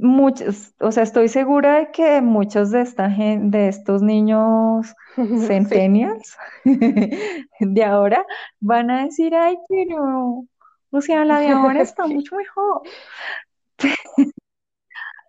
muchos, 0.00 0.74
o 0.80 0.92
sea, 0.92 1.02
estoy 1.02 1.28
segura 1.28 1.78
de 1.78 1.90
que 1.92 2.22
muchos 2.22 2.70
de 2.70 2.82
esta 2.82 3.08
de 3.08 3.68
estos 3.68 4.02
niños 4.02 4.94
Sí, 5.16 5.38
centennials 5.46 6.36
de 7.60 7.84
ahora 7.84 8.26
van 8.60 8.90
a 8.90 9.04
decir, 9.04 9.34
ay, 9.34 9.58
pero, 9.68 10.44
o 10.90 11.00
sea, 11.00 11.24
la 11.24 11.40
de 11.40 11.48
ahora 11.50 11.82
está 11.82 12.06
sí. 12.06 12.14
mucho 12.14 12.36
mejor, 12.36 12.82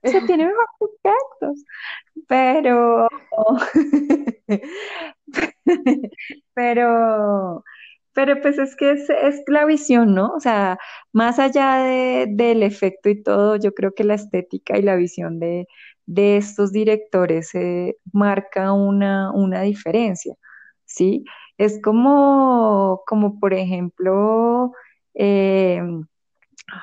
o 0.03 0.07
sea, 0.07 0.21
tiene 0.25 0.45
mejores 0.47 0.69
efectos, 1.03 1.65
pero, 2.27 3.07
pero, 6.53 7.63
pero 8.13 8.41
pues 8.41 8.57
es 8.59 8.75
que 8.75 8.91
es, 8.91 9.09
es 9.09 9.43
la 9.47 9.65
visión, 9.65 10.13
¿no? 10.15 10.33
O 10.35 10.39
sea, 10.39 10.77
más 11.13 11.39
allá 11.39 11.77
de- 11.79 12.27
del 12.29 12.63
efecto 12.63 13.09
y 13.09 13.21
todo, 13.23 13.55
yo 13.57 13.73
creo 13.73 13.93
que 13.93 14.03
la 14.03 14.15
estética 14.15 14.77
y 14.77 14.81
la 14.83 14.95
visión 14.95 15.39
de, 15.39 15.67
de 16.05 16.37
estos 16.37 16.71
directores 16.71 17.53
eh, 17.55 17.97
marca 18.11 18.73
una, 18.73 19.31
una 19.31 19.61
diferencia, 19.61 20.35
¿sí? 20.85 21.25
Es 21.57 21.79
como, 21.81 23.01
como 23.07 23.39
por 23.39 23.53
ejemplo, 23.53 24.71
eh, 25.15 25.81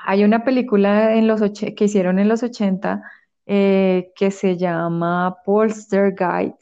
hay 0.05 0.23
una 0.23 0.43
película 0.43 1.15
en 1.15 1.27
los 1.27 1.41
que 1.75 1.85
hicieron 1.85 2.19
en 2.19 2.27
los 2.29 2.43
80 2.43 3.03
eh, 3.45 4.11
que 4.15 4.31
se 4.31 4.57
llama 4.57 5.37
Poltergeist 5.45 6.61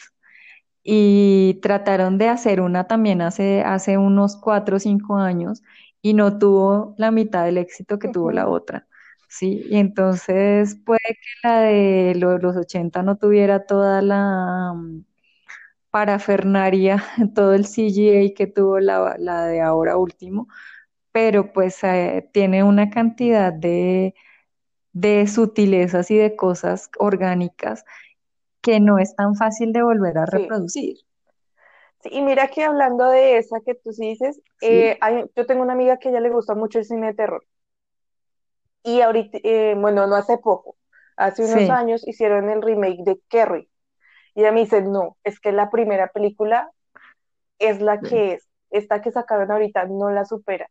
y 0.91 1.59
trataron 1.61 2.17
de 2.17 2.29
hacer 2.29 2.61
una 2.61 2.87
también 2.87 3.21
hace, 3.21 3.61
hace 3.63 3.97
unos 3.97 4.37
cuatro 4.37 4.77
o 4.77 4.79
cinco 4.79 5.17
años 5.17 5.61
y 6.01 6.13
no 6.13 6.37
tuvo 6.39 6.95
la 6.97 7.11
mitad 7.11 7.45
del 7.45 7.57
éxito 7.59 7.99
que 7.99 8.07
tuvo 8.09 8.31
la 8.31 8.47
otra, 8.47 8.87
¿sí? 9.29 9.61
Y 9.69 9.77
entonces 9.77 10.75
puede 10.85 10.99
que 11.05 11.47
la 11.47 11.59
de 11.61 12.15
lo- 12.15 12.37
los 12.39 12.55
80 12.57 13.03
no 13.03 13.17
tuviera 13.17 13.65
toda 13.65 14.01
la 14.01 14.73
mm, 14.75 15.03
parafernaria, 15.91 17.03
todo 17.35 17.53
el 17.53 17.65
CGI 17.65 18.33
que 18.33 18.47
tuvo 18.47 18.79
la, 18.79 19.15
la 19.19 19.45
de 19.45 19.61
ahora 19.61 19.97
último, 19.97 20.47
pero 21.11 21.53
pues 21.53 21.83
eh, 21.85 22.29
tiene 22.33 22.63
una 22.63 22.89
cantidad 22.91 23.53
de, 23.53 24.15
de 24.93 25.27
sutilezas 25.27 26.11
y 26.11 26.17
de 26.17 26.35
cosas 26.35 26.89
orgánicas 26.99 27.85
que 28.61 28.79
no 28.79 28.99
es 28.99 29.15
tan 29.15 29.35
fácil 29.35 29.73
de 29.73 29.83
volver 29.83 30.17
a 30.17 30.25
Sí. 30.31 30.55
reproducir, 30.55 30.97
Sí, 32.01 32.09
y 32.11 32.21
mira 32.21 32.47
que 32.49 32.63
hablando 32.63 33.05
de 33.09 33.37
esa 33.37 33.59
que 33.65 33.75
tú 33.75 33.91
sí 33.91 34.09
dices, 34.09 34.41
¿sí? 34.57 34.89
eh, 34.89 34.97
hay- 35.01 35.25
yo 35.35 35.45
tengo 35.45 35.61
una 35.63 35.73
amiga 35.73 35.97
que 35.99 36.09
a 36.09 36.11
ella 36.11 36.21
le 36.21 36.29
gusta 36.29 36.55
mucho 36.55 36.79
el 36.79 36.85
cine 36.85 37.07
de 37.07 37.13
terror. 37.13 37.43
Y 38.83 39.01
ahorita, 39.01 39.39
eh, 39.43 39.75
bueno, 39.77 40.07
no 40.07 40.15
hace 40.15 40.37
poco, 40.37 40.77
hace 41.17 41.43
unos 41.45 41.69
Sí. 41.69 41.69
años 41.69 42.07
hicieron 42.07 42.49
el 42.49 42.61
remake 42.61 43.03
de 43.03 43.19
Carrie. 43.29 43.69
Y 44.35 44.41
ella 44.41 44.51
me 44.53 44.61
dice, 44.61 44.81
no, 44.83 45.17
es 45.23 45.39
que 45.39 45.51
la 45.53 45.69
primera 45.71 46.09
película 46.11 46.71
es 47.59 47.81
la 47.81 48.01
Sí. 48.01 48.09
que 48.09 48.33
es. 48.33 48.49
Esta 48.71 49.01
que 49.01 49.11
sacaron 49.11 49.51
ahorita 49.51 49.85
no 49.87 50.11
la 50.11 50.25
supera. 50.25 50.69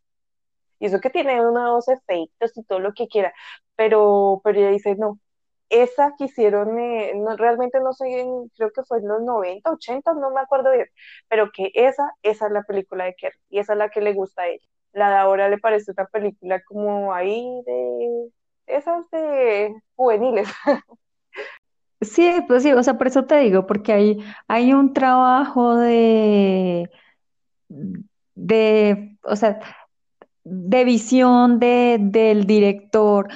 Y 0.79 0.87
eso 0.87 0.99
que 1.01 1.09
tiene 1.11 1.37
nuevos 1.41 1.87
efectos 1.89 2.57
y 2.57 2.63
todo 2.65 2.79
lo 2.79 2.93
que 2.93 3.07
quiera. 3.07 3.33
Pero, 3.75 4.41
pero 4.43 4.59
ella 4.59 4.71
dice, 4.71 4.95
no, 4.97 5.19
esa 5.69 6.13
que 6.17 6.25
hicieron, 6.25 6.79
eh, 6.79 7.13
no, 7.15 7.35
realmente 7.37 7.79
no 7.81 7.93
sé, 7.93 8.21
en- 8.21 8.49
creo 8.55 8.71
que 8.71 8.83
fue 8.83 8.99
en 8.99 9.07
los 9.07 9.21
90 9.21 9.71
80 9.71 10.13
no 10.13 10.31
me 10.31 10.41
acuerdo 10.41 10.71
bien, 10.71 10.87
pero 11.29 11.51
que 11.51 11.71
esa, 11.75 12.11
esa 12.23 12.47
es 12.47 12.51
la 12.51 12.63
película 12.63 13.05
de 13.05 13.15
Kerr 13.15 13.33
y 13.49 13.59
esa 13.59 13.73
es 13.73 13.79
la 13.79 13.89
que 13.89 14.01
le 14.01 14.13
gusta 14.13 14.43
a 14.43 14.47
ella. 14.49 14.65
La 14.93 15.09
de 15.11 15.15
ahora 15.17 15.49
le 15.49 15.57
parece 15.59 15.91
una 15.91 16.05
película 16.07 16.61
como 16.63 17.13
ahí 17.13 17.45
de 17.65 18.29
esas 18.67 19.09
de 19.11 19.73
juveniles. 19.95 20.47
Sí, 22.01 22.31
pues 22.47 22.63
sí, 22.63 22.71
o 22.71 22.81
sea, 22.83 22.97
por 22.97 23.07
eso 23.07 23.25
te 23.25 23.37
digo, 23.39 23.67
porque 23.67 23.91
hay, 23.93 24.17
hay 24.47 24.73
un 24.73 24.93
trabajo 24.93 25.75
de, 25.75 26.89
de, 28.35 29.17
o 29.23 29.35
sea, 29.35 29.59
de 30.43 30.85
visión 30.85 31.59
de, 31.59 31.97
del 32.01 32.45
director. 32.47 33.29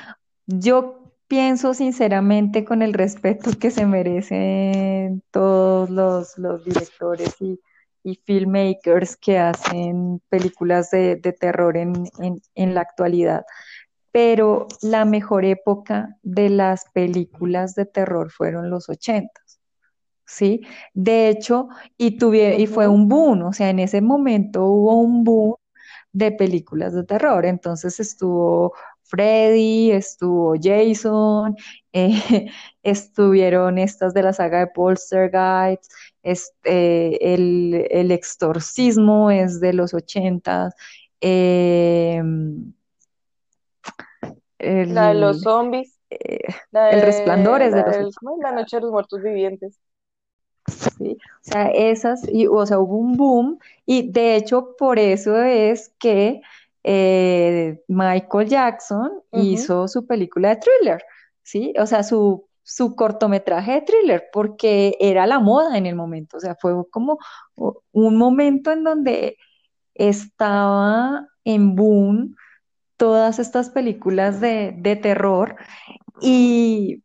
Yo 0.48 1.03
pienso 1.34 1.74
sinceramente 1.74 2.64
con 2.64 2.84
el 2.84 2.94
respeto 2.94 3.50
que 3.60 3.72
se 3.72 3.88
merecen 3.88 5.24
todos 5.32 5.90
los, 5.90 6.38
los 6.38 6.64
directores 6.64 7.36
y, 7.42 7.60
y 8.04 8.20
filmmakers 8.24 9.18
que 9.18 9.40
hacen 9.40 10.22
películas 10.30 10.92
de, 10.92 11.16
de 11.16 11.34
terror 11.34 11.76
en, 11.76 11.92
en, 12.54 12.74
la 12.76 12.82
actualidad. 12.82 13.46
pero 14.12 14.68
la 14.84 15.06
mejor 15.06 15.44
época 15.44 16.16
de 16.22 16.50
las 16.50 16.86
películas 16.94 17.74
de 17.74 17.88
terror 17.88 18.30
fueron 18.30 18.70
los 18.70 18.88
ochentas, 18.88 19.60
¿sí? 20.28 20.62
De 20.94 21.30
hecho, 21.30 21.68
y, 21.98 22.16
y 22.62 22.68
fue 22.68 22.88
un 22.88 23.10
boom, 23.10 23.42
o 23.42 23.54
sea, 23.54 23.72
en 23.72 23.80
ese 23.80 24.02
momento 24.02 24.66
hubo 24.66 25.02
un 25.02 25.24
boom 25.24 25.56
de 26.12 26.32
películas 26.32 26.94
de 26.94 27.04
terror, 27.04 27.44
entonces 27.48 28.00
estuvo 28.00 28.74
Freddy, 29.14 29.92
estuvo 29.92 30.56
Jason, 30.60 31.56
eh, 31.94 32.50
estuvieron 32.82 33.78
estas 33.78 34.16
de 34.16 34.24
la 34.24 34.34
saga 34.34 34.62
de 34.62 34.68
Poltergeist, 34.68 35.84
este, 36.24 37.36
el, 37.36 37.88
el 37.92 38.12
exorcismo 38.12 39.30
es 39.30 39.60
de 39.60 39.74
los 39.74 39.94
ochentas, 39.94 40.74
eh, 41.22 42.24
La 44.58 45.10
de 45.10 45.14
los 45.14 45.38
el, 45.38 45.44
zombies, 45.44 46.00
eh, 46.10 46.40
el 46.72 47.02
resplandor 47.02 47.62
es 47.62 47.76
de 47.76 47.84
los. 47.84 48.16
La 48.42 48.52
noche 48.52 48.78
de 48.78 48.82
los 48.82 48.92
muertos 48.92 49.22
vivientes. 49.22 49.80
¿sí? 50.98 51.18
O 51.22 51.52
sea, 51.52 51.68
esas, 51.68 52.28
y, 52.28 52.48
o 52.48 52.66
sea, 52.66 52.80
hubo 52.80 52.98
un 52.98 53.16
boom 53.16 53.60
y 53.86 54.12
de 54.12 54.38
hecho 54.38 54.76
por 54.76 54.98
eso 54.98 55.40
es 55.44 55.94
que 56.00 56.42
eh, 56.84 57.82
Michael 57.88 58.48
Jackson 58.48 59.12
hizo 59.32 59.88
su 59.88 60.06
película 60.06 60.50
de 60.50 60.56
thriller, 60.58 61.04
¿sí? 61.42 61.74
O 61.80 61.86
sea, 61.86 62.04
su, 62.04 62.48
su 62.64 62.96
cortometraje 62.96 63.74
de 63.74 63.82
thriller, 63.82 64.26
porque 64.32 64.98
era 65.00 65.26
la 65.28 65.40
moda 65.40 65.78
en 65.78 65.86
el 65.86 65.96
momento, 65.96 66.38
o 66.38 66.40
sea, 66.40 66.56
fue 66.56 66.74
como 66.90 67.18
un 67.56 68.18
momento 68.18 68.72
en 68.72 68.84
donde 68.84 69.38
estaba 69.94 71.28
en 71.46 71.76
boom 71.76 72.36
todas 72.98 73.40
estas 73.40 73.70
películas 73.70 74.40
de, 74.40 74.76
de 74.78 74.96
terror 74.96 75.56
y 76.22 77.04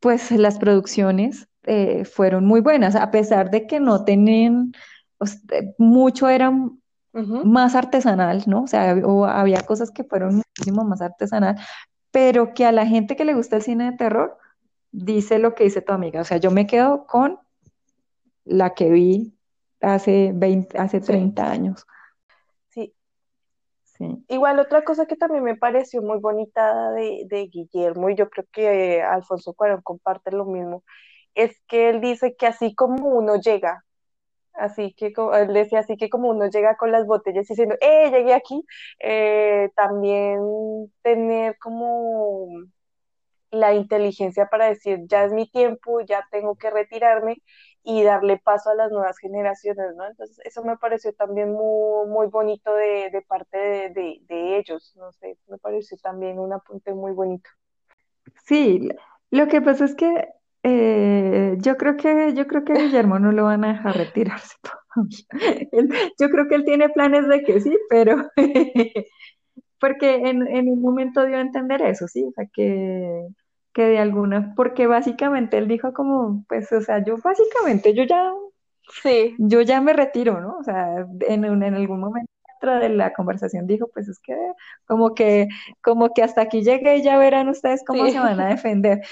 pues 0.00 0.30
las 0.30 0.58
producciones 0.58 1.48
eh, 1.64 2.04
fueron 2.04 2.46
muy 2.46 2.60
buenas, 2.60 2.94
a 2.94 3.10
pesar 3.10 3.50
de 3.50 3.66
que 3.66 3.80
no 3.80 4.04
tenían, 4.04 4.72
o 5.18 5.26
sea, 5.26 5.38
mucho 5.78 6.28
eran 6.28 6.80
más 7.44 7.74
artesanal, 7.74 8.42
¿no? 8.46 8.64
O 8.64 8.66
sea, 8.66 8.94
o 9.04 9.24
había 9.24 9.62
cosas 9.62 9.90
que 9.90 10.04
fueron 10.04 10.36
muchísimo 10.36 10.84
más 10.84 11.00
artesanal, 11.00 11.56
pero 12.10 12.52
que 12.54 12.64
a 12.66 12.72
la 12.72 12.86
gente 12.86 13.16
que 13.16 13.24
le 13.24 13.34
gusta 13.34 13.56
el 13.56 13.62
cine 13.62 13.90
de 13.90 13.96
terror 13.96 14.38
dice 14.92 15.38
lo 15.38 15.54
que 15.54 15.64
dice 15.64 15.82
tu 15.82 15.92
amiga, 15.92 16.20
o 16.20 16.24
sea, 16.24 16.38
yo 16.38 16.50
me 16.50 16.66
quedo 16.66 17.06
con 17.06 17.38
la 18.44 18.74
que 18.74 18.90
vi 18.90 19.34
hace 19.80 20.32
20, 20.34 20.78
hace 20.78 21.00
Sí, 21.00 21.06
30 21.06 21.50
años, 21.50 21.86
sí. 22.68 22.94
sí. 23.84 24.24
Igual 24.28 24.58
otra 24.58 24.84
cosa 24.84 25.06
que 25.06 25.16
también 25.16 25.44
me 25.44 25.56
pareció 25.56 26.00
muy 26.02 26.18
bonita 26.18 26.90
de, 26.92 27.24
de 27.26 27.46
Guillermo, 27.48 28.08
y 28.10 28.14
yo 28.14 28.30
creo 28.30 28.46
que 28.52 29.02
Alfonso 29.02 29.52
Cuarón 29.54 29.82
comparte 29.82 30.30
lo 30.32 30.44
mismo, 30.46 30.82
es 31.34 31.60
que 31.68 31.90
él 31.90 32.00
dice 32.00 32.34
que 32.36 32.46
así 32.46 32.74
como 32.74 33.08
uno 33.08 33.36
llega, 33.36 33.84
así 34.58 34.94
que 34.96 35.12
él 35.34 35.52
decía 35.54 35.80
así 35.80 35.96
que 35.96 36.08
como 36.10 36.30
uno 36.30 36.48
llega 36.48 36.76
con 36.76 36.92
las 36.92 37.06
botellas 37.06 37.46
diciendo, 37.48 37.76
¡eh, 37.80 38.10
llegué 38.10 38.34
aquí! 38.34 38.64
eh, 39.00 39.70
también 39.76 40.40
tener 41.02 41.58
como 41.58 42.48
la 43.50 43.74
inteligencia 43.74 44.46
para 44.48 44.66
decir, 44.68 45.00
ya 45.08 45.24
es 45.24 45.32
mi 45.32 45.48
tiempo, 45.50 46.00
ya 46.02 46.24
tengo 46.30 46.56
que 46.56 46.70
retirarme 46.70 47.38
y 47.82 48.02
darle 48.02 48.38
paso 48.38 48.70
a 48.70 48.74
las 48.74 48.90
nuevas 48.90 49.18
generaciones, 49.18 49.94
¿no? 49.96 50.06
Entonces, 50.06 50.38
eso 50.44 50.64
me 50.64 50.76
pareció 50.76 51.12
también 51.14 51.52
muy, 51.52 52.08
muy 52.08 52.26
bonito 52.28 52.74
de, 52.74 53.10
de 53.10 53.22
parte 53.22 53.56
de, 53.58 53.90
de, 53.90 54.18
de 54.28 54.58
ellos, 54.58 54.92
no 54.96 55.12
sé, 55.12 55.38
me 55.48 55.58
pareció 55.58 55.96
también 55.98 56.38
un 56.40 56.52
apunte 56.52 56.92
muy 56.94 57.12
bonito. 57.12 57.48
Sí, 58.44 58.88
lo 59.30 59.48
que 59.48 59.60
pasa 59.60 59.84
es 59.84 59.94
que 59.94 60.28
eh, 60.62 61.56
yo 61.60 61.76
creo 61.76 61.96
que 61.96 62.34
yo 62.34 62.46
creo 62.46 62.64
que 62.64 62.72
a 62.72 62.76
Guillermo 62.76 63.18
no 63.18 63.32
lo 63.32 63.44
van 63.44 63.64
a 63.64 63.74
dejar 63.74 63.96
retirarse 63.96 64.54
todavía. 64.62 66.08
Yo 66.18 66.30
creo 66.30 66.48
que 66.48 66.54
él 66.56 66.64
tiene 66.64 66.88
planes 66.88 67.28
de 67.28 67.42
que 67.44 67.60
sí, 67.60 67.76
pero 67.90 68.30
porque 69.80 70.16
en, 70.16 70.46
en 70.46 70.68
un 70.68 70.80
momento 70.82 71.24
dio 71.26 71.36
a 71.36 71.40
entender 71.40 71.82
eso, 71.82 72.08
sí, 72.08 72.24
o 72.24 72.32
sea 72.32 72.46
que 72.52 73.28
que 73.72 73.82
de 73.82 73.98
alguna, 73.98 74.54
porque 74.56 74.86
básicamente 74.86 75.58
él 75.58 75.68
dijo 75.68 75.92
como, 75.92 76.46
pues, 76.48 76.72
o 76.72 76.80
sea, 76.80 77.04
yo 77.04 77.18
básicamente 77.18 77.92
yo 77.94 78.04
ya 78.04 78.32
Sí, 79.02 79.34
yo 79.38 79.62
ya 79.62 79.80
me 79.80 79.92
retiro, 79.92 80.40
¿no? 80.40 80.58
O 80.58 80.62
sea, 80.62 81.06
en, 81.28 81.44
en 81.44 81.74
algún 81.74 82.00
momento 82.00 82.30
dentro 82.66 82.88
de 82.88 82.94
la 82.94 83.12
conversación 83.12 83.66
dijo, 83.66 83.88
pues 83.92 84.08
es 84.08 84.18
que 84.20 84.36
como 84.86 85.14
que 85.14 85.48
como 85.82 86.12
que 86.12 86.22
hasta 86.22 86.42
aquí 86.42 86.62
llegué 86.62 86.98
y 86.98 87.02
ya 87.02 87.18
verán 87.18 87.48
ustedes 87.48 87.82
cómo 87.86 88.04
se 88.06 88.12
sí, 88.12 88.18
van 88.18 88.40
a 88.40 88.48
defender. 88.48 89.02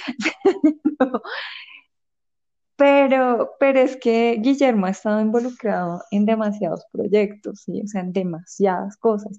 Pero, 2.76 3.52
pero 3.60 3.78
es 3.78 3.96
que 3.96 4.36
Guillermo 4.40 4.86
ha 4.86 4.90
estado 4.90 5.20
involucrado 5.20 6.02
en 6.10 6.26
demasiados 6.26 6.84
proyectos, 6.90 7.60
¿sí? 7.60 7.80
O 7.82 7.86
sea, 7.86 8.00
en 8.00 8.12
demasiadas 8.12 8.96
cosas. 8.96 9.38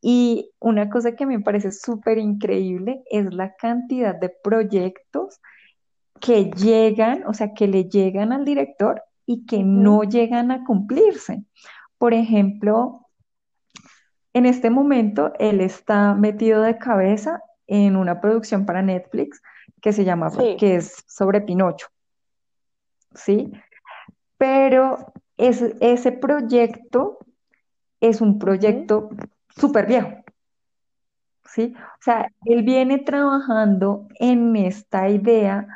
Y 0.00 0.50
una 0.58 0.88
cosa 0.88 1.14
que 1.14 1.26
me 1.26 1.38
parece 1.40 1.70
súper 1.70 2.18
increíble 2.18 3.02
es 3.10 3.32
la 3.32 3.54
cantidad 3.56 4.14
de 4.18 4.30
proyectos 4.30 5.40
que 6.20 6.50
llegan, 6.50 7.26
o 7.26 7.34
sea, 7.34 7.52
que 7.52 7.68
le 7.68 7.84
llegan 7.84 8.32
al 8.32 8.44
director 8.44 9.02
y 9.26 9.44
que 9.44 9.62
no 9.62 10.04
llegan 10.04 10.50
a 10.50 10.64
cumplirse. 10.64 11.44
Por 11.98 12.14
ejemplo, 12.14 13.01
en 14.34 14.46
este 14.46 14.70
momento 14.70 15.32
él 15.38 15.60
está 15.60 16.14
metido 16.14 16.62
de 16.62 16.78
cabeza 16.78 17.42
en 17.66 17.96
una 17.96 18.20
producción 18.20 18.66
para 18.66 18.82
Netflix 18.82 19.42
que 19.80 19.92
se 19.92 20.04
llama, 20.04 20.30
sí, 20.30 20.56
que 20.58 20.76
es 20.76 21.04
sobre 21.06 21.40
Pinocho, 21.40 21.88
¿sí? 23.14 23.52
pero 24.42 25.12
es, 25.36 25.62
ese 25.78 26.10
proyecto 26.10 27.18
es 28.00 28.20
un 28.20 28.40
proyecto 28.40 29.10
súper 29.56 29.86
viejo, 29.86 30.10
¿sí? 31.44 31.76
O 31.76 32.02
sea, 32.02 32.28
él 32.46 32.64
viene 32.64 32.98
trabajando 32.98 34.08
en 34.18 34.56
esta 34.56 35.08
idea 35.08 35.68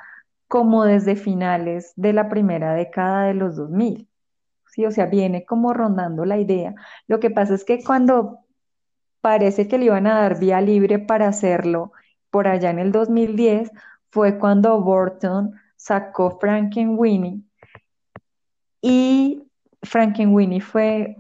como 0.49 0.85
desde 0.85 1.15
finales 1.15 1.93
de 1.95 2.13
la 2.13 2.29
primera 2.29 2.75
década 2.75 3.29
de 3.29 3.35
los 3.35 3.55
2000, 3.55 4.09
¿sí? 4.73 4.85
O 4.85 4.91
sea, 4.91 5.07
viene 5.07 5.45
como 5.45 5.73
rondando 5.73 6.25
la 6.25 6.39
idea. 6.39 6.75
Lo 7.07 7.21
que 7.21 7.31
pasa 7.31 7.55
es 7.55 7.65
que 7.65 7.85
cuando 7.85 8.41
parece 9.27 9.67
que 9.67 9.77
le 9.77 9.87
iban 9.87 10.07
a 10.07 10.21
dar 10.21 10.39
vía 10.39 10.61
libre 10.61 11.01
para 11.01 11.27
hacerlo 11.27 11.91
por 12.31 12.47
allá 12.47 12.71
en 12.71 12.79
el 12.79 12.93
2010, 12.93 13.73
fue 14.09 14.39
cuando 14.39 14.81
Burton 14.81 15.53
sacó 15.77 16.39
Frankenweenie. 16.39 17.41
Y 18.81 19.43
Frankenweenie 19.83 20.61
fue 20.61 21.17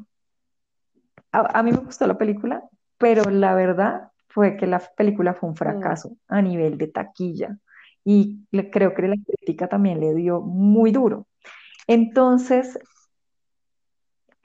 a, 1.32 1.58
a 1.58 1.62
mí 1.62 1.72
me 1.72 1.78
gustó 1.78 2.06
la 2.06 2.16
película, 2.18 2.62
pero 2.98 3.24
la 3.30 3.54
verdad 3.54 4.12
fue 4.28 4.56
que 4.56 4.66
la 4.68 4.80
película 4.96 5.34
fue 5.34 5.48
un 5.48 5.54
mm, 5.54 5.56
fracaso 5.56 6.16
a 6.28 6.42
nivel 6.42 6.78
de 6.78 6.88
taquilla. 6.88 7.58
Y 8.04 8.46
le- 8.52 8.70
creo 8.70 8.94
que 8.94 9.02
la 9.02 9.16
crítica 9.16 9.68
también 9.68 10.00
le 10.00 10.14
dio 10.14 10.40
muy 10.40 10.92
duro. 10.92 11.26
Entonces, 11.88 12.78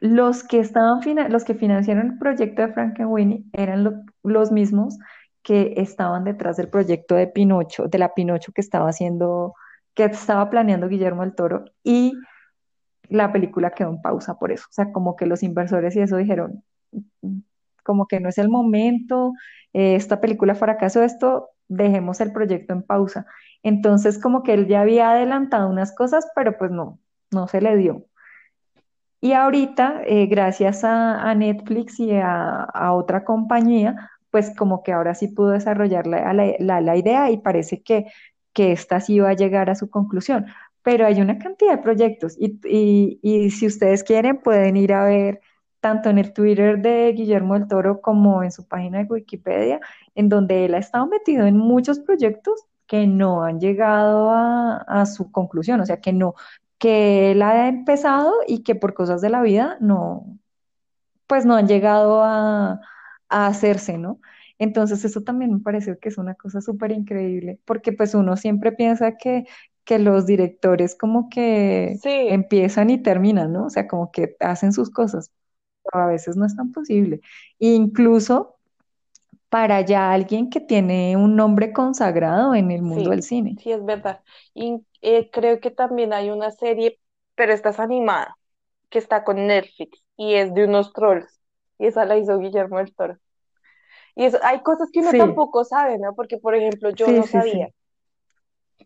los 0.01 0.43
que 0.45 0.59
estaban 0.61 1.01
los 1.31 1.45
que 1.45 1.55
financiaron 1.55 2.07
el 2.13 2.19
proyecto 2.19 2.63
de 2.63 2.73
Frankenweenie 2.73 3.45
eran 3.53 3.85
lo- 3.85 3.93
los 4.23 4.51
mismos 4.53 4.99
que 5.43 5.75
estaban 5.77 6.25
detrás 6.25 6.57
del 6.57 6.69
proyecto 6.69 7.15
de 7.15 7.27
Pinocho, 7.27 7.87
de 7.89 7.99
la 7.99 8.15
Pinocho 8.15 8.53
que 8.53 8.61
estaba 8.61 8.89
haciendo, 8.89 9.55
que 9.95 10.05
estaba 10.05 10.49
planeando 10.51 10.89
Guillermo 10.89 11.23
del 11.23 11.35
Toro 11.35 11.65
y 11.83 12.13
la 13.09 13.31
película 13.33 13.71
quedó 13.71 13.89
en 13.91 14.01
pausa 14.01 14.35
por 14.39 14.51
eso. 14.51 14.65
O 14.69 14.73
sea, 14.73 14.91
como 14.93 15.15
que 15.15 15.25
los 15.27 15.43
inversores 15.43 15.95
y 15.95 16.01
eso 16.01 16.17
dijeron, 16.17 16.63
como 17.83 18.07
que 18.07 18.19
no 18.19 18.29
es 18.29 18.37
el 18.37 18.49
momento, 18.49 19.33
eh, 19.73 19.95
esta 19.95 20.21
película 20.21 20.55
fracasó, 20.55 21.01
esto, 21.03 21.49
dejemos 21.67 22.21
el 22.21 22.31
proyecto 22.33 22.73
en 22.73 22.83
pausa. 22.83 23.25
Entonces, 23.63 24.19
como 24.21 24.43
que 24.43 24.53
él 24.53 24.67
ya 24.67 24.81
había 24.81 25.11
adelantado 25.11 25.69
unas 25.69 25.93
cosas, 25.95 26.27
pero 26.35 26.57
pues 26.57 26.71
no, 26.71 26.99
no 27.31 27.47
se 27.47 27.61
le 27.61 27.75
dio. 27.77 28.05
Y 29.21 29.33
ahorita, 29.33 30.01
eh, 30.05 30.25
gracias 30.27 30.83
a, 30.83 31.33
Netflix 31.35 31.99
y 31.99 32.11
a, 32.13 32.67
otra 32.93 33.23
compañía, 33.23 34.11
pues 34.31 34.55
como 34.57 34.83
que 34.83 34.91
ahora 34.93 35.15
sí 35.15 35.27
pudo 35.27 35.51
desarrollar 35.51 36.07
la, 36.07 36.95
idea 36.97 37.29
y 37.31 37.37
parece 37.37 37.83
que, 37.83 38.05
que 38.53 38.71
esta 38.71 38.99
sí 38.99 39.19
va 39.19 39.29
a 39.29 39.33
llegar 39.35 39.69
a 39.69 39.75
su 39.75 39.89
conclusión. 39.89 40.47
Pero 40.83 41.05
hay 41.05 41.21
una 41.21 41.37
cantidad 41.37 41.73
de 41.77 41.83
proyectos 41.83 42.35
y 42.39 43.49
si 43.51 43.67
ustedes 43.67 44.03
quieren 44.03 44.39
pueden 44.41 44.77
ir 44.77 44.93
a 44.93 45.05
ver 45.05 45.41
tanto 45.81 46.09
en 46.09 46.19
el 46.19 46.31
Twitter 46.33 46.79
de 46.79 47.11
Guillermo 47.13 47.55
del 47.55 47.67
Toro 47.67 48.01
como 48.01 48.43
en 48.43 48.51
su 48.51 48.67
página 48.67 48.99
de 48.99 49.05
Wikipedia, 49.05 49.81
en 50.15 50.29
donde 50.29 50.65
él 50.65 50.75
ha 50.75 50.77
estado 50.77 51.07
metido 51.07 51.45
en 51.47 51.57
muchos 51.57 51.99
proyectos 51.99 52.65
que 52.87 53.07
no 53.07 53.43
han 53.43 53.59
llegado 53.59 54.29
a, 54.31 54.77
a 54.77 55.05
su 55.05 55.31
conclusión, 55.31 55.81
o 55.81 55.85
sea, 55.85 55.99
que 55.99 56.13
no, 56.13 56.35
que 56.81 57.31
él 57.33 57.43
ha 57.43 57.69
empezado 57.69 58.33
y 58.47 58.63
que 58.63 58.75
por 58.75 58.95
cosas 58.95 59.21
de 59.21 59.29
la 59.31 59.43
vida 59.43 59.77
no, 59.81 60.39
pues 61.27 61.45
no 61.45 61.55
han 61.55 61.67
llegado 61.67 62.23
a, 62.23 62.81
a 63.29 63.47
hacerse, 63.47 63.97
¿no? 63.97 64.19
Entonces 64.59 65.03
eso 65.05 65.21
también 65.23 65.53
me 65.53 65.59
parece 65.59 65.97
que 65.99 66.09
es 66.09 66.17
una 66.17 66.35
cosa 66.35 66.61
súper 66.61 66.91
increíble, 66.91 67.59
porque 67.65 67.93
pues 67.93 68.13
uno 68.15 68.37
siempre 68.37 68.71
piensa 68.71 69.17
que, 69.17 69.45
que 69.85 69.99
los 69.99 70.25
directores 70.27 70.95
como 70.95 71.29
que 71.29 71.97
sí, 72.01 72.09
empiezan 72.11 72.89
y 72.89 73.01
terminan, 73.01 73.53
¿no? 73.53 73.65
O 73.67 73.69
sea, 73.69 73.87
como 73.87 74.11
que 74.11 74.35
hacen 74.39 74.73
sus 74.73 74.91
cosas, 74.91 75.31
pero 75.83 76.03
a 76.05 76.07
veces 76.07 76.37
no 76.37 76.45
es 76.45 76.55
tan 76.55 76.71
posible. 76.73 77.21
Incluso 77.59 78.57
para 79.51 79.81
ya 79.83 80.11
alguien 80.13 80.49
que 80.51 80.61
tiene 80.61 81.17
un 81.17 81.37
nombre 81.37 81.73
consagrado 81.73 82.55
en 82.55 82.71
el 82.71 82.81
mundo 82.83 83.11
del 83.11 83.23
cine. 83.23 83.59
sí 83.59 83.71
es 83.71 83.83
verdad. 83.85 84.21
Y 84.53 84.85
eh, 85.01 85.29
creo 85.31 85.59
que 85.59 85.71
también 85.71 86.13
hay 86.13 86.29
una 86.29 86.51
serie, 86.51 86.99
pero 87.35 87.53
esta 87.53 87.69
es 87.69 87.79
animada, 87.79 88.37
que 88.89 88.99
está 88.99 89.23
con 89.23 89.47
Netflix 89.47 90.03
y 90.17 90.35
es 90.35 90.53
de 90.53 90.65
unos 90.65 90.93
trolls. 90.93 91.41
Y 91.79 91.87
esa 91.87 92.05
la 92.05 92.17
hizo 92.17 92.39
Guillermo 92.39 92.77
del 92.79 92.95
Toro. 92.95 93.17
Y 94.15 94.25
eso, 94.25 94.39
hay 94.43 94.61
cosas 94.63 94.89
que 94.93 95.01
uno 95.01 95.13
Sí, 95.13 95.17
tampoco 95.17 95.65
sabe, 95.65 95.97
¿no? 95.99 96.15
Porque, 96.15 96.37
por 96.37 96.55
ejemplo, 96.55 96.91
yo 96.91 97.11
sí, 97.11 97.13
no 97.13 97.27
sabía 97.27 97.69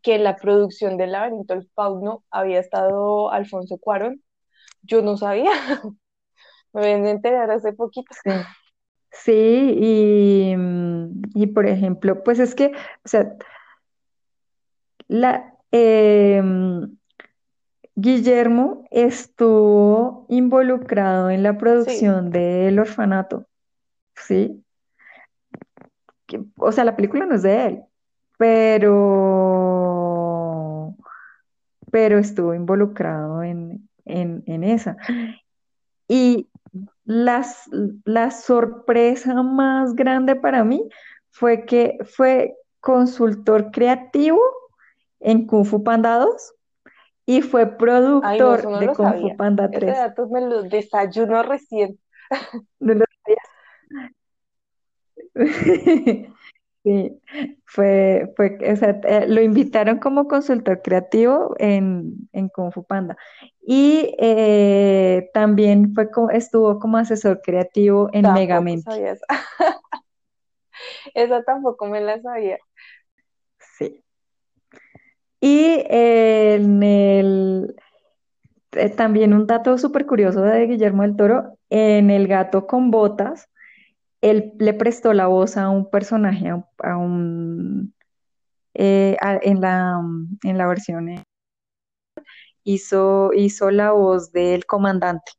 que 0.04 0.16
en 0.16 0.24
la 0.24 0.36
producción 0.36 0.98
del 0.98 1.12
Laberinto 1.14 1.54
del 1.54 1.68
Fauno 1.76 2.24
había 2.32 2.60
estado 2.60 3.32
Alfonso 3.32 3.78
Cuarón. 3.78 4.24
Yo 4.84 5.02
no 5.02 5.18
sabía, 5.18 5.52
me 6.74 6.82
ven 6.82 7.06
a 7.06 7.12
enterar 7.12 7.52
hace 7.52 7.74
poquito. 7.74 8.16
Sí, 9.24 9.32
sí, 9.32 9.78
y, 10.52 10.56
mm, 10.58 11.22
y 11.36 11.48
por 11.48 11.66
ejemplo, 11.68 12.24
pues 12.24 12.40
es 12.40 12.56
que, 12.56 12.68
o 13.06 13.08
sea, 13.08 13.36
la, 15.08 15.54
em, 15.72 16.98
Guillermo 17.96 18.86
estuvo 18.92 20.26
involucrado 20.30 21.30
en 21.30 21.44
la 21.44 21.54
Sí, 21.54 21.60
producción 21.60 22.30
del 22.32 22.80
orfanato, 22.80 23.46
¿sí? 24.16 24.64
Que- 26.28 26.42
o 26.58 26.72
sea, 26.72 26.84
la 26.84 26.96
película 26.96 27.26
no 27.26 27.36
es 27.36 27.44
de 27.44 27.66
él, 27.68 27.82
pero, 28.38 28.96
pero 31.92 32.18
estuvo 32.18 32.54
involucrado 32.54 33.44
en, 33.44 33.90
en, 34.06 34.44
en 34.48 34.64
esa. 34.64 34.98
Y 36.08 36.50
las, 37.06 37.70
la 38.04 38.32
sorpresa 38.32 39.44
más 39.44 39.96
grande 39.96 40.36
para 40.36 40.64
mí 40.64 40.88
fue 41.30 41.66
que 41.66 41.98
fue 42.04 42.56
consultor 42.80 43.72
creativo 43.72 44.42
en 45.20 45.48
Kung 45.48 45.66
Fu 45.66 45.84
Panda 45.84 46.18
2 46.20 46.54
y 47.26 47.42
fue 47.42 47.62
ay, 47.64 47.68
no, 47.72 47.78
productor 47.78 48.72
no 48.72 48.80
de 48.80 48.88
Kung 48.88 48.96
Fu 48.96 49.04
sabía. 49.04 49.36
Panda 49.38 49.66
Ese 49.66 49.80
3. 49.80 49.96
dato 49.96 50.28
me 50.30 50.42
lo 50.42 50.64
desayuno 50.64 51.44
recién. 51.44 52.00
¿No 52.80 52.94
lo 52.94 53.06
sabías? 53.24 53.50
Sí, 56.86 57.20
fue, 57.66 58.32
fue, 58.38 58.60
o 58.72 58.76
sea, 58.76 58.92
eh, 59.06 59.26
lo 59.28 59.42
invitaron 59.42 59.98
como 59.98 60.28
consultor 60.28 60.84
creativo 60.84 61.56
en, 61.58 62.30
en 62.32 62.48
Kung 62.50 62.72
Fu 62.72 62.84
Panda. 62.84 63.18
Y 63.66 64.16
eh, 64.20 65.32
también 65.34 65.96
fue, 65.96 66.12
co- 66.12 66.30
estuvo 66.30 66.78
como 66.78 66.98
asesor 66.98 67.42
creativo 67.42 68.10
en 68.14 68.22
Tampoco 68.22 68.40
Megamente. 68.40 68.92
sabía 68.92 69.14
eso. 69.14 69.26
Esa 71.16 71.42
tampoco 71.44 71.88
me 71.88 72.02
la 72.02 72.22
sabía. 72.22 72.60
Sí. 73.80 74.04
Y 75.42 75.84
en 75.90 76.84
el, 76.84 77.76
eh, 78.74 78.90
también 78.90 79.34
un 79.34 79.48
dato 79.48 79.78
súper 79.80 80.06
curioso 80.06 80.42
de 80.42 80.68
Guillermo 80.68 81.02
del 81.02 81.16
Toro, 81.16 81.58
en 81.72 82.12
El 82.12 82.28
gato 82.28 82.68
con 82.68 82.92
botas, 82.92 83.50
él 84.30 84.54
le 84.60 84.74
prestó 84.74 85.14
la 85.14 85.28
voz 85.28 85.58
a 85.58 85.70
un 85.70 85.90
personaje, 85.90 86.50
a 86.50 86.56
un, 86.56 86.66
a 86.84 86.98
un, 86.98 87.96
eh, 88.74 89.18
a- 89.22 89.40
en 89.42 89.62
la, 89.62 90.02
en 90.44 90.58
la 90.58 90.68
versión, 90.68 91.10
eh, 91.10 91.24
hizo, 92.64 93.32
hizo 93.34 93.72
la 93.72 93.92
voz 93.92 94.32
del 94.32 94.66
comandante. 94.66 95.32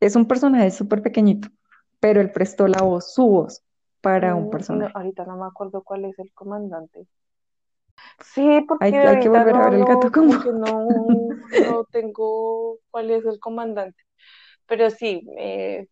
Es 0.00 0.16
un 0.16 0.26
personaje 0.26 0.70
súper 0.70 1.02
pequeñito, 1.02 1.48
pero 2.00 2.20
él 2.20 2.30
prestó 2.30 2.68
la 2.68 2.82
voz, 2.82 3.12
su 3.14 3.26
voz, 3.26 3.62
para 4.00 4.34
un 4.34 4.44
Mm, 4.44 4.50
no, 4.50 4.50
personaje. 4.50 4.94
ahorita 4.94 5.24
no 5.24 5.36
me 5.36 5.46
acuerdo 5.46 5.82
cuál 5.82 6.04
es 6.04 6.18
el 6.18 6.32
comandante. 6.32 7.06
Sí, 8.34 8.64
porque 8.68 8.84
Hay, 8.84 8.94
hay 8.94 9.20
que 9.20 9.28
volver 9.28 9.56
a 9.56 9.64
ver 9.70 9.74
el 9.74 9.84
gato 9.84 10.10
como 10.12 10.34
no, 10.52 10.86
no 11.50 11.84
tengo 11.92 12.78
cuál 12.90 13.10
es 13.10 13.24
el 13.26 13.38
comandante. 13.40 14.00
Pero 14.66 14.90
sí, 14.90 15.26
eh, 15.38 15.86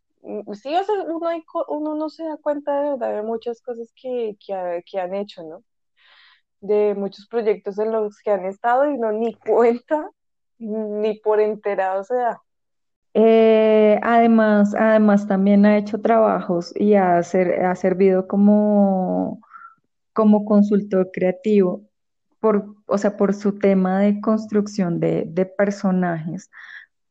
sí, 0.54 0.74
o 0.76 0.84
sea, 0.84 0.94
uno, 1.08 1.28
hay 1.28 1.42
uno 1.68 1.94
no 1.94 2.08
se 2.10 2.24
da 2.24 2.36
cuenta 2.38 2.80
de 2.82 2.90
verdad 2.90 3.14
de 3.16 3.22
muchas 3.22 3.60
cosas 3.62 3.92
que, 4.00 4.36
que, 4.44 4.54
ha- 4.54 4.82
que 4.82 4.98
han 5.00 5.14
hecho, 5.14 5.42
¿no? 5.44 5.64
De 6.60 6.94
muchos 6.96 7.26
proyectos 7.28 7.78
en 7.78 7.92
los 7.92 8.18
que 8.22 8.30
han 8.32 8.46
estado 8.46 8.86
y 8.90 8.94
uno 8.96 9.12
ni 9.12 9.34
cuenta, 9.38 10.10
ni 10.58 11.20
por 11.20 11.40
enterado 11.40 12.04
se 12.04 12.16
da. 12.16 12.42
Eh, 13.14 13.98
además, 14.02 14.74
además 14.74 15.26
también 15.26 15.64
ha 15.66 15.78
hecho 15.78 16.00
trabajos 16.02 16.72
y 16.76 16.94
ha, 16.94 17.22
ser- 17.22 17.64
ha 17.64 17.74
servido 17.74 18.28
como, 18.28 19.40
como 20.14 20.44
consultor 20.46 21.10
creativo 21.12 21.82
por, 22.40 22.76
o 22.86 22.98
sea, 22.98 23.16
por 23.16 23.34
su 23.34 23.58
tema 23.58 24.00
de 24.00 24.20
construcción 24.20 25.00
de, 25.00 25.24
de 25.28 25.46
personajes 25.46 26.50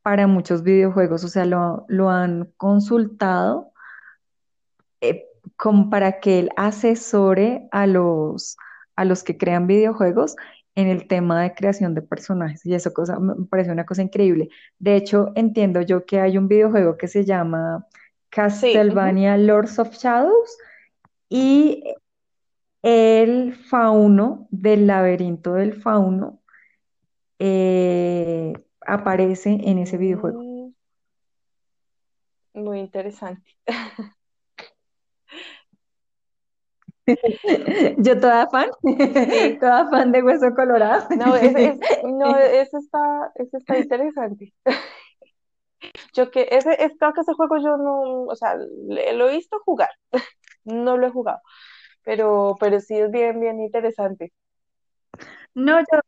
para 0.06 0.28
muchos 0.28 0.62
videojuegos. 0.62 1.24
O 1.24 1.28
sea, 1.28 1.44
lo, 1.46 1.84
lo 1.88 2.10
han 2.10 2.52
consultado 2.58 3.72
eh, 5.00 5.24
como 5.56 5.90
para 5.90 6.20
que 6.20 6.38
él 6.38 6.50
asesore 6.56 7.66
a 7.72 7.88
los, 7.88 8.56
a 8.94 9.04
los 9.04 9.24
que 9.24 9.36
crean 9.36 9.66
videojuegos 9.66 10.36
en 10.76 10.86
el 10.86 11.08
tema 11.08 11.42
de 11.42 11.54
creación 11.56 11.96
de 11.96 12.02
personajes. 12.02 12.64
Y 12.64 12.72
eso 12.72 12.94
cosa, 12.94 13.18
me 13.18 13.34
parece 13.46 13.72
una 13.72 13.84
cosa 13.84 14.00
increíble. 14.00 14.48
De 14.78 14.94
hecho, 14.94 15.32
entiendo 15.34 15.80
yo 15.80 16.06
que 16.06 16.20
hay 16.20 16.38
un 16.38 16.46
videojuego 16.46 16.96
que 16.96 17.08
se 17.08 17.24
llama 17.24 17.84
Sí. 18.30 18.74
Castlevania 18.74 19.36
Lords 19.36 19.76
of 19.80 19.90
Shadows 19.90 20.56
y 21.28 21.82
el 22.80 23.56
fauno 23.56 24.46
del 24.52 24.86
laberinto 24.86 25.54
del 25.54 25.74
fauno 25.74 26.44
eh, 27.40 28.52
aparece 28.86 29.58
en 29.64 29.78
ese 29.78 29.96
videojuego. 29.96 30.42
Mm, 30.44 30.72
muy 32.54 32.80
interesante. 32.80 33.56
Yo 37.98 38.18
toda 38.20 38.46
fan, 38.48 38.68
Sí, 38.82 38.82
toda 39.60 39.88
fan 39.90 40.12
de 40.12 40.22
Hueso 40.22 40.54
Colorado. 40.54 41.06
no, 41.12 41.36
es, 41.36 41.54
es, 41.56 41.78
no, 42.04 42.36
eso 42.36 42.78
está, 42.78 43.32
eso 43.36 43.56
está 43.58 43.78
interesante. 43.78 44.52
Yo 46.14 46.30
que 46.30 46.48
ese, 46.50 46.72
es, 46.84 46.92
creo 46.98 47.12
que 47.12 47.20
ese 47.20 47.34
juego 47.34 47.56
yo 47.58 47.76
no, 47.76 48.22
o 48.24 48.34
sea, 48.36 48.56
le- 48.88 49.12
lo 49.14 49.28
he 49.28 49.32
visto 49.36 49.58
jugar, 49.64 49.90
no 50.64 50.96
lo 50.96 51.06
he 51.08 51.10
jugado, 51.10 51.40
pero, 52.04 52.56
pero 52.60 52.80
sí 52.80 52.96
es 52.98 53.10
bien, 53.10 53.40
bien 53.40 53.60
interesante. 53.60 54.32
No, 55.54 55.80
yo, 55.80 56.00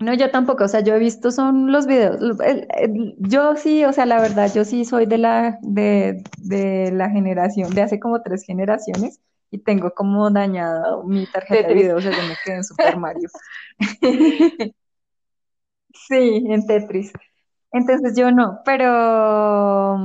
no, 0.00 0.14
yo 0.14 0.30
tampoco, 0.30 0.64
o 0.64 0.68
sea, 0.68 0.80
yo 0.80 0.94
he 0.94 0.98
visto 0.98 1.30
son 1.30 1.72
los 1.72 1.86
videos. 1.86 2.20
El- 2.40 2.66
el- 2.76 3.14
yo 3.18 3.56
sí, 3.56 3.84
o 3.84 3.92
sea, 3.92 4.06
la 4.06 4.20
verdad, 4.20 4.52
yo 4.54 4.64
sí 4.64 4.84
soy 4.84 5.06
de 5.06 5.18
la, 5.18 5.58
de, 5.62 6.24
de 6.36 6.90
la 6.92 7.10
generación, 7.10 7.74
de 7.74 7.82
hace 7.82 8.00
como 8.00 8.22
tres 8.22 8.44
generaciones, 8.44 9.20
y 9.50 9.58
tengo 9.58 9.92
como 9.94 10.30
dañado 10.30 11.04
mi 11.04 11.26
tarjeta 11.26 11.68
de 11.68 11.74
Tetris. 11.74 11.74
video, 11.74 11.98
o 11.98 12.02
sea, 12.02 12.12
yo 12.12 12.22
me 12.24 12.36
quedé 12.38 12.56
en 12.56 12.64
Super 12.64 12.96
Mario. 12.96 13.28
Sí, 16.08 16.44
en 16.48 16.66
Tetris. 16.66 17.12
Entonces 17.72 18.16
yo 18.16 18.30
no, 18.32 18.60
pero, 18.64 19.98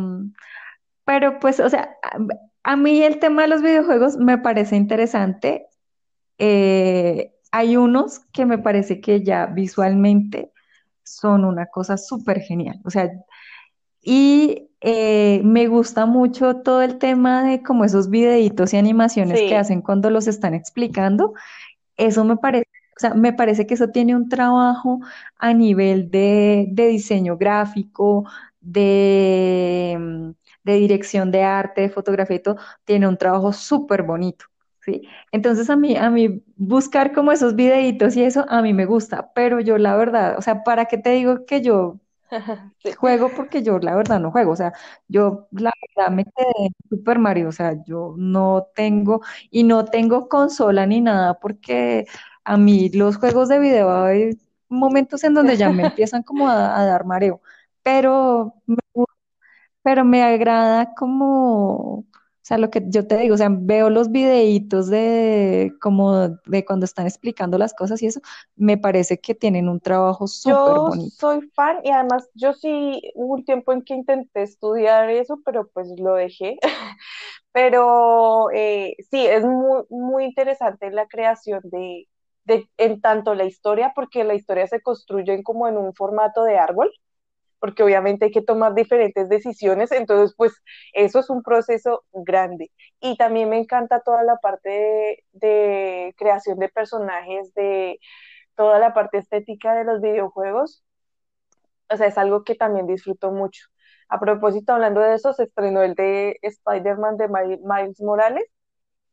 pero 1.05 1.39
pues, 1.39 1.59
o 1.59 1.69
sea, 1.69 1.97
a, 2.03 2.17
a 2.63 2.75
mí 2.77 3.03
el 3.03 3.19
tema 3.19 3.43
de 3.43 3.47
los 3.49 3.61
videojuegos 3.61 4.17
me 4.17 4.37
parece 4.37 4.75
interesante. 4.75 5.67
Eh, 6.39 7.32
hay 7.53 7.77
unos 7.77 8.21
que 8.33 8.45
me 8.47 8.57
parece 8.57 8.99
que 9.01 9.23
ya 9.23 9.45
visualmente 9.47 10.51
son 11.03 11.45
una 11.45 11.67
cosa 11.67 11.97
súper 11.97 12.41
genial. 12.41 12.81
O 12.85 12.89
sea, 12.89 13.11
y 14.01 14.69
eh, 14.81 15.41
me 15.43 15.67
gusta 15.67 16.05
mucho 16.05 16.57
todo 16.57 16.81
el 16.81 16.97
tema 16.99 17.43
de 17.43 17.63
como 17.63 17.85
esos 17.85 18.09
videitos 18.09 18.73
y 18.73 18.77
animaciones 18.77 19.43
que 19.43 19.55
hacen 19.57 19.81
cuando 19.81 20.09
los 20.09 20.27
están 20.27 20.53
explicando. 20.53 21.33
Eso 21.97 22.25
me 22.25 22.37
parece, 22.37 22.67
o 22.97 22.99
sea, 22.99 23.13
me 23.15 23.33
parece 23.33 23.67
que 23.67 23.75
eso 23.75 23.89
tiene 23.89 24.15
un 24.15 24.29
trabajo 24.29 24.99
a 25.37 25.53
nivel 25.53 26.11
de, 26.11 26.67
de 26.71 26.87
diseño 26.87 27.37
gráfico, 27.37 28.25
de, 28.61 29.97
mm, 29.99 30.31
de 30.63 30.73
dirección 30.75 31.31
de 31.31 31.43
arte, 31.43 31.81
de 31.81 31.89
fotografía 31.89 32.37
y 32.37 32.41
todo, 32.43 32.57
tiene 32.85 33.07
un 33.07 33.17
trabajo 33.17 33.53
súper 33.53 34.03
bonito, 34.03 34.45
¿sí? 34.85 35.03
Entonces 35.31 35.69
a 35.69 35.75
mí, 35.75 35.95
a 35.97 36.09
mí 36.09 36.43
buscar 36.57 37.13
como 37.13 37.31
esos 37.31 37.55
videitos 37.55 38.15
y 38.15 38.23
eso, 38.23 38.45
a 38.49 38.61
mí 38.61 38.73
me 38.73 38.85
gusta, 38.85 39.31
pero 39.33 39.59
yo 39.59 39.77
la 39.77 39.95
verdad, 39.97 40.37
o 40.37 40.41
sea, 40.41 40.63
¿para 40.63 40.85
qué 40.85 40.97
te 40.97 41.11
digo 41.11 41.45
que 41.45 41.61
yo 41.61 41.99
sí. 42.83 42.97
juego? 42.97 43.33
Porque 43.35 43.63
yo 43.63 43.79
la 43.79 43.95
verdad 43.95 44.19
no 44.19 44.31
juego, 44.31 44.51
o 44.53 44.55
sea, 44.55 44.73
yo 45.07 45.47
la 45.51 45.71
verdad 45.97 46.11
me 46.13 46.25
quedé 46.25 46.45
en 46.67 46.73
Super 46.89 47.19
Mario, 47.19 47.49
o 47.49 47.51
sea, 47.51 47.75
yo 47.85 48.15
no 48.17 48.67
tengo, 48.75 49.21
y 49.51 49.63
no 49.63 49.85
tengo 49.85 50.29
consola 50.29 50.85
ni 50.85 51.01
nada, 51.01 51.39
porque 51.39 52.05
a 52.43 52.57
mí 52.57 52.89
los 52.89 53.17
juegos 53.17 53.49
de 53.49 53.59
video 53.59 53.91
hay 54.05 54.31
momentos 54.69 55.23
en 55.23 55.33
donde 55.33 55.57
ya 55.57 55.69
me 55.69 55.83
empiezan 55.83 56.23
como 56.23 56.49
a, 56.49 56.79
a 56.79 56.85
dar 56.85 57.05
mareo, 57.05 57.41
pero, 57.83 58.55
me 58.65 58.77
pero 59.81 60.05
me 60.05 60.23
agrada 60.23 60.93
como, 60.95 62.05
O 62.43 62.45
sea, 62.45 62.57
lo 62.57 62.69
que 62.69 62.83
yo 62.87 63.07
te 63.07 63.17
digo, 63.17 63.35
o 63.35 63.37
sea, 63.37 63.49
veo 63.51 63.89
los 63.89 64.11
videitos 64.11 64.89
de 64.89 65.73
como 65.81 66.29
de 66.45 66.65
cuando 66.65 66.85
están 66.85 67.07
explicando 67.07 67.57
las 67.57 67.73
cosas 67.73 68.01
y 68.01 68.07
eso, 68.07 68.21
me 68.55 68.77
parece 68.77 69.19
que 69.19 69.33
tienen 69.35 69.69
un 69.69 69.79
trabajo 69.79 70.27
súper 70.27 70.79
Yo 70.79 70.91
bonito. 70.91 71.15
soy 71.19 71.41
fan 71.55 71.79
y 71.83 71.91
además 71.91 72.29
yo 72.33 72.53
sí 72.53 73.01
hubo 73.15 73.35
un 73.35 73.45
tiempo 73.45 73.71
en 73.71 73.81
que 73.83 73.93
intenté 73.93 74.41
estudiar 74.43 75.09
eso, 75.09 75.39
pero 75.45 75.69
pues 75.69 75.87
lo 75.97 76.15
dejé. 76.15 76.57
Pero 77.53 78.51
eh, 78.51 78.95
sí, 79.11 79.25
es 79.27 79.43
muy, 79.45 79.83
muy 79.89 80.25
interesante 80.25 80.91
la 80.91 81.07
creación 81.07 81.61
de, 81.65 82.07
de, 82.45 82.67
en 82.77 83.01
tanto 83.01 83.35
la 83.35 83.45
historia, 83.45 83.93
porque 83.95 84.23
la 84.25 84.35
historia 84.35 84.67
se 84.67 84.81
construye 84.81 85.43
como 85.43 85.67
en 85.67 85.77
un 85.77 85.93
formato 85.95 86.43
de 86.45 86.57
árbol, 86.57 86.91
porque 87.63 87.81
obviamente 87.81 88.25
hay 88.25 88.31
que 88.31 88.41
tomar 88.41 88.75
diferentes 88.75 89.29
decisiones, 89.29 89.93
entonces 89.93 90.35
pues 90.35 90.51
eso 90.91 91.19
es 91.19 91.29
un 91.29 91.41
proceso 91.41 92.03
grande. 92.11 92.73
Y 92.99 93.15
también 93.15 93.47
me 93.47 93.57
encanta 93.57 94.01
toda 94.01 94.21
la 94.23 94.35
parte 94.35 94.69
de, 94.69 95.23
de 95.31 96.13
creación 96.17 96.59
de 96.59 96.67
personajes, 96.67 97.53
de 97.53 98.01
toda 98.57 98.79
la 98.79 98.93
parte 98.93 99.17
estética 99.17 99.75
de 99.75 99.85
los 99.85 100.01
videojuegos, 100.01 100.83
o 101.89 101.95
sea, 101.95 102.07
es 102.07 102.17
algo 102.17 102.43
que 102.43 102.55
también 102.55 102.85
disfruto 102.85 103.31
mucho. 103.31 103.67
A 104.09 104.19
propósito, 104.19 104.73
hablando 104.73 104.99
de 104.99 105.15
eso, 105.15 105.31
se 105.31 105.43
estrenó 105.43 105.83
el 105.83 105.95
de 105.95 106.39
Spider-Man 106.41 107.15
de 107.15 107.29
Miles 107.29 108.01
Morales, 108.01 108.43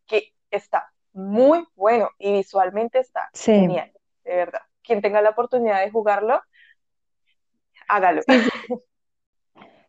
que 0.08 0.32
está 0.50 0.92
muy 1.12 1.64
bueno 1.76 2.08
y 2.18 2.32
visualmente 2.32 2.98
está 2.98 3.30
Sí, 3.32 3.52
genial, 3.52 3.92
de 4.24 4.34
verdad. 4.34 4.62
Quien 4.82 5.02
tenga 5.02 5.22
la 5.22 5.30
oportunidad 5.30 5.84
de 5.84 5.92
jugarlo, 5.92 6.40
hágalo. 7.90 8.22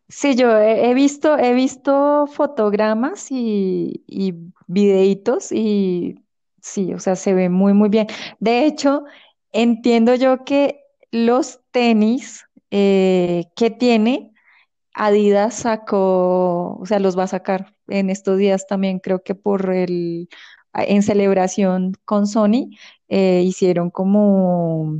sí, 0.08 0.34
yo 0.34 0.58
he, 0.58 0.90
he 0.90 0.94
visto, 0.94 1.38
he 1.38 1.54
visto 1.54 2.26
fotogramas 2.26 3.30
y, 3.30 4.04
y 4.06 4.34
videitos 4.66 5.52
y 5.52 6.16
sí, 6.60 6.94
o 6.94 6.98
sea, 6.98 7.16
se 7.16 7.34
ve 7.34 7.48
muy, 7.48 7.74
muy 7.74 7.88
bien. 7.88 8.06
De 8.38 8.66
hecho, 8.66 9.04
entiendo 9.52 10.14
yo 10.14 10.44
que 10.44 10.80
los 11.10 11.60
tenis 11.70 12.46
eh, 12.70 13.44
que 13.54 13.70
tiene 13.70 14.32
Adidas 14.94 15.54
sacó, 15.54 16.76
o 16.78 16.86
sea, 16.86 16.98
los 16.98 17.18
va 17.18 17.24
a 17.24 17.28
sacar 17.28 17.74
en 17.88 18.10
estos 18.10 18.38
días 18.38 18.66
también, 18.66 18.98
creo 18.98 19.22
que 19.22 19.34
por 19.34 19.72
el, 19.72 20.28
en 20.74 21.02
celebración 21.02 21.94
con 22.04 22.26
Sony, 22.26 22.70
eh, 23.08 23.42
hicieron 23.44 23.90
como 23.90 24.98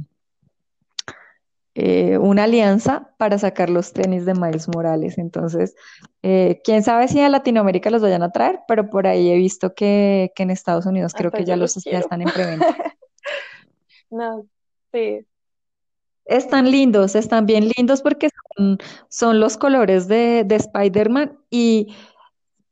eh, 1.74 2.18
una 2.18 2.44
alianza 2.44 3.14
para 3.18 3.38
sacar 3.38 3.70
los 3.70 3.92
tenis 3.92 4.24
de 4.26 4.34
Miles 4.34 4.68
Morales. 4.68 5.18
Entonces, 5.18 5.74
eh, 6.22 6.60
quién 6.64 6.82
sabe 6.82 7.08
si 7.08 7.20
a 7.20 7.28
Latinoamérica 7.28 7.90
los 7.90 8.02
vayan 8.02 8.22
a 8.22 8.30
traer, 8.32 8.60
pero 8.68 8.90
por 8.90 9.06
ahí 9.06 9.30
he 9.30 9.36
visto 9.36 9.74
que, 9.74 10.32
que 10.34 10.42
en 10.44 10.50
Estados 10.50 10.86
Unidos 10.86 11.14
creo 11.14 11.28
Hasta 11.28 11.38
que 11.38 11.44
yo 11.44 11.48
ya 11.48 11.56
los 11.56 11.76
los 11.76 11.84
ya 11.84 11.98
están 11.98 12.22
en 12.22 12.30
preventa. 12.30 12.66
No, 14.10 14.46
sí, 14.92 15.26
Están 16.24 16.70
lindos, 16.70 17.14
están 17.16 17.46
bien 17.46 17.68
lindos 17.76 18.00
porque 18.00 18.28
son, 18.56 18.78
son 19.08 19.40
los 19.40 19.56
colores 19.56 20.06
de, 20.08 20.44
de 20.46 20.54
Spider-Man 20.56 21.38
y 21.50 21.94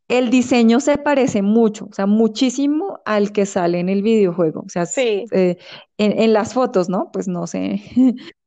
el 0.08 0.30
diseño 0.30 0.80
se 0.80 0.98
parece 0.98 1.42
mucho, 1.42 1.86
o 1.90 1.94
sea, 1.94 2.06
muchísimo 2.06 3.00
al 3.06 3.32
que 3.32 3.46
sale 3.46 3.80
en 3.80 3.88
el 3.88 4.02
videojuego. 4.02 4.62
O 4.66 4.68
sea, 4.70 4.86
sí, 4.86 5.24
eh, 5.32 5.58
en, 5.98 6.20
en 6.20 6.32
las 6.32 6.54
fotos, 6.54 6.88
¿no? 6.88 7.10
Pues 7.12 7.28
no 7.28 7.46
sé. 7.46 7.82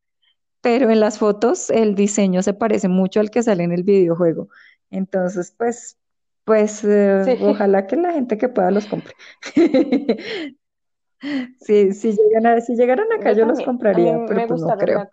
pero 0.64 0.92
en 0.92 1.02
las 1.02 1.20
fotos 1.20 1.70
el 1.72 1.96
diseño 1.96 2.44
se 2.44 2.56
parece 2.56 2.90
mucho 2.90 3.22
al 3.22 3.32
que 3.32 3.44
sale 3.44 3.66
en 3.66 3.74
el 3.74 3.84
videojuego. 3.84 4.50
Entonces, 4.92 5.54
pues, 5.58 6.00
pues 6.46 6.84
eh, 6.86 7.26
sí. 7.26 7.38
ojalá 7.42 7.88
que 7.88 7.98
la 7.98 8.14
gente 8.14 8.40
que 8.40 8.50
pueda 8.50 8.72
los 8.72 8.88
compre. 8.88 9.14
Si, 11.60 11.94
si 11.94 12.12
llegan 12.14 12.46
a, 12.48 12.62
si 12.62 12.76
llegaran 12.76 13.12
acá 13.14 13.32
Yo 13.32 13.40
yo 13.40 13.46
los 13.46 13.62
compraría, 13.62 14.20
pero 14.26 14.42
me 14.42 14.48
pues 14.48 14.62
no 14.62 14.78
creo. 14.78 15.10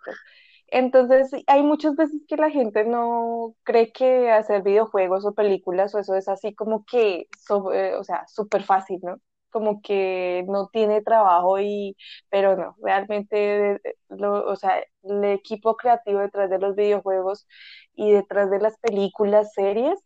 Entonces, 0.67 1.29
sí, 1.31 1.43
hay 1.47 1.63
muchas 1.63 1.95
veces 1.95 2.21
que 2.27 2.37
la 2.37 2.49
gente 2.49 2.85
no 2.85 3.55
cree 3.63 3.91
que 3.91 4.31
hacer 4.31 4.63
videojuegos 4.63 5.25
o 5.25 5.33
películas 5.33 5.93
o 5.95 5.99
eso 5.99 6.15
es 6.15 6.27
así 6.29 6.55
como 6.55 6.85
que, 6.85 7.27
so- 7.47 7.73
eh, 7.73 7.95
o 7.95 8.03
sea, 8.03 8.25
súper 8.27 8.63
fácil, 8.63 8.99
¿no? 9.03 9.17
Como 9.51 9.81
que 9.81 10.43
no 10.47 10.69
tiene 10.69 11.01
trabajo 11.01 11.59
y, 11.59 11.97
pero 12.29 12.55
no, 12.57 12.75
realmente, 12.83 13.73
eh, 13.75 13.79
lo, 14.09 14.45
o 14.47 14.55
sea, 14.55 14.83
el 15.03 15.23
equipo 15.25 15.75
creativo 15.77 16.19
detrás 16.19 16.49
de 16.49 16.59
los 16.59 16.75
videojuegos 16.75 17.47
y 17.95 18.11
detrás 18.11 18.49
de 18.51 18.59
las 18.59 18.77
películas, 18.79 19.53
series, 19.53 19.99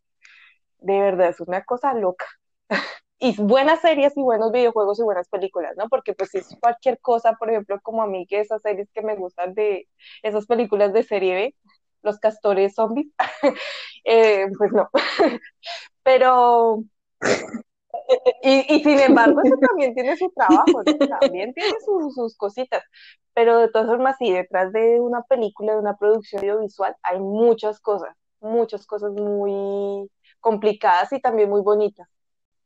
de 0.80 1.00
verdad 1.00 1.30
es 1.30 1.40
una 1.42 1.64
cosa 1.64 1.94
loca 1.94 2.26
y 3.20 3.36
buenas 3.42 3.82
series 3.82 4.16
y 4.18 4.22
buenos 4.22 4.52
videojuegos 4.52 5.00
y 5.00 5.04
buenas 5.04 5.30
películas, 5.30 5.74
¿no? 5.78 5.90
Porque 5.90 6.14
pues 6.14 6.32
si 6.32 6.40
es 6.40 6.56
cualquier 6.62 7.00
cosa, 7.00 7.34
por 7.34 7.50
ejemplo, 7.50 7.80
como 7.82 8.04
a 8.04 8.08
mí 8.08 8.26
que 8.28 8.40
esas 8.42 8.62
series 8.62 8.90
que 8.94 9.02
me 9.02 9.16
gustan 9.16 9.54
de 9.54 9.88
esas 10.24 10.46
películas 10.48 10.94
de 10.94 11.04
serie 11.04 11.36
B, 11.36 11.56
los 12.04 12.20
castores 12.20 12.76
zombies, 12.76 13.08
eh, 14.06 14.48
pues 14.58 14.72
no. 14.74 14.90
Pero, 16.04 16.84
y, 18.44 18.84
sin 18.84 19.00
embargo, 19.00 19.42
eso 19.44 19.56
también 19.68 19.94
tiene 19.94 20.16
su 20.18 20.30
trabajo. 20.36 20.84
También 21.20 21.54
tiene 21.54 21.74
su, 21.86 22.12
sus 22.12 22.38
cositas. 22.38 22.84
Pero 23.34 23.60
de 23.60 23.70
todas 23.70 23.88
formas, 23.88 24.16
sí, 24.18 24.32
detrás 24.32 24.72
de 24.72 25.00
una 25.00 25.22
película, 25.24 25.74
de 25.74 25.80
una 25.80 25.98
producción 25.98 26.42
audiovisual, 26.42 26.96
hay 27.04 27.20
muchas 27.20 27.80
cosas, 27.82 28.16
muchas 28.40 28.86
cosas 28.88 29.12
muy 29.12 30.10
complicadas 30.40 31.12
y 31.12 31.20
también 31.20 31.50
muy 31.50 31.62
bonitas. 31.62 32.08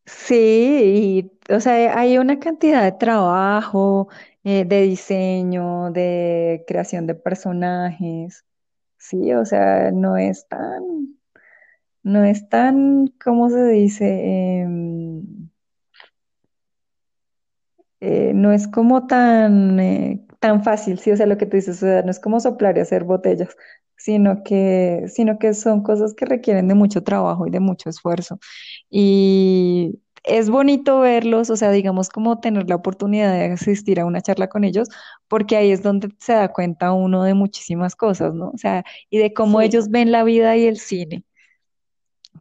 Sí, 0.06 1.30
y, 1.50 1.54
o 1.54 1.60
sea, 1.60 1.98
hay 2.00 2.18
una 2.18 2.40
cantidad 2.40 2.84
de 2.84 2.92
trabajo, 2.92 4.10
eh, 4.44 4.66
de 4.66 4.82
diseño, 4.84 5.92
de 5.92 6.64
creación 6.68 7.06
de 7.08 7.16
personajes. 7.16 8.46
Sí, 8.98 9.34
o 9.34 9.46
sea, 9.46 9.92
no 9.92 10.18
es 10.18 10.48
tan, 10.48 11.19
no 12.04 12.24
es 12.24 12.50
tan, 12.50 13.08
¿cómo 13.24 13.50
se 13.50 13.64
dice? 13.70 14.62
Em, 14.62 15.50
eh, 18.02 18.32
no 18.34 18.52
es 18.54 18.68
como 18.68 19.08
tan, 19.08 19.80
eh, 19.80 20.26
tan 20.40 20.64
fácil, 20.64 21.00
sí, 21.00 21.12
o 21.12 21.18
sea, 21.18 21.26
lo 21.26 21.38
que 21.38 21.46
tú 21.46 21.58
dices, 21.58 21.78
o 21.78 21.86
sea, 21.86 22.02
no 22.04 22.12
es 22.12 22.20
como 22.20 22.40
soplar 22.40 22.78
y 22.78 22.82
hacer 22.82 23.04
botellas, 23.04 23.56
sino 23.98 24.44
que, 24.44 25.06
sino 25.08 25.38
que 25.40 25.54
son 25.54 25.84
cosas 25.84 26.14
que 26.14 26.26
requieren 26.26 26.68
de 26.70 26.76
mucho 26.76 27.04
trabajo 27.04 27.46
y 27.48 27.52
de 27.52 27.60
mucho 27.60 27.90
esfuerzo. 27.90 28.40
Y 28.90 30.00
es 30.24 30.50
bonito 30.50 31.00
verlos, 31.02 31.50
o 31.50 31.56
sea, 31.58 31.72
digamos 31.72 32.10
como 32.10 32.40
tener 32.40 32.70
la 32.70 32.76
oportunidad 32.76 33.34
de 33.34 33.46
asistir 33.54 34.00
a 34.00 34.06
una 34.06 34.22
charla 34.22 34.48
con 34.50 34.64
ellos, 34.64 34.88
porque 35.28 35.58
ahí 35.58 35.72
es 35.72 35.84
donde 35.84 36.10
se 36.20 36.34
da 36.34 36.50
cuenta 36.54 36.94
uno 36.94 37.24
de 37.24 37.34
muchísimas 37.34 37.96
cosas, 37.96 38.34
¿no? 38.34 38.50
O 38.52 38.58
sea, 38.58 38.84
y 39.10 39.18
de 39.20 39.34
cómo 39.34 39.60
Sí, 39.60 39.66
ellos 39.68 39.90
ven 39.90 40.12
la 40.12 40.24
vida 40.24 40.56
y 40.58 40.66
el 40.66 40.78
cine 40.80 41.24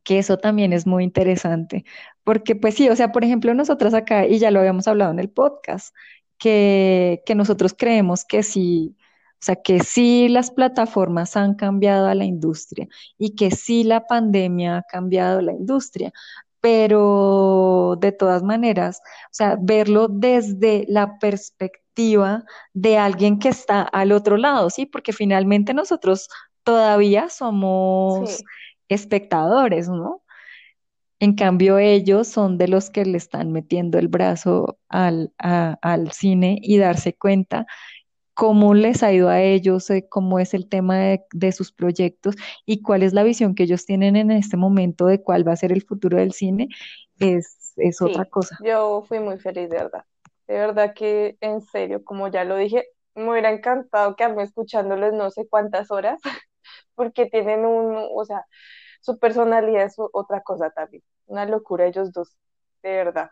que 0.04 0.18
eso 0.18 0.38
también 0.38 0.72
es 0.72 0.86
muy 0.86 1.04
interesante, 1.04 1.84
porque 2.24 2.56
pues 2.56 2.74
sí, 2.74 2.88
o 2.88 2.96
sea, 2.96 3.12
por 3.12 3.24
ejemplo, 3.24 3.54
nosotros 3.54 3.94
acá, 3.94 4.26
y 4.26 4.38
ya 4.38 4.50
lo 4.50 4.60
habíamos 4.60 4.88
hablado 4.88 5.12
en 5.12 5.18
el 5.18 5.30
podcast, 5.30 5.94
que, 6.38 7.22
que 7.26 7.34
nosotros 7.34 7.74
creemos 7.76 8.24
que 8.24 8.42
sí, 8.42 8.96
o 9.34 9.44
sea, 9.44 9.56
que 9.56 9.80
sí 9.80 10.28
las 10.28 10.50
plataformas 10.50 11.36
han 11.36 11.54
cambiado 11.54 12.06
a 12.08 12.14
la 12.14 12.24
industria 12.24 12.88
y 13.18 13.34
que 13.36 13.50
sí 13.50 13.84
la 13.84 14.06
pandemia 14.06 14.78
ha 14.78 14.82
cambiado 14.82 15.40
la 15.42 15.52
industria, 15.52 16.12
pero 16.60 17.96
de 18.00 18.12
todas 18.12 18.42
maneras, 18.42 19.00
o 19.26 19.28
sea, 19.30 19.56
verlo 19.60 20.08
desde 20.08 20.84
la 20.88 21.18
perspectiva 21.18 22.44
de 22.74 22.98
alguien 22.98 23.38
que 23.38 23.48
está 23.48 23.82
al 23.82 24.12
otro 24.12 24.36
lado, 24.36 24.70
¿sí? 24.70 24.86
Porque 24.86 25.12
finalmente 25.12 25.74
nosotros 25.74 26.28
todavía 26.62 27.28
somos. 27.28 28.42
Espectadores, 28.88 29.88
¿no? 29.88 30.22
En 31.20 31.34
cambio, 31.34 31.78
ellos 31.78 32.28
son 32.28 32.58
de 32.58 32.68
los 32.68 32.90
que 32.90 33.04
le 33.04 33.18
están 33.18 33.50
metiendo 33.52 33.98
el 33.98 34.08
brazo 34.08 34.78
al, 34.88 35.32
a- 35.38 35.78
al 35.82 36.12
cine 36.12 36.58
y 36.62 36.78
darse 36.78 37.14
cuenta 37.16 37.66
cómo 38.34 38.74
les 38.74 39.02
ha 39.04 39.12
ido 39.12 39.28
a 39.30 39.42
ellos, 39.42 39.90
eh, 39.90 40.06
cómo 40.10 40.38
es 40.40 40.54
el 40.54 40.68
tema 40.68 40.98
de, 40.98 41.24
de 41.32 41.52
sus 41.52 41.72
proyectos 41.72 42.36
y 42.66 42.82
cuál 42.82 43.02
es 43.04 43.14
la 43.14 43.24
visión 43.24 43.54
que 43.54 43.64
ellos 43.64 43.86
tienen 43.86 44.16
en 44.16 44.30
este 44.32 44.56
momento 44.58 45.06
de 45.06 45.22
cuál 45.22 45.46
va 45.48 45.52
a 45.54 45.56
ser 45.56 45.72
el 45.72 45.82
futuro 45.82 46.18
del 46.18 46.32
cine, 46.32 46.68
es, 47.20 47.74
es 47.76 48.02
otra 48.02 48.26
cosa. 48.26 48.58
yo 48.58 49.02
fui 49.08 49.20
muy 49.20 49.38
feliz, 49.38 49.68
de 49.70 49.76
verdad. 49.78 50.04
De 50.46 50.54
verdad 50.58 50.94
que, 50.94 51.36
en 51.40 51.60
serio, 51.62 52.04
como 52.04 52.28
ya 52.28 52.44
lo 52.44 52.56
dije, 52.56 52.86
me 53.14 53.30
hubiera 53.30 53.50
encantado 53.50 54.16
quedarme 54.16 54.42
escuchándoles 54.44 55.12
no 55.12 55.30
sé 55.30 55.46
cuántas 55.48 55.90
horas, 55.90 56.20
porque 56.94 57.26
tienen 57.26 57.64
un, 57.66 57.96
o 58.14 58.24
sea, 58.24 58.44
su 59.00 59.18
personalidad 59.18 59.84
es 59.84 59.96
otra 60.12 60.42
cosa 60.42 60.70
también. 60.70 61.02
Una 61.26 61.46
locura 61.46 61.86
ellos 61.86 62.12
dos, 62.12 62.36
de 62.82 62.90
verdad. 62.90 63.30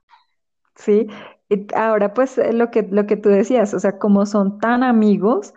Sí, 0.75 1.07
y 1.49 1.67
ahora 1.75 2.13
pues 2.13 2.37
eh, 2.39 2.53
lo 2.53 2.71
que, 2.71 2.83
lo 2.83 3.07
que 3.07 3.17
tú 3.17 3.29
decías, 3.31 3.73
o 3.75 3.81
sea, 3.81 3.99
como 3.99 4.27
son 4.27 4.59
tan 4.59 4.83
amigos, 4.83 5.55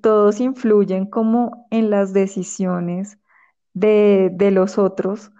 todos 0.00 0.40
influyen 0.40 1.06
como 1.06 1.66
en 1.70 1.90
las 1.90 2.12
decisiones 2.12 3.18
de, 3.74 4.30
de 4.32 4.50
los 4.50 4.78
otros 4.78 5.30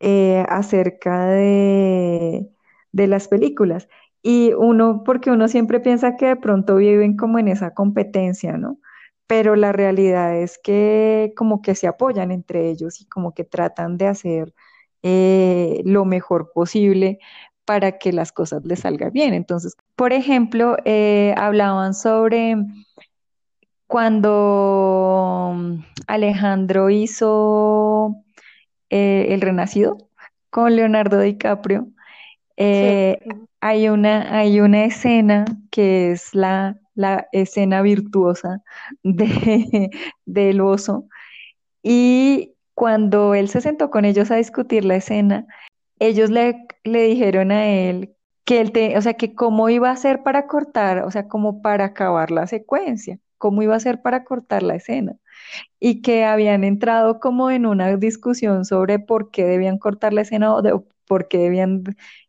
eh, 0.00 0.44
acerca 0.48 1.26
de, 1.26 2.50
de 2.92 3.06
las 3.06 3.28
películas. 3.28 3.88
Y 4.22 4.52
uno, 4.54 5.02
porque 5.04 5.30
uno 5.30 5.48
siempre 5.48 5.80
piensa 5.80 6.16
que 6.16 6.26
de 6.26 6.36
pronto 6.36 6.76
viven 6.76 7.16
como 7.16 7.38
en 7.38 7.48
esa 7.48 7.74
competencia, 7.74 8.56
¿no? 8.58 8.78
Pero 9.26 9.56
la 9.56 9.72
realidad 9.72 10.36
es 10.36 10.58
que 10.58 11.32
como 11.36 11.62
que 11.62 11.74
se 11.74 11.88
apoyan 11.88 12.30
entre 12.30 12.70
ellos 12.70 13.00
y 13.00 13.06
como 13.06 13.34
que 13.34 13.44
tratan 13.44 13.98
de 13.98 14.06
hacer 14.06 14.54
eh, 15.02 15.82
lo 15.84 16.04
mejor 16.04 16.52
posible 16.52 17.18
para 17.64 17.98
que 17.98 18.12
las 18.12 18.32
cosas 18.32 18.64
les 18.64 18.80
salgan 18.80 19.12
bien. 19.12 19.34
Entonces, 19.34 19.76
por 19.96 20.12
ejemplo, 20.12 20.76
eh, 20.84 21.34
hablaban 21.36 21.94
sobre 21.94 22.56
cuando 23.86 25.56
Alejandro 26.06 26.90
hizo 26.90 28.16
eh, 28.90 29.26
El 29.30 29.40
Renacido 29.40 29.96
con 30.50 30.76
Leonardo 30.76 31.20
DiCaprio. 31.20 31.88
Hay 33.60 33.88
una, 33.88 34.38
hay 34.38 34.60
una 34.60 34.84
escena 34.84 35.44
que 35.70 36.12
es 36.12 36.34
la, 36.34 36.80
la 36.96 37.28
escena 37.32 37.82
virtuosa 37.82 38.62
de, 39.04 39.90
del 40.26 40.60
oso. 40.60 41.08
Y 41.82 42.54
cuando 42.74 43.34
él 43.34 43.48
se 43.48 43.60
sentó 43.60 43.90
con 43.90 44.04
ellos 44.04 44.30
a 44.30 44.36
discutir 44.36 44.84
la 44.84 44.96
escena, 44.96 45.46
ellos 46.00 46.30
le, 46.30 46.66
le 46.84 47.04
dijeron 47.04 47.52
a 47.52 47.66
él 47.66 48.14
que 48.44 48.60
él 48.60 48.72
te, 48.72 48.98
o 48.98 49.02
sea, 49.02 49.14
que 49.14 49.34
cómo 49.34 49.68
iba 49.70 49.90
a 49.90 49.92
hacer 49.92 50.22
para 50.22 50.46
cortar, 50.46 51.04
o 51.04 51.10
sea, 51.10 51.28
como 51.28 51.62
para 51.62 51.86
acabar 51.86 52.30
la 52.30 52.46
secuencia, 52.46 53.18
cómo 53.38 53.62
iba 53.62 53.74
a 53.74 53.78
hacer 53.78 54.02
para 54.02 54.24
cortar 54.24 54.62
la 54.62 54.76
escena 54.76 55.16
y 55.80 56.02
que 56.02 56.24
habían 56.24 56.64
entrado 56.64 57.20
como 57.20 57.50
en 57.50 57.66
una 57.66 57.96
discusión 57.96 58.64
sobre 58.64 58.98
por 58.98 59.30
qué 59.30 59.44
debían 59.44 59.78
cortar 59.78 60.12
la 60.12 60.22
escena 60.22 60.54
o, 60.54 60.62
de, 60.62 60.78
por 61.06 61.28
qué 61.28 61.38
debían 61.38 61.84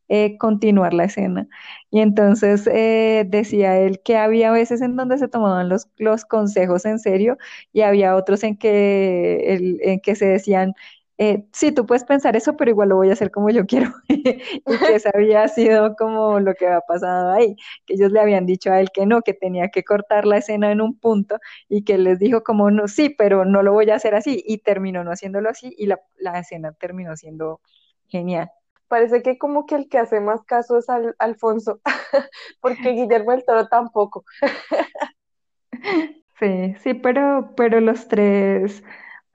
eh, 0.09 0.37
continuar 0.37 0.93
la 0.93 1.05
escena. 1.05 1.47
Y 1.91 1.99
entonces 2.01 2.67
eh, 2.67 3.25
decía 3.27 3.77
él 3.79 4.01
que 4.03 4.17
había 4.17 4.51
veces 4.51 4.81
en 4.81 4.95
donde 4.95 5.17
se 5.17 5.27
tomaban 5.27 5.69
los, 5.69 5.87
los 5.97 6.25
consejos 6.25 6.85
en 6.85 6.99
serio 6.99 7.37
y 7.73 7.81
había 7.81 8.15
otros 8.15 8.43
en 8.43 8.57
que, 8.57 9.53
el, 9.55 9.79
en 9.81 9.99
que 10.01 10.15
se 10.15 10.25
decían, 10.27 10.73
eh, 11.19 11.45
sí, 11.51 11.71
tú 11.71 11.85
puedes 11.87 12.03
pensar 12.03 12.35
eso, 12.35 12.55
pero 12.55 12.69
igual 12.71 12.89
lo 12.89 12.95
voy 12.97 13.09
a 13.09 13.13
hacer 13.13 13.31
como 13.31 13.49
yo 13.49 13.65
quiero. 13.65 13.91
y 14.07 14.21
que 14.23 14.35
eso 14.95 15.09
había 15.13 15.47
sido 15.47 15.95
como 15.95 16.39
lo 16.39 16.53
que 16.53 16.67
había 16.67 16.81
pasado 16.81 17.31
ahí, 17.33 17.55
que 17.85 17.95
ellos 17.95 18.11
le 18.11 18.19
habían 18.19 18.45
dicho 18.45 18.71
a 18.71 18.79
él 18.79 18.89
que 18.93 19.05
no, 19.05 19.21
que 19.21 19.33
tenía 19.33 19.69
que 19.69 19.83
cortar 19.83 20.25
la 20.25 20.37
escena 20.37 20.71
en 20.71 20.81
un 20.81 20.97
punto 20.99 21.39
y 21.69 21.83
que 21.83 21.93
él 21.95 22.03
les 22.03 22.19
dijo 22.19 22.43
como 22.43 22.69
no, 22.71 22.87
sí, 22.87 23.09
pero 23.09 23.45
no 23.45 23.63
lo 23.63 23.73
voy 23.73 23.89
a 23.89 23.95
hacer 23.95 24.13
así 24.15 24.43
y 24.45 24.59
terminó 24.59 25.03
no 25.03 25.11
haciéndolo 25.11 25.49
así 25.49 25.73
y 25.77 25.87
la, 25.87 25.99
la 26.17 26.39
escena 26.39 26.73
terminó 26.73 27.15
siendo 27.17 27.61
genial. 28.07 28.49
Parece 28.87 29.21
que 29.21 29.37
como 29.37 29.65
que 29.65 29.75
el 29.75 29.89
que 29.89 29.97
hace 29.97 30.19
más 30.19 30.43
caso 30.45 30.77
es 30.77 30.89
al, 30.89 31.15
Alfonso, 31.19 31.81
porque 32.61 32.91
Guillermo 32.91 33.33
el 33.33 33.43
Toro 33.45 33.67
tampoco. 33.67 34.23
sí, 36.39 36.75
sí, 36.81 36.93
pero, 36.93 37.53
pero 37.55 37.81
los 37.81 38.07
tres, 38.07 38.83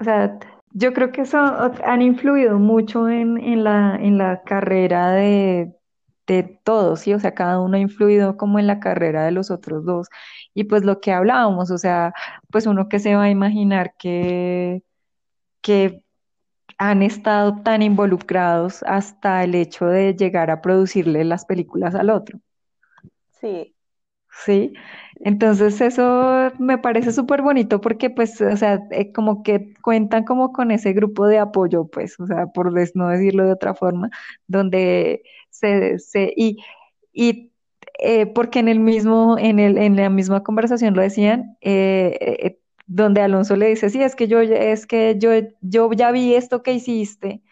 o 0.00 0.04
sea, 0.04 0.38
yo 0.70 0.92
creo 0.94 1.12
que 1.12 1.22
eso 1.22 1.38
han 1.38 2.02
influido 2.02 2.58
mucho 2.58 3.08
en, 3.08 3.38
en 3.38 3.64
la, 3.64 3.96
en 3.96 4.18
la 4.18 4.42
carrera 4.42 5.10
de, 5.12 5.74
de 6.26 6.60
todos, 6.64 7.00
¿sí? 7.00 7.14
O 7.14 7.20
sea, 7.20 7.34
cada 7.34 7.60
uno 7.60 7.76
ha 7.76 7.80
influido 7.80 8.36
como 8.36 8.58
en 8.58 8.66
la 8.66 8.80
carrera 8.80 9.24
de 9.24 9.32
los 9.32 9.50
otros 9.50 9.84
dos. 9.84 10.08
Y 10.54 10.64
pues 10.64 10.84
lo 10.84 11.00
que 11.00 11.12
hablábamos, 11.12 11.70
o 11.70 11.78
sea, 11.78 12.12
pues 12.50 12.66
uno 12.66 12.88
que 12.88 12.98
se 13.00 13.14
va 13.16 13.24
a 13.24 13.30
imaginar 13.30 13.94
que, 13.98 14.82
que 15.62 16.02
han 16.82 17.02
estado 17.02 17.62
tan 17.62 17.80
involucrados 17.82 18.82
hasta 18.82 19.44
el 19.44 19.54
hecho 19.54 19.86
de 19.86 20.16
llegar 20.16 20.50
a 20.50 20.60
producirle 20.60 21.24
las 21.24 21.44
películas 21.44 21.94
al 21.94 22.10
otro. 22.10 22.40
Sí. 23.40 23.74
Sí, 24.44 24.72
entonces 25.20 25.80
eso 25.80 26.50
me 26.58 26.78
parece 26.78 27.12
súper 27.12 27.42
bonito 27.42 27.80
porque 27.80 28.10
pues, 28.10 28.40
o 28.40 28.56
sea, 28.56 28.80
eh, 28.90 29.12
como 29.12 29.42
que 29.42 29.74
cuentan 29.82 30.24
como 30.24 30.52
con 30.52 30.70
ese 30.72 30.92
grupo 30.94 31.26
de 31.26 31.38
apoyo, 31.38 31.86
pues, 31.86 32.18
o 32.18 32.26
sea, 32.26 32.46
por 32.46 32.72
no 32.96 33.08
decirlo 33.08 33.44
de 33.44 33.52
otra 33.52 33.74
forma, 33.74 34.10
donde 34.48 35.22
se, 35.50 35.98
se 35.98 36.32
y, 36.36 36.56
y 37.12 37.52
eh, 38.00 38.26
porque 38.26 38.58
en 38.58 38.68
el 38.68 38.80
mismo, 38.80 39.36
en 39.38 39.58
el, 39.60 39.78
en 39.78 39.96
la 39.96 40.10
misma 40.10 40.42
conversación 40.42 40.94
lo 40.94 41.02
decían, 41.02 41.56
eh, 41.60 42.16
eh, 42.20 42.58
donde 42.86 43.20
Alonso 43.22 43.56
le 43.56 43.68
dice, 43.68 43.90
sí, 43.90 44.02
es 44.02 44.16
que 44.16 44.28
yo, 44.28 44.40
es 44.40 44.86
que 44.86 45.16
yo, 45.18 45.30
yo 45.60 45.92
ya 45.92 46.10
vi 46.12 46.34
esto 46.34 46.62
que 46.62 46.72
hiciste, 46.72 47.42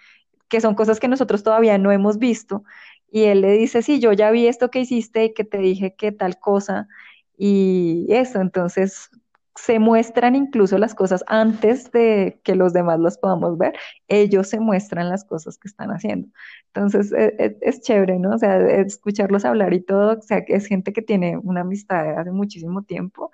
que 0.49 0.61
son 0.61 0.75
cosas 0.75 1.01
que 1.01 1.09
nosotros 1.09 1.43
todavía 1.43 1.79
no 1.79 1.93
hemos 1.93 2.19
visto, 2.19 2.65
y 3.11 3.25
él 3.25 3.41
le 3.43 3.53
dice, 3.53 3.83
sí, 3.83 4.01
yo 4.01 4.13
ya 4.13 4.31
vi 4.31 4.47
esto 4.47 4.71
que 4.71 4.81
hiciste 4.81 5.25
y 5.25 5.35
que 5.35 5.45
te 5.45 5.59
dije 5.59 5.95
que 5.95 6.13
tal 6.13 6.39
cosa, 6.39 6.89
y 7.37 8.07
eso, 8.11 8.41
entonces 8.41 9.11
se 9.57 9.79
muestran 9.79 10.37
incluso 10.37 10.79
las 10.79 10.95
cosas 10.95 11.25
antes 11.27 11.91
de 11.93 12.41
que 12.45 12.55
los 12.55 12.73
demás 12.73 13.01
las 13.01 13.19
podamos 13.19 13.59
ver, 13.59 13.75
ellos 14.09 14.49
se 14.49 14.61
muestran 14.61 15.09
las 15.09 15.25
cosas 15.25 15.59
que 15.59 15.69
están 15.69 15.91
haciendo. 15.91 16.29
Entonces 16.73 17.13
es, 17.13 17.33
e, 17.39 17.59
es 17.61 17.81
chévere, 17.83 18.19
¿no? 18.19 18.35
O 18.35 18.39
sea, 18.39 18.59
escucharlos 18.81 19.45
hablar 19.45 19.75
y 19.75 19.81
todo, 19.83 20.19
o 20.19 20.23
sea, 20.23 20.39
es 20.47 20.67
gente 20.67 20.93
que 20.93 21.03
tiene 21.03 21.37
una 21.39 21.63
amistad 21.63 22.05
de 22.05 22.11
hace 22.11 22.31
muchísimo 22.33 22.83
tiempo 22.85 23.31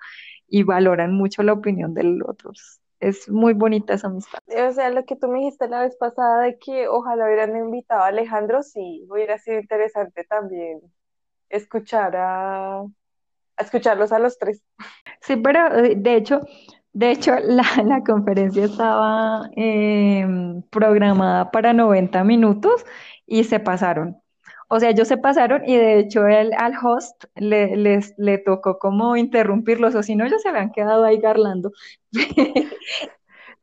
y 0.47 0.63
valoran 0.63 1.13
mucho 1.13 1.43
la 1.43 1.53
opinión 1.53 1.93
de 1.93 2.03
los 2.03 2.29
otros. 2.29 2.79
Es 2.99 3.29
muy 3.29 3.53
bonita 3.53 3.93
esa 3.93 4.07
amistad. 4.07 4.39
O 4.47 4.71
sea, 4.71 4.89
lo 4.89 5.05
que 5.05 5.15
tú 5.15 5.27
me 5.27 5.39
dijiste 5.39 5.67
la 5.67 5.81
vez 5.81 5.95
pasada 5.97 6.41
de 6.41 6.57
que 6.57 6.87
ojalá 6.87 7.25
hubieran 7.25 7.55
invitado 7.55 8.01
a 8.01 8.07
Alejandro, 8.07 8.63
sí, 8.63 9.05
hubiera 9.09 9.37
sido 9.37 9.59
interesante 9.59 10.23
también 10.23 10.81
escuchar 11.49 12.15
a, 12.15 12.79
a 12.81 12.87
escucharlos 13.59 14.11
a 14.11 14.19
los 14.19 14.37
tres. 14.39 14.63
Sí, 15.21 15.35
pero 15.37 15.75
eh, 15.77 15.95
de 15.95 16.15
hecho, 16.15 16.41
de 16.93 17.11
hecho, 17.11 17.35
la, 17.43 17.63
la 17.85 18.03
conferencia 18.03 18.65
estaba 18.65 19.49
eh, 19.55 20.25
programada 20.71 21.51
para 21.51 21.73
90 21.73 22.23
minutos 22.23 22.85
y 23.25 23.43
se 23.43 23.59
pasaron. 23.59 24.21
O 24.69 24.79
sea, 24.79 24.89
ellos 24.89 25.07
se 25.07 25.17
pasaron 25.17 25.63
y 25.65 25.77
de 25.77 25.99
hecho 25.99 26.27
el, 26.27 26.53
al 26.57 26.73
host 26.81 27.23
le, 27.35 27.77
les, 27.77 28.13
le 28.17 28.37
tocó 28.37 28.79
como 28.79 29.15
interrumpirlos, 29.15 29.95
o 29.95 30.03
si 30.03 30.15
no, 30.15 30.25
ellos 30.25 30.41
se 30.41 30.49
habían 30.49 30.71
quedado 30.71 31.05
ahí 31.05 31.17
garlando. 31.19 31.71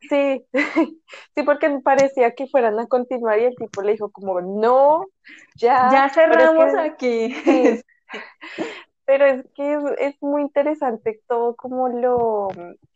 Sí, 0.09 0.45
sí, 1.35 1.43
porque 1.45 1.81
parecía 1.83 2.35
que 2.35 2.47
fueran 2.47 2.79
a 2.79 2.87
continuar 2.87 3.39
y 3.39 3.45
el 3.45 3.57
tipo 3.57 3.81
le 3.81 3.93
dijo 3.93 4.11
como, 4.11 4.41
no, 4.41 5.07
ya. 5.57 5.89
Ya 5.91 6.09
cerramos 6.11 6.75
es 6.75 6.75
que, 6.75 6.81
aquí. 6.81 7.35
Sí. 7.45 7.81
Pero 9.07 9.27
es 9.27 9.45
que 9.55 9.75
es, 9.75 9.83
es, 9.99 10.23
muy 10.23 10.43
interesante 10.43 11.21
todo 11.29 11.57
como 11.57 11.89
lo, 11.89 12.49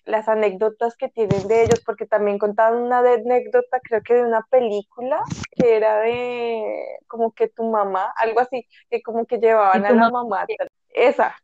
las 0.04 0.28
anécdotas 0.28 0.96
que 0.96 1.08
tienen 1.08 1.46
de 1.48 1.64
ellos, 1.64 1.82
porque 1.84 2.06
también 2.06 2.38
contaban 2.38 2.80
una 2.80 2.98
anécdota, 2.98 3.78
creo 3.82 4.02
que 4.02 4.14
de 4.14 4.24
una 4.24 4.42
película, 4.50 5.22
que 5.54 5.76
era 5.76 6.00
de 6.00 6.98
como 7.06 7.32
que 7.32 7.48
tu 7.48 7.64
mamá, 7.64 8.12
algo 8.16 8.40
así, 8.40 8.66
que 8.90 9.02
como 9.02 9.26
que 9.26 9.38
llevaban 9.38 9.84
a 9.84 9.90
la 9.90 10.10
mamá. 10.10 10.46
Esa, 10.90 11.36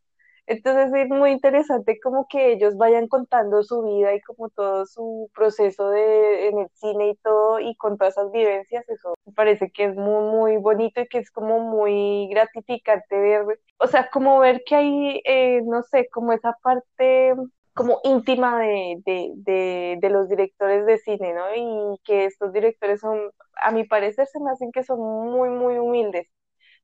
entonces 0.46 0.92
es 0.94 1.08
muy 1.08 1.30
interesante 1.30 1.98
como 2.02 2.26
que 2.28 2.52
ellos 2.52 2.76
vayan 2.76 3.08
contando 3.08 3.62
su 3.62 3.82
vida 3.82 4.14
y 4.14 4.20
como 4.22 4.50
todo 4.50 4.86
su 4.86 5.30
proceso 5.34 5.90
de, 5.90 6.48
en 6.48 6.58
el 6.58 6.68
cine 6.74 7.10
y 7.10 7.16
todo 7.16 7.60
y 7.60 7.74
con 7.76 7.96
todas 7.98 8.16
esas 8.16 8.30
vivencias, 8.32 8.88
eso 8.88 9.14
me 9.24 9.32
parece 9.32 9.70
que 9.70 9.84
es 9.84 9.96
muy, 9.96 10.24
muy 10.30 10.56
bonito 10.58 11.00
y 11.00 11.08
que 11.08 11.18
es 11.18 11.30
como 11.30 11.60
muy 11.60 12.28
gratificante 12.30 13.18
ver, 13.18 13.44
o 13.78 13.86
sea, 13.86 14.10
como 14.10 14.38
ver 14.40 14.62
que 14.66 14.74
hay, 14.76 15.22
eh, 15.24 15.62
no 15.64 15.82
sé, 15.82 16.08
como 16.10 16.32
esa 16.32 16.52
parte 16.62 17.34
como 17.74 18.00
íntima 18.04 18.58
de, 18.60 19.02
de, 19.04 19.32
de, 19.36 19.98
de, 20.00 20.10
los 20.10 20.28
directores 20.28 20.86
de 20.86 20.98
cine, 20.98 21.34
¿no? 21.34 21.54
Y 21.56 21.98
que 22.04 22.24
estos 22.26 22.52
directores 22.52 23.00
son, 23.00 23.18
a 23.56 23.72
mi 23.72 23.84
parecer, 23.84 24.26
se 24.28 24.40
me 24.40 24.50
hacen 24.52 24.70
que 24.72 24.84
son 24.84 25.00
muy, 25.00 25.50
muy 25.50 25.78
humildes, 25.78 26.28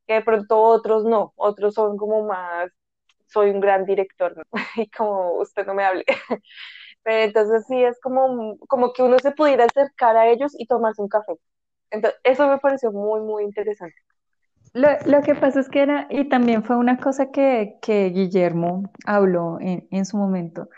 que 0.06 0.14
de 0.14 0.22
pronto 0.22 0.60
otros 0.60 1.04
no, 1.04 1.32
otros 1.36 1.74
son 1.74 1.96
como 1.96 2.24
más 2.26 2.70
soy 3.30 3.50
un 3.50 3.60
gran 3.60 3.84
director, 3.84 4.36
¿no? 4.36 4.42
y 4.76 4.88
como 4.90 5.32
usted 5.34 5.66
no 5.66 5.74
me 5.74 5.84
hable. 5.84 6.04
Pero 7.02 7.24
entonces 7.24 7.64
sí, 7.66 7.82
es 7.82 7.98
como, 8.00 8.58
como 8.68 8.92
que 8.92 9.02
uno 9.02 9.18
se 9.18 9.32
pudiera 9.32 9.64
acercar 9.64 10.16
a 10.16 10.28
ellos 10.28 10.52
y 10.58 10.66
tomarse 10.66 11.00
un 11.00 11.08
café. 11.08 11.32
Entonces, 11.90 12.20
eso 12.24 12.46
me 12.48 12.58
pareció 12.58 12.92
muy, 12.92 13.20
muy 13.20 13.44
interesante. 13.44 13.96
Lo, 14.72 14.88
lo, 15.06 15.22
que 15.22 15.34
pasa 15.34 15.60
es 15.60 15.68
que 15.68 15.80
era, 15.82 16.06
y 16.10 16.28
también 16.28 16.62
fue 16.62 16.76
una 16.76 16.98
cosa 16.98 17.30
que, 17.32 17.78
que 17.82 18.10
Guillermo 18.10 18.84
habló 19.04 19.58
en, 19.60 19.88
en, 19.90 20.04
su 20.04 20.16
momento, 20.16 20.68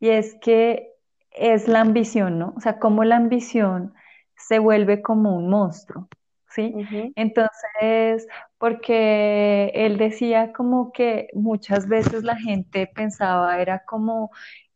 y 0.00 0.08
es 0.08 0.34
que 0.40 0.92
es 1.32 1.68
la 1.68 1.80
ambición, 1.80 2.38
¿no? 2.38 2.54
O 2.56 2.60
sea, 2.60 2.78
cómo 2.78 3.04
la 3.04 3.16
ambición 3.16 3.92
se 4.36 4.58
vuelve 4.58 5.02
como 5.02 5.36
un 5.36 5.50
monstruo, 5.50 6.08
¿sí? 6.54 6.72
Uh 6.74 6.80
-huh. 6.82 7.12
Entonces, 7.16 8.26
porque 8.58 9.72
él 9.74 9.98
decía 9.98 10.52
como 10.52 10.92
que 10.92 11.28
muchas 11.34 11.88
veces 11.88 12.24
la 12.24 12.36
gente 12.36 12.86
pensaba, 12.86 13.60
era 13.60 13.84
como, 13.84 14.30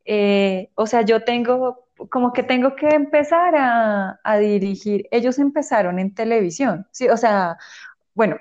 eh, 0.04 0.70
o 0.74 0.86
sea, 0.86 1.02
yo 1.02 1.24
tengo 1.24 1.84
como 2.10 2.32
que 2.34 2.42
tengo 2.42 2.76
que 2.76 2.88
empezar 2.88 3.54
a, 3.56 4.20
a 4.22 4.38
dirigir. 4.38 5.08
Ellos 5.10 5.38
empezaron 5.38 5.98
en 5.98 6.14
televisión, 6.14 6.86
sí, 6.92 7.08
o 7.08 7.16
sea, 7.16 7.56
bueno, 8.14 8.38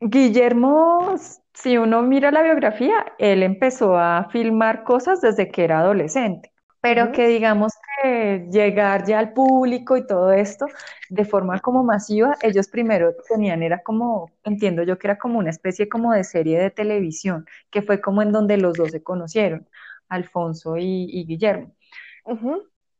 Guillermo, 0.00 1.16
si 1.54 1.78
uno 1.78 2.02
mira 2.02 2.32
la 2.32 2.42
biografía, 2.42 3.06
él 3.18 3.42
empezó 3.44 3.98
a 3.98 4.28
filmar 4.30 4.84
cosas 4.84 5.20
desde 5.22 5.50
que 5.50 5.64
era 5.64 5.80
adolescente, 5.80 6.53
pero 6.84 7.12
que 7.12 7.26
digamos 7.28 7.72
que 8.02 8.46
llegar 8.52 9.06
ya 9.06 9.18
al 9.18 9.32
público 9.32 9.96
y 9.96 10.06
todo 10.06 10.32
esto 10.32 10.66
de 11.08 11.24
forma 11.24 11.58
como 11.60 11.82
masiva, 11.82 12.36
ellos 12.42 12.68
primero 12.68 13.14
tenían, 13.26 13.62
era 13.62 13.82
como, 13.82 14.30
entiendo 14.42 14.82
yo 14.82 14.98
que 14.98 15.06
era 15.06 15.16
como 15.16 15.38
una 15.38 15.48
especie 15.48 15.88
como 15.88 16.12
de 16.12 16.24
serie 16.24 16.58
de 16.60 16.70
televisión, 16.70 17.46
que 17.70 17.80
fue 17.80 18.02
como 18.02 18.20
en 18.20 18.32
donde 18.32 18.58
los 18.58 18.74
dos 18.74 18.90
se 18.90 19.02
conocieron, 19.02 19.66
Alfonso 20.10 20.76
y, 20.76 21.24
Guillermo. 21.26 21.74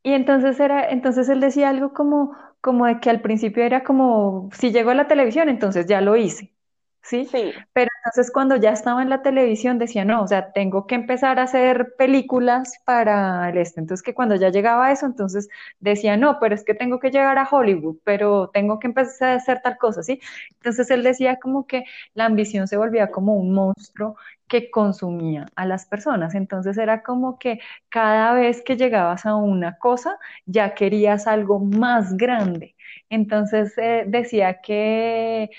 Y 0.02 0.14
entonces 0.14 0.58
era, 0.60 0.88
entonces 0.88 1.28
él 1.28 1.40
decía 1.40 1.68
algo 1.68 1.92
como, 1.92 2.34
como 2.62 2.86
de 2.86 3.00
que 3.00 3.10
al 3.10 3.20
principio 3.20 3.64
era 3.64 3.84
como, 3.84 4.48
si 4.54 4.72
llegó 4.72 4.92
a 4.92 4.94
la 4.94 5.08
televisión, 5.08 5.50
entonces 5.50 5.84
ya 5.86 6.00
lo 6.00 6.16
hice. 6.16 6.54
¿sí? 7.02 7.26
Sí. 7.26 7.52
Pero 7.74 7.90
entonces 8.04 8.30
cuando 8.32 8.56
ya 8.56 8.70
estaba 8.72 9.02
en 9.02 9.08
la 9.08 9.22
televisión 9.22 9.78
decía, 9.78 10.04
no, 10.04 10.22
o 10.22 10.28
sea, 10.28 10.52
tengo 10.52 10.86
que 10.86 10.94
empezar 10.94 11.38
a 11.38 11.44
hacer 11.44 11.94
películas 11.96 12.74
para 12.84 13.48
el 13.48 13.56
este. 13.56 13.80
Entonces 13.80 14.02
que 14.04 14.12
cuando 14.14 14.34
ya 14.36 14.50
llegaba 14.50 14.86
a 14.88 14.92
eso, 14.92 15.06
entonces 15.06 15.48
decía, 15.80 16.16
no, 16.18 16.38
pero 16.38 16.54
es 16.54 16.64
que 16.64 16.74
tengo 16.74 17.00
que 17.00 17.10
llegar 17.10 17.38
a 17.38 17.48
Hollywood, 17.50 17.96
pero 18.04 18.50
tengo 18.52 18.78
que 18.78 18.88
empezar 18.88 19.30
a 19.30 19.34
hacer 19.36 19.62
tal 19.62 19.78
cosa, 19.78 20.02
¿sí? 20.02 20.20
Entonces 20.56 20.90
él 20.90 21.02
decía 21.02 21.38
como 21.40 21.66
que 21.66 21.84
la 22.14 22.26
ambición 22.26 22.68
se 22.68 22.76
volvía 22.76 23.10
como 23.10 23.36
un 23.36 23.52
monstruo 23.54 24.16
que 24.48 24.70
consumía 24.70 25.46
a 25.56 25.64
las 25.66 25.86
personas. 25.86 26.34
Entonces 26.34 26.76
era 26.78 27.02
como 27.02 27.38
que 27.38 27.58
cada 27.88 28.34
vez 28.34 28.62
que 28.62 28.76
llegabas 28.76 29.24
a 29.26 29.34
una 29.36 29.78
cosa, 29.78 30.18
ya 30.46 30.74
querías 30.74 31.26
algo 31.26 31.58
más 31.60 32.16
grande. 32.16 32.76
Entonces 33.08 33.72
eh, 33.78 34.04
decía 34.06 34.60
que 34.60 35.50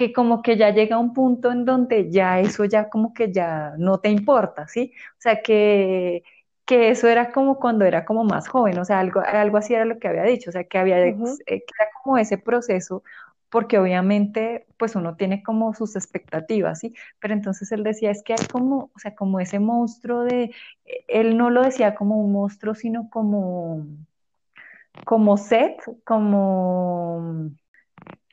que 0.00 0.14
como 0.14 0.40
que 0.42 0.56
ya 0.56 0.70
llega 0.70 0.96
un 0.98 1.12
punto 1.12 1.52
en 1.52 1.66
donde 1.66 2.10
ya 2.10 2.40
eso 2.40 2.64
ya 2.64 2.88
como 2.88 3.12
que 3.12 3.30
ya 3.32 3.74
no 3.76 3.98
te 4.00 4.08
importa, 4.08 4.66
¿sí? 4.66 4.94
O 5.18 5.20
sea, 5.20 5.42
que, 5.42 6.22
que 6.64 6.88
eso 6.90 7.06
era 7.06 7.32
como 7.32 7.58
cuando 7.60 7.84
era 7.84 8.06
como 8.06 8.24
más 8.24 8.48
joven, 8.48 8.78
o 8.78 8.84
sea, 8.86 8.98
algo, 9.00 9.20
algo 9.20 9.58
así 9.58 9.74
era 9.74 9.84
lo 9.84 9.98
que 9.98 10.08
había 10.08 10.22
dicho, 10.22 10.48
o 10.50 10.52
sea, 10.54 10.64
que 10.64 10.78
había, 10.78 11.06
eh, 11.06 11.14
que 11.46 11.54
era 11.56 11.90
como 12.02 12.16
ese 12.16 12.38
proceso, 12.38 13.02
porque 13.50 13.78
obviamente 13.78 14.66
pues 14.78 14.96
uno 14.96 15.16
tiene 15.16 15.42
como 15.42 15.74
sus 15.74 15.94
expectativas, 15.96 16.78
¿sí? 16.80 16.94
Pero 17.20 17.34
entonces 17.34 17.70
él 17.72 17.82
decía, 17.84 18.10
es 18.10 18.22
que 18.22 18.32
hay 18.32 18.46
como, 18.50 18.90
o 18.94 18.98
sea, 18.98 19.14
como 19.14 19.38
ese 19.38 19.58
monstruo 19.58 20.22
de, 20.24 20.44
eh, 20.86 21.04
él 21.08 21.36
no 21.36 21.50
lo 21.50 21.62
decía 21.62 21.94
como 21.94 22.16
un 22.18 22.32
monstruo, 22.32 22.74
sino 22.74 23.10
como, 23.10 23.86
como 25.04 25.36
set, 25.36 25.76
como 26.04 27.50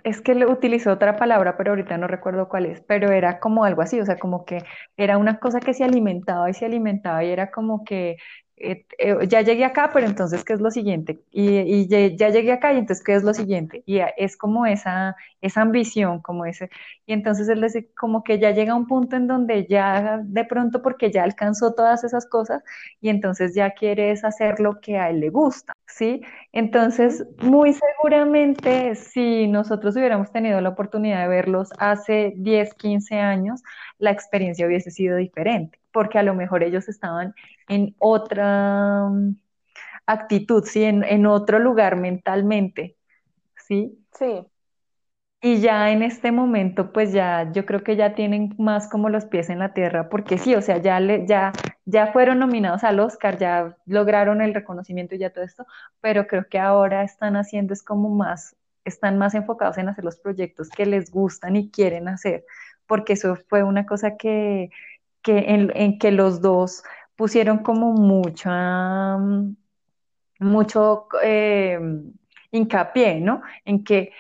es 0.08 0.22
que 0.22 0.36
le 0.36 0.46
utilizó 0.46 0.92
otra 0.94 1.18
palabra, 1.18 1.58
pero 1.58 1.72
ahorita 1.72 1.98
no 1.98 2.08
recuerdo 2.08 2.48
cuál 2.50 2.66
es, 2.66 2.82
pero 2.88 3.12
era 3.12 3.40
como 3.40 3.66
algo 3.66 3.82
así, 3.82 4.00
o 4.00 4.06
sea, 4.06 4.18
como 4.18 4.46
que 4.46 4.64
era 4.98 5.18
una 5.18 5.40
cosa 5.40 5.60
que 5.60 5.74
se 5.74 5.84
alimentaba 5.84 6.50
y 6.50 6.54
se 6.54 6.66
alimentaba 6.66 7.24
y 7.24 7.30
era 7.32 7.52
como 7.52 7.84
que 7.84 8.18
eh, 8.60 8.86
eh, 8.98 9.28
ya 9.28 9.42
llegué 9.42 9.66
acá, 9.66 9.92
pero 9.94 10.08
entonces, 10.08 10.44
¿qué 10.44 10.54
es 10.54 10.62
lo 10.62 10.72
siguiente? 10.72 11.20
Y, 11.32 11.88
ya, 11.88 12.30
llegué 12.30 12.52
acá 12.52 12.74
y 12.74 12.80
entonces, 12.80 13.04
¿qué 13.06 13.14
es 13.14 13.24
lo 13.24 13.34
siguiente? 13.34 13.84
Y 13.86 14.00
es 14.18 14.36
como 14.36 14.66
esa, 14.66 15.16
esa 15.42 15.62
ambición, 15.62 16.22
como 16.22 16.46
ese, 16.46 16.70
y 17.06 17.14
entonces 17.14 17.48
él 17.50 17.62
dice, 17.62 17.90
como 17.96 18.24
que 18.24 18.40
ya 18.40 18.52
llega 18.52 18.74
un 18.74 18.88
punto 18.88 19.16
en 19.16 19.28
donde 19.28 19.68
ya 19.68 20.22
de 20.24 20.44
pronto, 20.46 20.82
porque 20.82 21.12
ya 21.12 21.24
alcanzó 21.24 21.74
todas 21.76 22.04
esas 22.04 22.26
cosas, 22.26 22.64
y 23.00 23.10
entonces 23.10 23.54
ya 23.54 23.72
quiere 23.72 24.12
hacer 24.12 24.60
lo 24.60 24.80
que 24.82 24.98
a 24.98 25.10
él 25.12 25.20
le 25.20 25.30
gusta, 25.30 25.74
¿sí? 25.86 26.22
Entonces, 26.52 27.26
muy 27.44 27.74
seguramente, 27.74 28.96
si 28.96 29.48
nosotros 29.48 29.96
hubiéramos 29.96 30.32
tenido 30.32 30.62
la 30.62 30.70
oportunidad 30.70 31.22
de 31.22 31.28
verlos 31.28 31.70
hace 31.78 32.34
10, 32.38 32.74
15 32.74 33.16
años, 33.20 33.62
la 34.00 34.12
experiencia 34.12 34.66
hubiese 34.66 34.90
sido 34.92 35.18
diferente 35.18 35.80
porque 35.98 36.20
a 36.20 36.24
lo 36.24 36.36
mejor 36.36 36.62
ellos 36.62 36.88
estaban 36.90 37.34
en 37.68 37.96
otra 37.98 39.10
mm, 39.10 39.36
actitud, 40.06 40.64
¿sí? 40.64 40.84
En, 40.84 41.26
otro 41.26 41.58
lugar 41.58 41.96
mentalmente, 41.96 42.98
¿sí? 43.56 43.98
Sí. 44.14 44.46
Y 45.42 45.60
ya 45.60 45.90
en 45.90 46.04
este 46.04 46.32
momento, 46.32 46.94
pues 46.94 47.14
ya, 47.14 47.52
yo 47.52 47.66
creo 47.66 47.84
que 47.84 47.96
ya 47.96 48.14
tienen 48.14 48.54
más 48.60 48.88
como 48.88 49.10
los 49.10 49.26
pies 49.26 49.50
en 49.50 49.58
la 49.58 49.74
tierra, 49.74 50.08
porque 50.08 50.38
sí, 50.38 50.54
o 50.54 50.62
sea, 50.62 50.78
ya, 50.78 51.00
le, 51.00 51.26
ya, 51.26 51.52
ya 51.86 52.14
fueron 52.14 52.38
nominados 52.38 52.84
al 52.84 53.00
Oscar, 53.00 53.40
ya 53.40 53.76
lograron 53.88 54.44
el 54.44 54.54
reconocimiento 54.54 55.16
y 55.16 55.18
ya 55.18 55.32
todo 55.32 55.46
esto, 55.46 55.66
pero 56.00 56.28
creo 56.28 56.48
que 56.48 56.60
ahora 56.60 57.02
están 57.04 57.36
haciendo 57.38 57.74
es 57.74 57.82
como 57.82 58.10
más, 58.10 58.56
están 58.86 59.18
más 59.18 59.34
enfocados 59.34 59.80
en 59.80 59.90
hacer 59.90 60.04
los 60.04 60.18
proyectos 60.20 60.70
que 60.70 60.86
les 60.86 61.10
gustan 61.10 61.56
y 61.56 61.72
quieren 61.72 62.08
hacer, 62.08 62.46
porque 62.86 63.14
eso 63.14 63.36
fue 63.50 63.64
una 63.64 63.88
cosa 63.88 64.16
que, 64.16 64.70
en, 65.28 66.00
que 66.00 66.12
los 66.12 66.42
dos 66.42 66.84
pusieron 67.16 67.60
como 67.60 67.94
mucha, 67.94 69.18
mucho 70.40 71.08
eh, 71.24 71.80
hincapié, 72.52 73.20
¿no? 73.20 73.42
En 73.66 73.84
que 73.84 74.12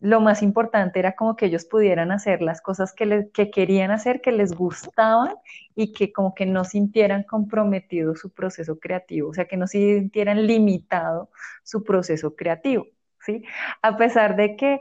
lo 0.00 0.20
más 0.20 0.42
importante 0.42 0.98
era 0.98 1.16
como 1.16 1.36
que 1.36 1.46
ellos 1.46 1.64
pudieran 1.64 2.12
hacer 2.12 2.40
las 2.40 2.60
cosas 2.60 2.92
que, 2.92 3.30
que 3.32 3.50
querían 3.50 3.90
hacer, 3.90 4.20
que 4.20 4.32
les 4.32 4.52
gustaban 4.52 5.34
y 5.74 5.92
que 5.92 6.12
como 6.12 6.34
que 6.34 6.46
no 6.46 6.64
sintieran 6.64 7.24
comprometido 7.24 8.14
su 8.14 8.30
proceso 8.30 8.78
creativo, 8.78 9.30
o 9.30 9.34
sea, 9.34 9.46
que 9.46 9.56
no 9.56 9.66
sintieran 9.66 10.46
limitado 10.46 11.30
su 11.64 11.82
proceso 11.82 12.36
creativo, 12.36 12.86
¿sí? 13.20 13.42
A 13.82 13.96
pesar 13.96 14.36
de 14.36 14.56
que 14.56 14.80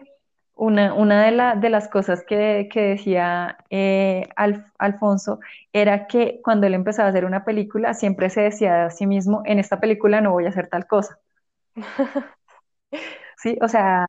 una, 0.58 0.94
una 0.94 1.24
de, 1.24 1.60
de, 1.60 1.70
las 1.70 1.88
cosas 1.88 2.24
que, 2.24 2.70
decía 2.74 3.58
eh, 3.70 4.28
Alfonso 4.78 5.40
era 5.74 6.08
que 6.08 6.42
cuando 6.44 6.68
él 6.68 6.74
empezaba 6.74 7.08
a 7.08 7.12
hacer 7.12 7.26
una 7.26 7.46
película, 7.46 7.94
siempre 7.94 8.30
se 8.30 8.42
decía 8.42 8.86
a 8.86 8.90
sí 8.90 9.06
mismo, 9.06 9.42
en 9.46 9.60
esta 9.60 9.80
película 9.80 10.22
no 10.22 10.32
voy 10.32 10.46
a 10.46 10.50
hacer 10.50 10.68
tal 10.68 10.88
cosa. 10.88 11.20
sí, 13.38 13.58
o 13.62 13.68
sea, 13.68 14.08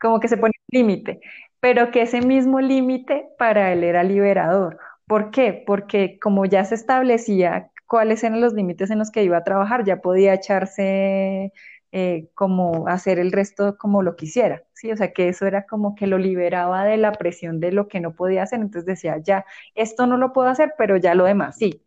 como 0.00 0.20
que 0.20 0.28
se 0.28 0.36
pone 0.36 0.52
un 0.72 0.78
límite, 0.78 1.20
pero 1.60 1.90
que 1.90 2.02
ese 2.02 2.22
mismo 2.22 2.60
límite 2.60 3.28
para 3.38 3.72
él 3.72 3.84
era 3.84 4.02
liberador. 4.02 4.78
¿Por 5.06 5.30
qué? 5.30 5.62
Porque 5.66 6.18
como 6.20 6.46
ya 6.46 6.64
se 6.64 6.74
establecía 6.74 7.70
cuáles 7.86 8.24
eran 8.24 8.40
los 8.40 8.54
límites 8.54 8.90
en 8.90 8.98
los 8.98 9.10
que 9.10 9.22
iba 9.24 9.36
a 9.36 9.44
trabajar, 9.44 9.84
ya 9.84 9.96
podía 10.00 10.34
echarse 10.34 11.52
eh, 11.92 12.30
como 12.34 12.88
hacer 12.88 13.18
el 13.18 13.32
resto 13.32 13.76
como 13.76 14.02
lo 14.02 14.16
quisiera, 14.16 14.62
¿sí? 14.72 14.90
O 14.90 14.96
sea, 14.96 15.12
que 15.12 15.28
eso 15.28 15.46
era 15.46 15.66
como 15.66 15.94
que 15.94 16.06
lo 16.06 16.18
liberaba 16.18 16.84
de 16.84 16.96
la 16.96 17.12
presión 17.12 17.60
de 17.60 17.70
lo 17.70 17.86
que 17.88 18.00
no 18.00 18.14
podía 18.14 18.42
hacer, 18.42 18.60
entonces 18.60 18.86
decía, 18.86 19.18
ya, 19.18 19.44
esto 19.74 20.06
no 20.06 20.16
lo 20.16 20.32
puedo 20.32 20.48
hacer, 20.48 20.72
pero 20.78 20.96
ya 20.96 21.14
lo 21.14 21.24
demás, 21.24 21.56
sí. 21.58 21.82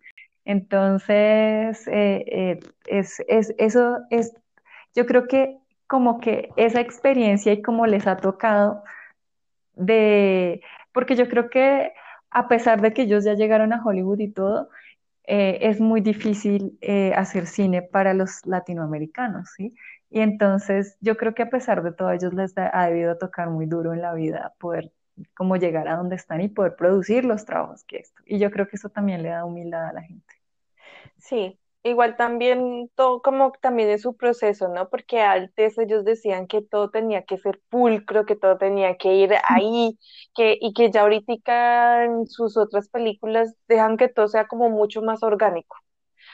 Entonces, 0.46 1.88
eh, 1.88 2.24
eh, 2.28 2.60
es, 2.86 3.20
es, 3.28 3.56
eso 3.58 4.00
es, 4.12 4.36
yo 4.94 5.08
creo 5.08 5.28
que 5.28 5.58
como 5.88 6.20
que 6.20 6.50
esa 6.56 6.82
experiencia 6.82 7.52
y 7.54 7.62
como 7.64 7.88
les 7.88 8.06
ha 8.08 8.18
tocado 8.18 8.84
de, 9.74 10.62
porque 10.94 11.16
yo 11.16 11.28
creo 11.30 11.50
que 11.50 11.94
a 12.30 12.48
pesar 12.48 12.82
de 12.82 12.94
que 12.94 13.04
ellos 13.04 13.24
ya 13.24 13.34
llegaron 13.34 13.74
a 13.74 13.84
Hollywood 13.84 14.20
y 14.20 14.32
todo, 14.32 14.70
es 15.28 15.80
muy 15.80 16.02
difícil 16.02 16.78
hacer 17.16 17.48
cine 17.48 17.82
para 17.82 18.14
los 18.14 18.46
latinoamericanos, 18.46 19.50
¿sí? 19.56 19.76
Y 20.10 20.22
entonces 20.22 20.98
yo 21.02 21.18
creo 21.18 21.34
que 21.34 21.44
a 21.44 21.50
pesar 21.50 21.84
de 21.84 21.92
todo, 21.92 22.12
ellos 22.12 22.34
les 22.34 22.54
ha 22.58 22.86
debido 22.88 23.18
tocar 23.18 23.50
muy 23.50 23.66
duro 23.66 23.94
en 23.94 24.02
la 24.02 24.14
vida 24.14 24.54
poder 24.60 24.92
como 25.36 25.56
llegar 25.56 25.88
a 25.88 25.96
donde 25.96 26.16
están 26.16 26.42
y 26.42 26.50
poder 26.50 26.76
producir 26.76 27.26
los 27.26 27.46
trabajos 27.46 27.84
que 27.86 27.98
esto. 27.98 28.22
Y 28.26 28.38
yo 28.38 28.52
creo 28.52 28.68
que 28.68 28.76
eso 28.76 28.90
también 28.90 29.24
le 29.24 29.30
da 29.30 29.46
humildad 29.46 29.88
a 29.88 29.94
la 29.94 30.02
gente. 30.02 30.34
Sí, 31.18 31.60
igual 31.86 32.18
también 32.18 32.90
todo 32.96 33.22
como 33.22 33.52
también 33.62 33.90
es 33.90 34.02
su 34.04 34.16
proceso, 34.18 34.68
¿no? 34.70 34.90
Porque 34.90 35.22
antes 35.22 35.78
ellos 35.78 36.06
decían 36.06 36.48
que 36.48 36.62
todo 36.62 36.90
tenía 36.92 37.24
que 37.26 37.38
ser 37.38 37.62
pulcro, 37.70 38.26
que 38.26 38.36
todo 38.36 38.58
tenía 38.58 38.98
que 38.98 39.14
ir 39.16 39.34
ahí, 39.50 39.98
que, 40.36 40.58
y 40.62 40.74
que 40.74 40.92
ya 40.92 41.02
ahorita 41.04 42.06
en 42.06 42.28
sus 42.28 42.58
otras 42.58 42.90
películas 42.90 43.56
dejan 43.68 43.98
que 43.98 44.10
todo 44.10 44.28
sea 44.28 44.48
como 44.48 44.70
mucho 44.70 45.02
más 45.02 45.24
orgánico 45.24 45.78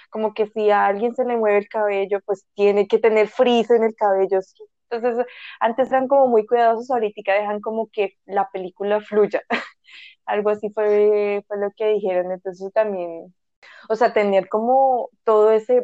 como 0.09 0.33
que 0.33 0.47
si 0.47 0.69
a 0.69 0.85
alguien 0.87 1.15
se 1.15 1.25
le 1.25 1.37
mueve 1.37 1.59
el 1.59 1.67
cabello, 1.69 2.19
pues 2.25 2.45
tiene 2.55 2.87
que 2.87 2.99
tener 2.99 3.27
frizz 3.29 3.69
en 3.71 3.83
el 3.83 3.95
cabello. 3.95 4.39
Entonces, 4.89 5.25
antes 5.59 5.89
eran 5.89 6.07
como 6.07 6.27
muy 6.27 6.45
cuidadosos, 6.45 6.89
ahorita 6.91 7.33
dejan 7.33 7.61
como 7.61 7.89
que 7.91 8.17
la 8.25 8.49
película 8.51 9.01
fluya. 9.01 9.41
Algo 10.25 10.49
así 10.51 10.69
fue, 10.73 11.43
fue 11.47 11.57
lo 11.59 11.71
que 11.75 11.87
dijeron. 11.89 12.31
Entonces 12.31 12.71
también, 12.73 13.33
o 13.89 13.95
sea, 13.95 14.13
tener 14.13 14.47
como 14.49 15.09
todo 15.23 15.51
ese, 15.51 15.83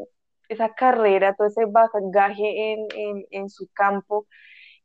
esa 0.50 0.74
carrera, 0.74 1.36
todo 1.36 1.48
ese 1.48 1.66
bagaje 1.66 2.74
en, 2.74 2.88
en, 2.96 3.26
en 3.32 3.50
su 3.50 3.68
campo 3.74 4.28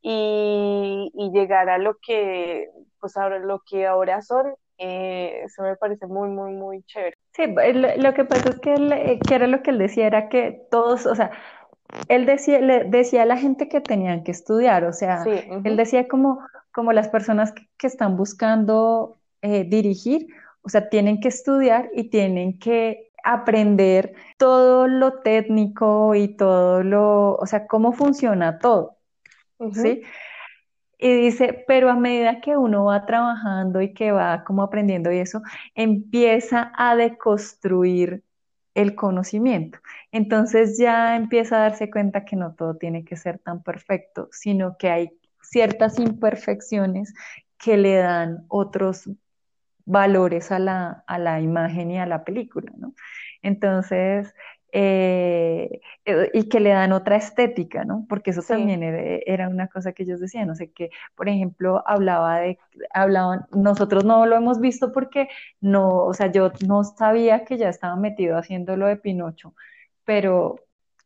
y, 0.01 1.11
y, 1.15 1.31
llegar 1.31 1.69
a 1.69 1.79
lo 1.79 1.97
que, 2.05 2.69
pues 3.01 3.17
ahora, 3.17 3.39
lo 3.39 3.63
que 3.65 3.87
ahora 3.87 4.21
son, 4.21 4.55
eh, 4.79 5.43
eso 5.45 5.63
me 5.63 5.77
parece 5.77 6.07
muy, 6.09 6.29
muy, 6.29 6.53
muy 6.53 6.83
chévere. 6.83 7.17
Sí, 7.33 7.47
lo 7.99 8.15
que 8.15 8.25
pasa 8.25 8.51
es 8.51 8.59
que, 8.59 8.75
él, 8.75 8.93
eh, 8.93 9.21
que 9.27 9.35
era 9.37 9.47
lo 9.47 9.63
que 9.63 9.71
él 9.71 9.79
decía, 9.79 10.07
era 10.09 10.29
que 10.29 10.67
todos, 10.73 11.07
o 11.07 11.15
sea, 11.15 11.31
él 12.09 12.27
decía, 12.27 12.61
le 12.61 12.85
decía 12.85 13.23
a 13.23 13.27
la 13.27 13.37
gente 13.37 13.69
que 13.69 13.81
tenían 13.81 14.25
que 14.25 14.33
estudiar, 14.33 14.85
o 14.85 14.93
sea, 14.93 15.23
Sí, 15.23 15.31
él 15.63 15.77
decía 15.77 16.09
como, 16.09 16.41
como 16.73 16.93
las 16.93 17.09
personas 17.09 17.53
que, 17.53 17.69
que 17.79 17.87
están 17.87 18.17
buscando 18.17 19.19
eh, 19.43 19.65
dirigir, 19.65 20.27
o 20.63 20.69
sea, 20.69 20.89
tienen 20.89 21.21
que 21.21 21.29
estudiar 21.29 21.91
y 21.95 22.05
tienen 22.11 22.59
que 22.59 23.11
aprender 23.25 24.15
todo 24.37 24.89
lo 24.89 25.21
técnico 25.21 26.15
y 26.15 26.37
todo 26.37 26.83
lo, 26.83 27.35
o 27.37 27.47
sea, 27.47 27.67
cómo 27.67 27.93
funciona 27.93 28.59
todo, 28.59 28.99
¿sí? 29.73 30.03
Y 30.99 31.15
dice, 31.21 31.65
pero 31.67 31.91
a 31.91 31.97
medida 31.97 32.41
que 32.41 32.57
uno 32.57 32.85
va 32.85 33.07
trabajando 33.07 33.81
y 33.81 33.93
que 33.93 34.13
va 34.13 34.45
como 34.45 34.63
aprendiendo 34.63 35.11
y 35.13 35.19
eso, 35.19 35.43
empieza 35.75 36.73
a 36.77 36.95
deconstruir 36.95 38.23
el 38.75 38.95
conocimiento. 38.95 39.79
Entonces 40.13 40.79
ya 40.79 41.17
empieza 41.17 41.57
a 41.57 41.61
darse 41.63 41.91
cuenta 41.91 42.25
que 42.25 42.37
no 42.37 42.55
todo 42.55 42.77
tiene 42.77 43.05
que 43.05 43.17
ser 43.17 43.39
tan 43.39 43.63
perfecto, 43.63 44.29
sino 44.33 44.77
que 44.79 44.91
hay 44.91 45.11
ciertas 45.43 45.99
imperfecciones 45.99 47.15
que 47.59 47.77
le 47.77 47.97
dan 47.97 48.45
otros 48.49 49.09
valores 49.85 50.53
a 50.53 50.59
la, 50.59 51.05
a 51.07 51.19
la 51.19 51.41
imagen 51.41 51.91
y 51.91 51.99
a 51.99 52.07
la 52.07 52.25
película, 52.25 52.73
¿no? 52.77 52.95
Entonces, 53.43 54.35
eh, 54.75 55.81
eh, 56.07 56.31
y 56.33 56.49
que 56.49 56.59
le 56.59 56.71
dan 56.71 56.93
otra 56.93 57.17
estética, 57.17 57.85
¿no? 57.85 58.07
Porque 58.09 58.31
eso 58.31 58.41
sí, 58.41 58.49
también 58.49 58.83
era, 58.83 59.21
era 59.27 59.49
una 59.51 59.69
cosa 59.69 59.93
que 59.93 60.05
ellos 60.05 60.19
decían, 60.21 60.49
no 60.49 60.55
sé, 60.55 60.73
que, 60.73 60.91
por 61.15 61.29
ejemplo, 61.29 61.83
hablaba 61.87 62.41
de, 62.41 62.59
hablaban, 62.95 63.47
nosotros 63.53 64.05
no 64.05 64.25
lo 64.25 64.35
hemos 64.37 64.61
visto 64.61 64.93
porque 64.93 65.29
no, 65.61 66.05
o 66.07 66.15
sea, 66.15 66.33
yo 66.33 66.53
no 66.67 66.85
sabía 66.85 67.45
que 67.45 67.59
ya 67.59 67.69
estaba 67.69 67.97
metido 67.97 68.39
haciendo 68.39 68.77
lo 68.77 68.87
de 68.87 68.97
Pinocho, 68.97 69.55
pero 70.05 70.57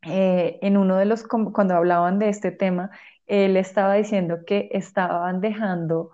eh, 0.02 0.58
en 0.62 0.76
uno 0.76 0.96
de 0.96 1.06
los, 1.06 1.24
cuando 1.24 1.74
hablaban 1.74 2.18
de 2.20 2.28
este 2.28 2.52
tema, 2.52 2.90
él 3.26 3.56
estaba 3.56 3.94
diciendo 3.94 4.44
que 4.46 4.68
estaban 4.72 5.40
dejando 5.40 6.12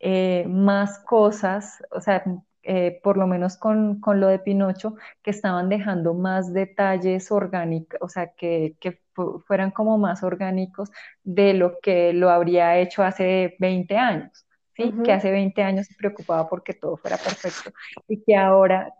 eh, 0.00 0.44
más 0.48 1.00
cosas, 1.00 1.82
o 1.90 2.00
sea, 2.00 2.22
eh, 2.62 3.00
por 3.02 3.16
lo 3.16 3.26
menos 3.26 3.56
con, 3.56 4.00
con, 4.00 4.20
lo 4.20 4.28
de 4.28 4.38
Pinocho, 4.38 4.94
que 5.22 5.30
estaban 5.30 5.68
dejando 5.68 6.14
más 6.14 6.52
detalles 6.52 7.30
orgánicos, 7.32 7.98
o 8.02 8.08
sea, 8.08 8.32
que, 8.36 8.76
que 8.80 9.00
fu 9.14 9.40
fueran 9.46 9.70
como 9.70 9.98
más 9.98 10.22
orgánicos 10.22 10.90
de 11.24 11.54
lo 11.54 11.78
que 11.80 12.12
lo 12.12 12.30
habría 12.30 12.78
hecho 12.78 13.02
hace 13.02 13.56
20 13.58 13.96
años, 13.96 14.46
¿sí? 14.76 14.92
Que 15.04 15.12
hace 15.12 15.30
20 15.30 15.62
años 15.62 15.86
se 15.86 15.94
preocupaba 15.94 16.48
porque 16.48 16.74
todo 16.74 16.96
fuera 16.96 17.16
perfecto 17.16 17.72
y 18.06 18.22
que 18.22 18.36
ahora 18.36 18.92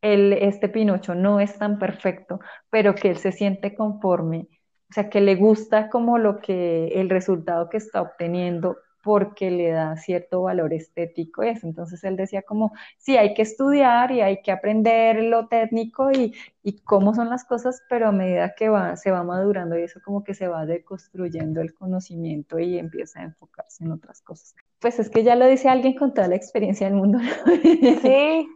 el, 0.00 0.32
este 0.32 0.68
Pinocho 0.68 1.14
no 1.14 1.40
es 1.40 1.58
tan 1.58 1.78
perfecto, 1.78 2.40
pero 2.70 2.94
que 2.94 3.10
él 3.10 3.18
se 3.18 3.32
siente 3.32 3.74
conforme, 3.74 4.48
o 4.90 4.92
sea, 4.94 5.10
que 5.10 5.20
le 5.20 5.34
gusta 5.34 5.90
como 5.90 6.18
lo 6.18 6.40
que, 6.40 6.88
el 6.88 7.10
resultado 7.10 7.68
que 7.68 7.76
está 7.76 8.02
obteniendo 8.02 8.76
porque 9.04 9.50
le 9.50 9.70
da 9.70 9.96
cierto 9.96 10.42
valor 10.42 10.72
estético 10.72 11.42
eso. 11.42 11.66
Entonces 11.66 12.02
él 12.04 12.16
decía 12.16 12.42
como, 12.42 12.72
sí, 12.98 13.16
hay 13.18 13.34
que 13.34 13.42
estudiar 13.42 14.10
y 14.10 14.22
hay 14.22 14.40
que 14.42 14.50
aprender 14.50 15.22
lo 15.22 15.46
técnico 15.46 16.10
y, 16.10 16.34
y 16.62 16.80
cómo 16.80 17.14
son 17.14 17.28
las 17.28 17.44
cosas, 17.44 17.82
pero 17.90 18.08
a 18.08 18.12
medida 18.12 18.54
que 18.54 18.70
va, 18.70 18.96
se 18.96 19.10
va 19.10 19.22
madurando 19.22 19.78
y 19.78 19.82
eso 19.82 20.00
como 20.02 20.24
que 20.24 20.32
se 20.32 20.48
va 20.48 20.64
deconstruyendo 20.64 21.60
el 21.60 21.74
conocimiento 21.74 22.58
y 22.58 22.78
empieza 22.78 23.20
a 23.20 23.24
enfocarse 23.24 23.84
en 23.84 23.92
otras 23.92 24.22
cosas. 24.22 24.56
Pues 24.80 24.98
es 24.98 25.10
que 25.10 25.22
ya 25.22 25.36
lo 25.36 25.46
dice 25.46 25.68
alguien 25.68 25.94
con 25.94 26.14
toda 26.14 26.28
la 26.28 26.36
experiencia 26.36 26.86
del 26.86 26.96
mundo. 26.96 27.18
sí, 28.02 28.48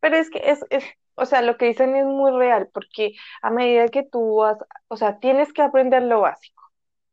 pero 0.00 0.16
es 0.16 0.30
que 0.30 0.40
es, 0.44 0.64
es, 0.70 0.84
o 1.14 1.26
sea, 1.26 1.42
lo 1.42 1.58
que 1.58 1.66
dicen 1.66 1.94
es 1.94 2.06
muy 2.06 2.30
real, 2.30 2.70
porque 2.72 3.12
a 3.42 3.50
medida 3.50 3.88
que 3.88 4.02
tú 4.02 4.36
vas, 4.36 4.58
o 4.88 4.96
sea, 4.96 5.18
tienes 5.18 5.52
que 5.52 5.62
aprender 5.62 6.02
lo 6.04 6.22
básico. 6.22 6.67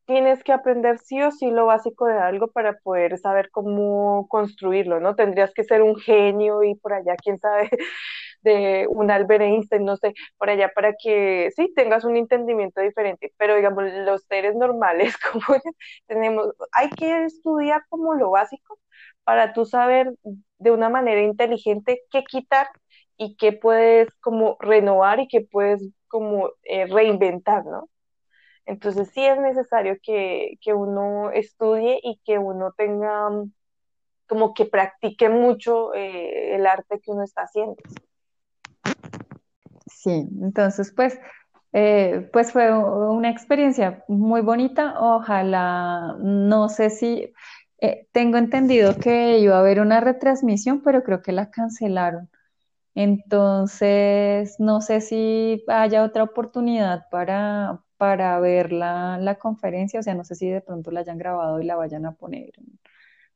Tienes 0.06 0.44
que 0.44 0.54
aprender 0.54 1.00
sí 1.00 1.22
o 1.22 1.32
sí 1.32 1.50
lo 1.52 1.66
básico 1.68 2.06
de 2.08 2.18
algo 2.18 2.48
para 2.52 2.74
poder 2.80 3.18
saber 3.18 3.50
cómo 3.52 4.28
construirlo, 4.30 5.00
¿no? 5.00 5.16
Tendrías 5.16 5.54
que 5.54 5.64
ser 5.64 5.82
un 5.82 5.96
genio 5.98 6.64
y 6.64 6.76
por 6.76 6.94
allá, 6.94 7.16
quién 7.18 7.40
sabe, 7.40 7.70
de 8.42 8.86
un 8.90 9.12
Albert 9.12 9.42
Einstein, 9.44 9.86
no 9.86 9.98
sé, 9.98 10.14
por 10.38 10.50
allá 10.50 10.72
para 10.76 10.94
que 11.02 11.50
sí 11.56 11.74
tengas 11.76 12.06
un 12.06 12.16
entendimiento 12.18 12.82
diferente, 12.82 13.34
pero 13.38 13.56
digamos, 13.56 13.84
los 14.06 14.24
seres 14.30 14.56
normales 14.56 15.16
como 15.32 15.44
tenemos, 16.08 16.48
hay 16.72 16.90
que 16.92 17.26
estudiar 17.26 17.84
como 17.90 18.14
lo 18.16 18.32
básico 18.32 18.80
para 19.24 19.54
tú 19.54 19.66
saber 19.66 20.14
de 20.60 20.72
una 20.72 20.90
manera 20.90 21.22
inteligente 21.22 22.02
qué 22.12 22.24
quitar 22.24 22.68
y 23.18 23.36
qué 23.38 23.54
puedes 23.54 24.10
como 24.22 24.58
renovar 24.60 25.20
y 25.20 25.28
qué 25.28 25.42
puedes 25.42 25.88
como 26.08 26.52
eh, 26.64 26.86
reinventar, 26.88 27.66
¿no? 27.66 27.90
Entonces 28.66 29.10
sí 29.14 29.24
es 29.26 29.40
necesario 29.40 29.98
que, 30.02 30.58
que 30.62 30.74
uno 30.74 31.32
estudie 31.32 32.00
y 32.04 32.20
que 32.26 32.40
uno 32.40 32.74
tenga 32.76 33.30
mm, 33.30 33.52
como 34.28 34.54
que 34.54 34.66
practique 34.66 35.30
mucho 35.30 35.94
eh, 35.94 36.56
el 36.56 36.66
arte 36.66 37.00
que 37.00 37.12
uno 37.12 37.24
está 37.24 37.44
haciendo. 37.44 37.76
Sí, 39.88 40.28
entonces 40.42 40.92
pues, 40.96 41.20
eh, 41.74 42.30
pues 42.34 42.52
fue 42.52 42.72
una 42.74 43.30
experiencia 43.30 44.04
muy 44.08 44.42
bonita. 44.42 44.96
Ojalá, 45.00 46.16
no 46.20 46.70
sé 46.70 46.90
si, 46.90 47.34
eh, 47.82 48.08
tengo 48.12 48.38
entendido 48.38 48.96
que 48.98 49.40
iba 49.40 49.58
a 49.58 49.60
haber 49.60 49.80
una 49.80 50.00
retransmisión, 50.00 50.82
pero 50.82 51.04
creo 51.04 51.22
que 51.22 51.32
la 51.32 51.52
cancelaron. 51.52 52.30
Entonces, 52.96 54.56
no 54.60 54.82
sé 54.82 55.02
si 55.02 55.64
haya 55.68 56.04
otra 56.04 56.24
oportunidad 56.24 57.08
para, 57.12 57.82
para 57.98 58.40
ver 58.40 58.72
la, 58.74 59.18
la 59.20 59.36
conferencia, 59.36 60.00
o 60.00 60.04
sea, 60.04 60.16
no 60.16 60.24
sé 60.26 60.36
si 60.36 60.50
de 60.50 60.62
pronto 60.62 60.92
la 60.92 61.02
hayan 61.02 61.18
grabado 61.18 61.60
y 61.62 61.66
la 61.66 61.76
vayan 61.76 62.06
a 62.06 62.14
poner 62.14 62.52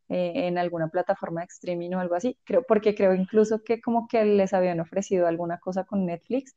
eh, 0.09 0.47
en 0.47 0.57
alguna 0.57 0.89
plataforma 0.89 1.41
de 1.41 1.47
streaming 1.47 1.91
o 1.93 1.99
algo 1.99 2.15
así, 2.15 2.37
creo, 2.45 2.63
porque 2.63 2.95
creo 2.95 3.13
incluso 3.13 3.63
que 3.63 3.81
como 3.81 4.07
que 4.07 4.25
les 4.25 4.53
habían 4.53 4.79
ofrecido 4.79 5.27
alguna 5.27 5.59
cosa 5.59 5.83
con 5.85 6.05
Netflix, 6.05 6.55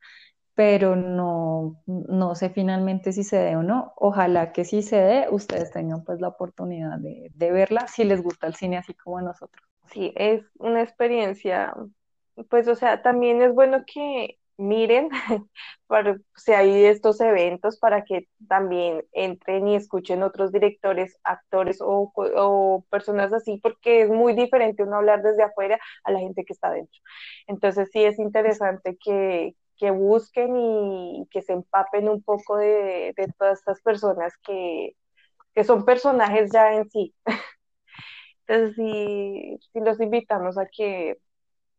pero 0.55 0.97
no, 0.97 1.83
no 1.87 2.35
sé 2.35 2.51
finalmente 2.51 3.13
si 3.13 3.25
se 3.25 3.39
dé 3.39 3.57
o 3.57 3.63
no. 3.63 3.93
Ojalá 3.97 4.53
que 4.53 4.65
sí 4.65 4.83
se 4.83 4.97
dé, 4.97 5.27
ustedes 5.31 5.71
tengan 5.73 6.05
pues 6.05 6.21
la 6.21 6.29
oportunidad 6.29 6.99
de, 6.99 7.31
de 7.35 7.53
verla 7.53 7.87
si 7.89 8.05
les 8.05 8.23
gusta 8.23 8.47
el 8.47 8.55
cine 8.57 8.79
así 8.79 8.95
como 8.95 9.19
a 9.19 9.23
nosotros. 9.23 9.67
Sí, 9.93 10.13
es 10.17 10.43
una 10.59 10.83
experiencia, 10.83 11.75
pues 12.49 12.67
o 12.69 12.75
sea, 12.75 13.03
también 13.03 13.43
es 13.43 13.53
bueno 13.55 13.85
que 13.87 14.39
miren 14.57 15.09
para, 15.87 16.17
si 16.37 16.53
hay 16.53 16.85
estos 16.85 17.21
eventos 17.21 17.79
para 17.79 18.05
que 18.05 18.29
también 18.49 19.05
entren 19.13 19.69
y 19.69 19.77
escuchen 19.77 20.23
otros 20.23 20.53
directores, 20.53 21.19
actores 21.25 21.81
o, 21.81 22.13
o 22.17 22.85
personas 22.91 23.33
así, 23.33 23.59
porque 23.63 24.03
es 24.03 24.11
muy 24.11 24.35
diferente 24.35 24.83
uno 24.85 24.97
hablar 24.97 25.23
desde 25.23 25.43
afuera 25.45 25.79
a 26.05 26.13
la 26.13 26.21
gente 26.21 26.45
que 26.45 26.53
está 26.53 26.71
dentro. 26.71 27.01
Entonces 27.47 27.91
sí 27.93 28.05
es 28.05 28.19
interesante 28.19 28.97
que, 29.05 29.55
que 29.77 29.91
busquen 29.91 30.57
y 30.57 31.27
que 31.31 31.43
se 31.43 31.53
empapen 31.55 32.09
un 32.09 32.23
poco 32.23 32.57
de, 32.57 33.13
de 33.17 33.29
todas 33.39 33.59
estas 33.61 33.81
personas 33.83 34.33
que, 34.45 34.93
que 35.55 35.65
son 35.65 35.85
personajes 35.85 36.51
ya 36.53 36.75
en 36.75 36.91
sí. 36.91 37.15
Entonces 38.47 38.77
sí, 38.77 39.59
sí 39.73 39.81
los 39.81 40.01
invitamos 40.01 40.59
a 40.59 40.67
que, 40.67 41.19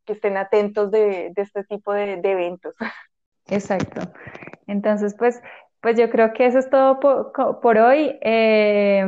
que 0.06 0.14
estén 0.14 0.38
atentos 0.38 0.92
de, 0.92 1.32
de 1.36 1.42
este 1.42 1.64
tipo 1.66 1.94
de, 1.94 2.18
de 2.18 2.32
eventos. 2.32 2.76
Exacto. 3.48 4.02
Entonces, 4.68 5.16
pues, 5.18 5.42
pues 5.82 5.98
yo 5.98 6.10
creo 6.10 6.34
que 6.34 6.46
eso 6.46 6.60
es 6.60 6.70
todo 6.70 7.00
por, 7.00 7.34
por 7.62 7.78
hoy. 7.78 8.18
Eh, 8.22 9.06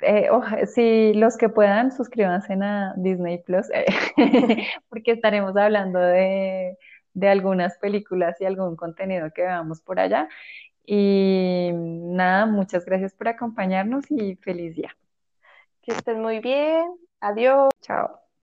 eh, 0.00 0.28
oja- 0.30 0.66
si 0.66 1.14
los 1.14 1.36
que 1.36 1.48
puedan, 1.48 1.92
suscríbanse 1.92 2.54
a 2.60 2.94
Disney 2.96 3.38
Plus, 3.42 3.66
eh, 3.72 3.86
porque 4.88 5.12
estaremos 5.12 5.56
hablando 5.56 5.98
de, 5.98 6.76
de 7.14 7.28
algunas 7.28 7.78
películas 7.78 8.40
y 8.40 8.44
algún 8.44 8.76
contenido 8.76 9.30
que 9.34 9.42
veamos 9.42 9.80
por 9.80 10.00
allá. 10.00 10.28
Y 10.86 11.70
nada, 11.74 12.46
muchas 12.46 12.84
gracias 12.84 13.14
por 13.14 13.28
acompañarnos 13.28 14.04
y 14.10 14.36
feliz 14.36 14.76
día. 14.76 14.96
Que 15.82 15.92
estén 15.92 16.20
muy 16.22 16.40
bien. 16.40 16.84
Adiós. 17.20 17.70
Chao. 17.82 18.23